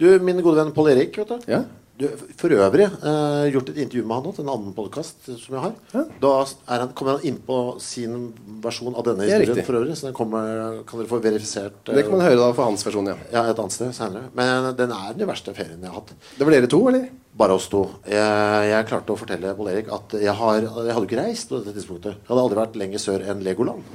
[0.00, 1.50] Du, min gode venn Pål Erik, vet du.
[1.50, 1.64] Ja.
[2.00, 2.06] Du,
[2.40, 5.64] for øvrig eh, gjort et intervju med han nå til en annen podkast som jeg
[5.66, 5.72] har.
[5.92, 6.04] Ja.
[6.22, 6.30] Da
[6.70, 8.30] han, kommer han inn på sin
[8.64, 9.96] versjon av denne historien for øvrig.
[9.98, 12.86] Så den kommer, kan dere få verifisert eh, Det kan man høre da for hans
[12.86, 13.18] versjon, ja.
[13.34, 14.30] ja, et annet sted senere.
[14.36, 16.14] Men den er den verste ferien jeg har hatt.
[16.38, 17.04] Det var dere to, eller?
[17.42, 17.82] Bare oss to.
[18.08, 21.60] Jeg, jeg klarte å fortelle Pål Erik at jeg, har, jeg hadde ikke reist på
[21.60, 22.16] dette tidspunktet.
[22.16, 23.84] Jeg hadde aldri vært lenger sør enn Legoland.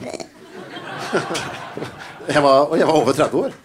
[2.35, 3.57] jeg var, og jeg var over 30 år.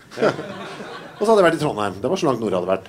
[1.20, 2.01] Og så hadde jeg vært i Trondheim.
[2.01, 2.88] Det var så langt nord jeg hadde vært.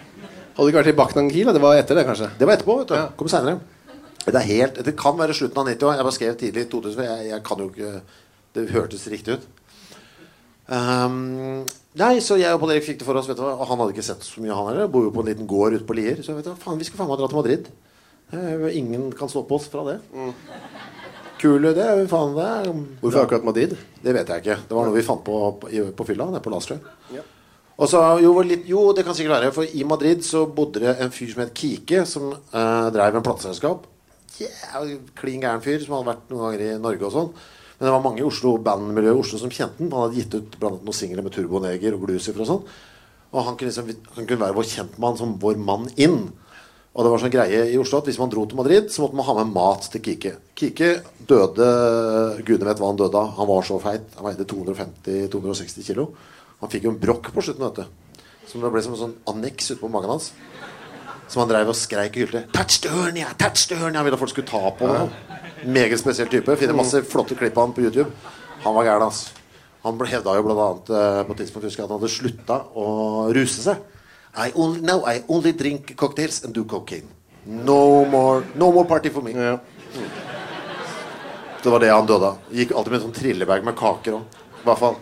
[0.55, 1.51] Hadde ikke vært i Baknan Kiel?
[1.55, 2.27] Det var etter det, kanskje?
[2.39, 2.77] Det var etterpå.
[2.81, 3.07] vet du Ja.
[3.17, 3.59] Kom senere.
[4.25, 5.95] Det, helt, det kan være slutten av 90 år.
[5.97, 6.95] Jeg bare skrev tidlig i 2000.
[6.95, 8.01] for Jeg, jeg kan jo ikke
[8.53, 9.45] Det hørtes riktig ut.
[10.71, 11.63] Um,
[11.99, 13.27] nei, så jeg og Pål Erik fikk det for oss.
[13.31, 13.43] Vet du?
[13.47, 14.91] Og han hadde ikke sett så mye, han heller.
[14.91, 16.19] Bor jo på en liten gård ute på Lier.
[16.23, 17.71] Så vet du faen, vi skal faen meg dra til Madrid.
[18.31, 19.97] Eh, ingen kan stoppe oss fra det.
[21.41, 21.87] Kul idé.
[22.11, 22.49] Faen, det
[23.01, 23.75] Hvorfor akkurat Madrid?
[24.03, 24.59] det vet jeg ikke.
[24.67, 26.77] Det var noe vi fant på på, på fylla nede på Lastrøy.
[27.81, 29.53] Og så, jo, litt, jo, det kan sikkert være.
[29.55, 33.25] For i Madrid så bodde det en fyr som het Kike, som eh, drev en
[33.25, 33.87] plateselskap.
[34.41, 37.31] Yeah, Klin gæren fyr som hadde vært noen ganger i Norge og sånn.
[37.79, 39.89] Men det var mange i Oslo bandmiljøet i Oslo som kjente den.
[39.89, 42.61] Han hadde gitt ut blant annet noen singler med Turboneger og Glucifer og sånn.
[43.31, 46.19] Og han kunne, liksom, han kunne være vår kjentmann som vår mann inn.
[46.91, 49.17] Og det var sånn greie i Oslo at hvis man dro til Madrid, så måtte
[49.17, 50.35] man ha med mat til Kike.
[50.59, 50.91] Kike
[51.25, 51.71] døde
[52.45, 53.33] Gudene vet hva han døde av.
[53.39, 54.05] Han var så feit.
[54.19, 56.11] Han veide 250-260 kilo.
[56.61, 58.21] Han fikk jo en brokk på slutten, vet du.
[58.47, 60.31] Som det ble som en sånn anneks utpå magen hans.
[61.31, 62.45] Som han dreiv og skreik og hylte.
[62.53, 63.33] 'Touch the hernia!
[63.39, 65.09] Touch the hernia!' Ville at folk skulle ta på ham.
[65.65, 66.57] Meget spesiell type.
[66.57, 68.11] Finner masse flotte klipp av han på YouTube.
[68.63, 69.29] Han var gæren, altså.
[69.83, 72.85] Han hevda jo blant annet eh, på tidspunkt husker jeg, at han hadde slutta å
[73.33, 73.79] ruse seg.
[74.37, 77.07] I only, now I only drink cocktails and do cocaine.
[77.45, 79.31] No more, no more party for me.
[79.31, 79.57] Ja.
[81.63, 82.37] Det var det han døde av.
[82.53, 84.37] Gikk alltid med en sånn trillebag med kaker òg.
[84.61, 84.95] I hvert fall.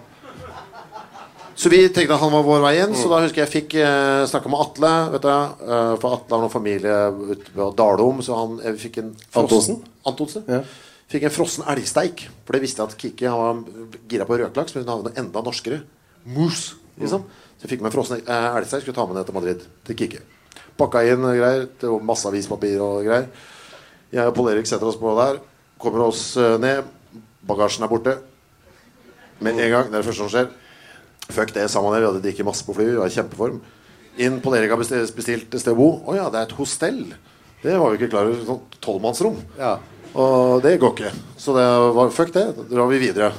[1.59, 2.93] Så vi tenkte at han var vår vei inn.
[2.95, 4.91] Så da husker jeg fikk eh, snakka med Atle.
[5.15, 6.99] Vet du, eh, for Atle har noen familie
[7.33, 9.09] ute på Dalom, så han jeg fikk en
[9.41, 9.81] Antonsen?
[10.07, 10.45] Antonsen.
[10.47, 10.61] Ja.
[11.09, 12.27] Fikk en frossen elgsteik.
[12.45, 15.19] For det visste jeg at Kikki han var gira på røkelaks, men hun hadde noe
[15.23, 15.81] enda norskere.
[16.29, 17.25] Moose, liksom.
[17.57, 18.85] Så jeg fikk med en frossen eh, elgsteik.
[18.85, 19.65] Skulle ta med ned til Madrid.
[19.89, 20.21] Til Kikki.
[20.79, 21.65] Pakka inn og greier.
[21.81, 23.27] Det var masse avispapir og greier.
[24.13, 25.41] Jeg og Pål Erik setter oss på der.
[25.81, 26.87] Kommer oss eh, ned.
[27.49, 28.15] Bagasjen er borte.
[29.41, 29.89] Med en gang.
[29.89, 30.53] Det er det første som skjer.
[31.29, 32.03] Fuck det, samme der.
[32.03, 32.87] Vi hadde drikket masse på fly.
[32.89, 33.59] Vi var i kjempeform.
[34.19, 35.89] Inn på Erik har bestilt, et sted å bo.
[36.09, 37.03] Å ja, det er et hostell.
[37.61, 38.41] Det var vi ikke klar over.
[38.47, 39.37] Sånn tolvmannsrom.
[39.59, 39.77] Ja.
[40.17, 41.11] Og det går ikke.
[41.39, 42.47] Så det var fuck det.
[42.57, 43.29] Da drar vi videre.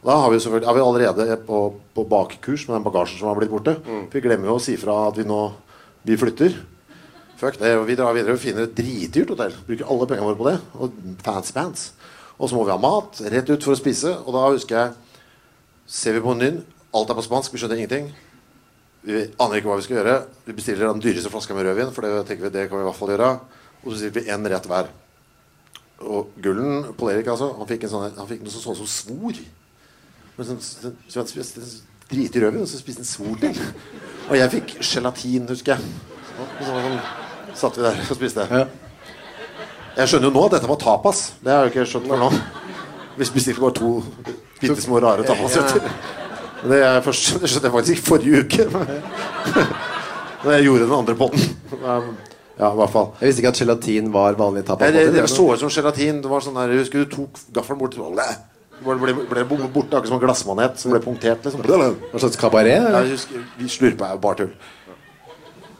[0.00, 1.60] Og da har vi selvfølgelig, er vi allerede på,
[1.96, 3.76] på bakkurs med den bagasjen som har blitt borte.
[4.12, 5.40] Vi glemmer jo å si fra at vi nå
[6.06, 6.54] vi flytter.
[7.36, 7.74] Fuck det.
[7.88, 9.56] Vi drar videre og finner et dritdyrt hotell.
[9.66, 10.56] Bruker alle pengene våre på det.
[10.78, 11.90] Og fancy pants.
[12.38, 14.14] Og så må vi ha mat rett ut for å spise.
[14.24, 14.94] Og da husker jeg
[15.86, 16.64] Ser vi på menyen.
[16.96, 17.52] Alt er på spansk.
[17.52, 18.08] Vi skjønner ingenting.
[19.06, 20.14] Vi aner ikke hva vi skal gjøre.
[20.46, 22.88] Vi bestiller den dyreste flaska med rødvin, for det tenker vi det kan vi i
[22.88, 23.28] hvert fall gjøre.
[23.82, 24.88] Og så bestiller vi én rett hver.
[26.06, 28.90] Og Gullen, Pål Erik, altså, han fikk, en sånn, han fikk noe sånn, ut som
[28.90, 29.38] svor.
[30.36, 31.76] Men så, sånn, så han spiste en
[32.10, 33.62] driti rødvin, og så spiste han svor til.
[34.26, 35.94] Og jeg fikk gelatin, husker jeg.
[36.36, 36.98] Og så sånn,
[37.62, 38.48] satt vi der og spiste.
[38.50, 38.66] Ja.
[39.96, 41.22] Jeg skjønner jo nå at dette var tapas.
[41.40, 42.30] Det har jeg jo ikke skjønt før nå.
[43.16, 43.92] Vi bestilte bare to
[44.60, 45.86] bitte små rare tapasretter.
[46.62, 48.66] Det, er først, det skjønte jeg faktisk ikke forrige uke.
[50.44, 51.44] Da jeg gjorde den andre potten.
[52.56, 53.10] Ja, i hvert fall.
[53.20, 54.94] Jeg visste ikke at gelatin var vanlig Nei, tapas.
[54.94, 56.22] det, det så ut som gelatin.
[56.24, 60.08] Det var sånn der, jeg husker du tok gaffelen bort Det ble, ble, borte, akkurat
[60.08, 61.44] som en glassmanet som ble punktert.
[61.44, 61.64] Liksom.
[61.66, 62.80] Hva slags kabaret?
[62.80, 64.54] Ja, jeg husker, vi slurpa jo bare tull.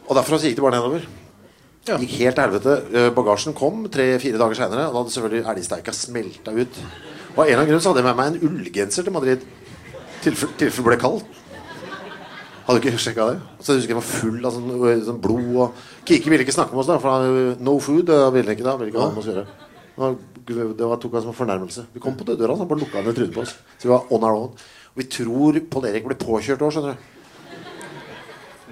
[0.07, 1.09] Og derfra gikk det bare nedover.
[1.87, 1.97] Ja.
[2.03, 2.77] Gikk helt til helvete.
[2.93, 4.89] Eh, Bagasjen kom tre-fire dager seinere.
[4.91, 6.81] Da hadde selvfølgelig elgsteika smelta ut.
[7.37, 9.45] Og av en eller annen grunn så hadde jeg med meg en ullgenser til Madrid.
[10.27, 11.43] Tilfelle ble kaldt.
[12.67, 13.37] Hadde ikke sjekka det.
[13.63, 14.71] Så jeg husker jeg var full av sånn,
[15.07, 15.51] sånn blod.
[15.63, 18.09] Og Kiki ville ikke snakke med oss, da for han, no food.
[18.09, 18.75] Det ville ikke da.
[18.81, 19.45] Ville ikke ha med oss gjøre.
[20.47, 21.87] Det var, tok han som en fornærmelse.
[21.95, 23.55] Vi kom på døra, han bare lukka ned trynet på oss.
[23.79, 24.67] Så vi var on our own.
[24.97, 27.13] Og vi tror Pål Erik ble påkjørt òg, skjønner du.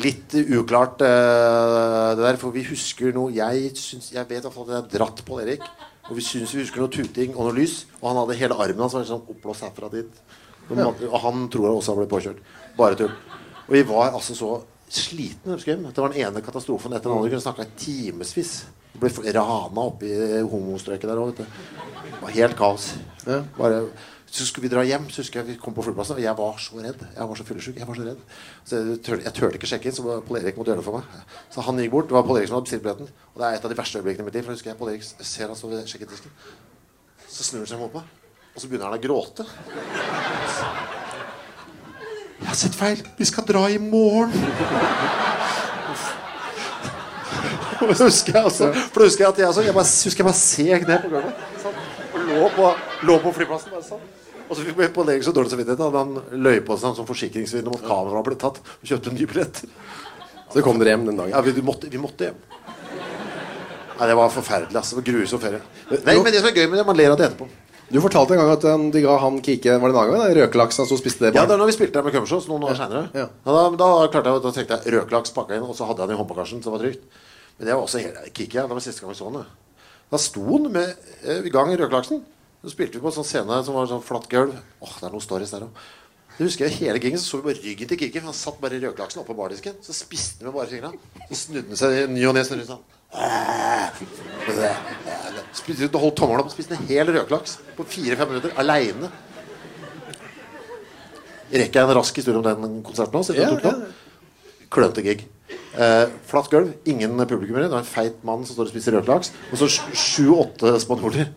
[0.02, 4.56] Litt uklart uh, det der, for vi husker noe Jeg, syns, jeg vet i hvert
[4.56, 5.66] fall at jeg har dratt Pål Erik.
[6.10, 7.84] Og vi syns vi husker noe tuting og noe lys.
[8.00, 10.24] Og han hadde hele armen hans var sånn oppblåst herfra dit.
[10.70, 12.38] Og han tror også han ble påkjørt.
[12.78, 13.12] Bare tull.
[13.66, 14.52] Og vi var altså så
[14.88, 15.56] slitne.
[15.58, 17.28] Det var den ene katastrofen etter den andre.
[17.28, 18.54] Vi kunne snakka i timevis.
[18.94, 20.10] Ble f- rana oppi
[20.46, 21.44] homostrøket der òg, vet du.
[22.04, 22.92] Det var helt kaos.
[23.26, 23.40] Ja.
[23.58, 23.80] Bare,
[24.34, 26.56] så skulle vi dra hjem, så husker jeg vi kom på flyplassen, og jeg var
[26.62, 27.02] så redd.
[27.16, 27.76] Jeg var så fyllesyk.
[27.82, 28.22] Jeg var så redd.
[28.66, 31.00] Så jeg turte, jeg turte ikke sjekke inn, så Pål Erik måtte gjøre det for
[31.00, 31.26] meg.
[31.54, 32.08] Så han gikk bort.
[32.10, 33.10] Det var Pål Erik som hadde bestilt billetten.
[33.34, 34.44] Og det er et av de verste øyeblikkene i mitt liv.
[34.46, 36.30] For jeg husker jeg Pål Erik ser han står ved sjekkedisken.
[37.34, 38.14] Så snur han seg mot meg,
[38.54, 39.46] og så begynner han å gråte.
[42.38, 43.00] Jeg har sett feil.
[43.18, 44.32] Vi skal dra i morgen.
[47.84, 50.28] Så husker jeg også, for da husker jeg at jeg, også, jeg bare, husker jeg
[50.28, 51.42] bare seg ned på gulvet.
[51.60, 51.80] Sånn,
[52.14, 52.68] og lå på,
[53.10, 53.74] lå på flyplassen.
[53.74, 54.04] bare sånn.
[54.44, 56.14] Og så fikk vi på legen så dårlig samvittighet at han
[56.46, 58.60] løy på seg som forsikringsvinner mot kameraet ble tatt.
[58.78, 59.60] Og kjøpte en ny billett.
[60.52, 61.34] Så kom dere hjem den dagen.
[61.34, 62.40] Ja, vi, vi, måtte, vi måtte hjem.
[63.98, 64.78] Nei, Det var forferdelig.
[64.80, 65.60] altså, det Grusom ferie.
[65.90, 67.50] Nei, men det som er gøy med det, man ler av det etterpå.
[67.92, 70.22] Du fortalte en gang at um, de ga han Kike Var det en annen gang?
[70.22, 70.36] da?
[70.38, 71.34] Røkelaksen og spiste det?
[71.36, 73.04] Ja, det er når vi spilte der med Cumbershows noen år senere.
[73.12, 73.26] Ja.
[73.44, 76.16] da, da, klarte jeg, da tenkte jeg røkelaks pakka inn, og så hadde jeg den
[76.16, 76.62] i håndbagasjen.
[76.64, 77.20] Så det var trygt.
[77.58, 78.62] Men det var også hele Kike.
[78.62, 79.44] Det var siste gang vi så den.
[80.14, 82.24] Da sto han med, eh, i gang røkelaksen.
[82.64, 84.56] Så spilte vi på en sånn scene som var sånn flatt gulv.
[84.80, 85.84] Åh, det er noen stories der òg.
[86.34, 88.24] Det husker jeg Hele gangen så, så vi bare ryggen til Kikki.
[88.24, 89.76] Han satt bare røkelaksen oppå bardisken.
[89.84, 90.90] Så spiste han med bare fingra.
[91.28, 92.80] Så snudde han seg i ny og ne han.
[95.54, 99.10] Spiste ut og holdt tommelen opp og spiste en hel røkelaks på fire-fem minutter aleine.
[101.54, 103.30] Rekker jeg en rask historie om den konserten òg?
[103.38, 103.74] Ja, ja.
[104.74, 105.26] Klønete gig.
[105.74, 107.68] Eh, flatt gulv, ingen publikummere.
[107.70, 111.30] Det er en feit mann som står og spiser rødklaks Og så sju-åtte spanjoler.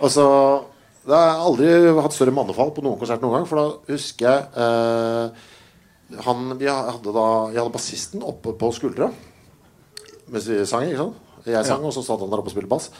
[0.00, 0.26] Og så
[1.00, 3.46] Jeg har aldri hatt større mannefall på noen konsert noen gang.
[3.48, 5.48] For da husker jeg eh,
[6.26, 9.10] han, vi hadde da, Jeg hadde bassisten oppe på skuldra
[10.32, 10.84] mens vi sang.
[10.88, 11.16] ikke sant?
[11.46, 12.90] Jeg sang, og så satt han der oppe og spilte bass.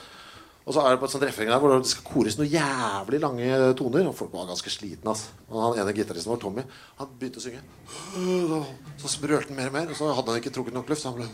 [0.69, 3.19] Og så er det på et sånt refreng der hvor det skal kores noen jævlig
[3.23, 3.47] lange
[3.79, 4.05] toner.
[4.07, 5.11] Og folk var ganske slitne.
[5.11, 5.31] ass.
[5.49, 6.63] Og han ene gitaristen vår, Tommy,
[7.01, 7.63] han begynte å synge.
[9.01, 11.03] Så sprølte han mer og mer, og så hadde han ikke trukket nok luft.
[11.03, 11.27] Så han ble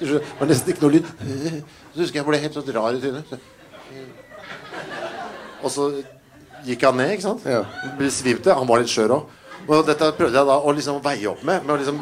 [0.00, 1.08] Det var nesten ikke noe lyd.
[1.94, 3.32] Så husker jeg ble helt sånn rar i trynet.
[5.64, 5.88] Og så
[6.66, 7.46] gikk han ned, ikke sant?
[7.98, 8.52] Besvimte.
[8.54, 9.34] Han var litt skjør òg.
[9.66, 11.64] Og dette prøvde jeg da å liksom veie opp med.
[11.64, 12.00] Med å liksom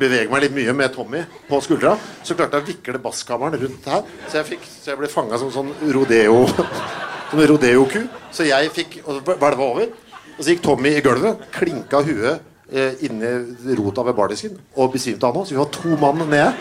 [0.00, 1.94] bevege meg litt mye med Tommy på skuldra.
[2.26, 4.02] Så klarte jeg å vikle basskammeren rundt her.
[4.26, 6.44] Så jeg, fikk, så jeg ble fanga som sånn rodeo
[7.30, 8.04] Som en rodeo-ku.
[8.30, 9.88] Så jeg fikk hvelva over.
[10.36, 13.32] Og så gikk Tommy i gulvet, klinka huet eh, inni
[13.78, 15.48] rota ved bardisken og besvimte han òg.
[15.48, 16.52] Så vi var to mann nede.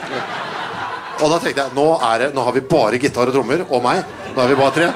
[1.21, 1.85] Og da tenkte jeg nå,
[2.19, 4.01] det, nå har vi bare gitar og trommer og meg.
[4.33, 4.89] Nå er vi bare tre.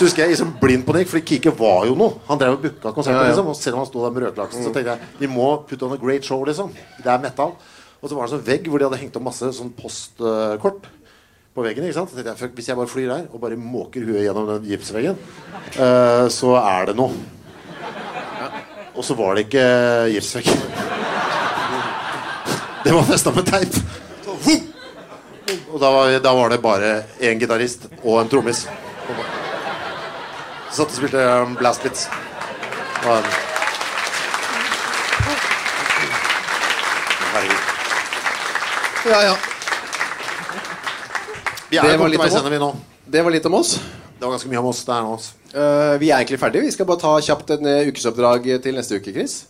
[0.00, 2.22] Så husker jeg liksom blind på Nick, fordi Kike var jo noe.
[2.24, 3.26] Han drev og booka konserter.
[3.28, 5.84] Liksom, og selv om han sto der med rødklaksen, så tenkte jeg vi må put
[5.84, 6.40] on a great show.
[6.48, 7.52] liksom Det er metal.
[8.00, 10.88] Og så var det en sånn vegg hvor de hadde hengt opp masse sånn postkort
[11.52, 11.84] på veggen.
[11.84, 12.08] ikke sant?
[12.08, 15.20] Så tenkte jeg, Hvis jeg bare flyr der og bare måker huet gjennom den gipsveggen,
[15.76, 17.12] uh, så er det noe.
[18.96, 19.68] Og så var det ikke
[20.16, 20.48] gipsvegg.
[22.88, 23.82] Det var festa med teip.
[24.24, 24.60] Så!
[25.70, 28.64] Og da var, da var det bare én gitarist og en trommis.
[30.70, 32.06] Så satt og spilte um, blast beats.
[33.04, 33.48] Og, um.
[39.10, 39.36] Ja, ja.
[41.70, 42.76] Vi Det er var jo litt om- vi nå.
[43.06, 43.80] Det var litt om oss.
[44.18, 44.84] Det var ganske mye om oss.
[44.84, 45.14] Det er nå.
[45.54, 46.62] Eh, vi er egentlig ferdige.
[46.62, 49.46] Vi skal bare ta kjapt en eh, ukesoppdrag til neste uke, Chris.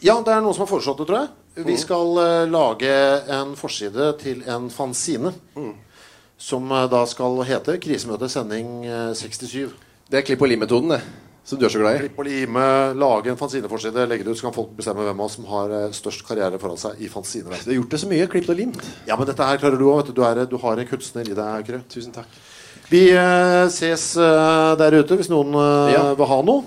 [0.00, 1.64] Ja, det er noen som har foreslått det, tror jeg.
[1.66, 2.92] Vi skal uh, lage
[3.28, 5.34] en forside til en fanzine.
[6.38, 9.72] Som eh, da skal hete 'Krisemøte sending eh, 67'.
[10.12, 11.00] Det er klipp og lim-metoden, det.
[11.48, 12.00] Som du er så glad i.
[12.04, 12.64] Klipp og lime,
[13.00, 15.72] lage en fanzineforside, legge det ut, så kan folk bestemme hvem av oss som har
[15.74, 17.64] eh, størst karriere foran seg i fanzineverdenen.
[17.66, 18.26] Du har gjort det så mye.
[18.30, 18.84] Klippet og limt.
[19.08, 20.12] Ja, men dette her klarer du òg.
[20.14, 21.80] Du, er- du har en kunstner i deg, Kyrre.
[21.90, 22.28] Tusen takk.
[22.92, 26.04] Vi eh, ses eh, der ute hvis noen eh, Ja.
[26.20, 26.62] vil ha noe.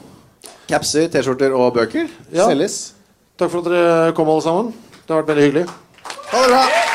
[0.67, 2.49] Capser, T-skjorter og bøker Ja.
[2.49, 2.79] selges.
[3.37, 4.73] Takk for at dere kom, alle sammen.
[5.05, 5.65] Det har vært veldig hyggelig.
[6.33, 6.94] Ha det bra!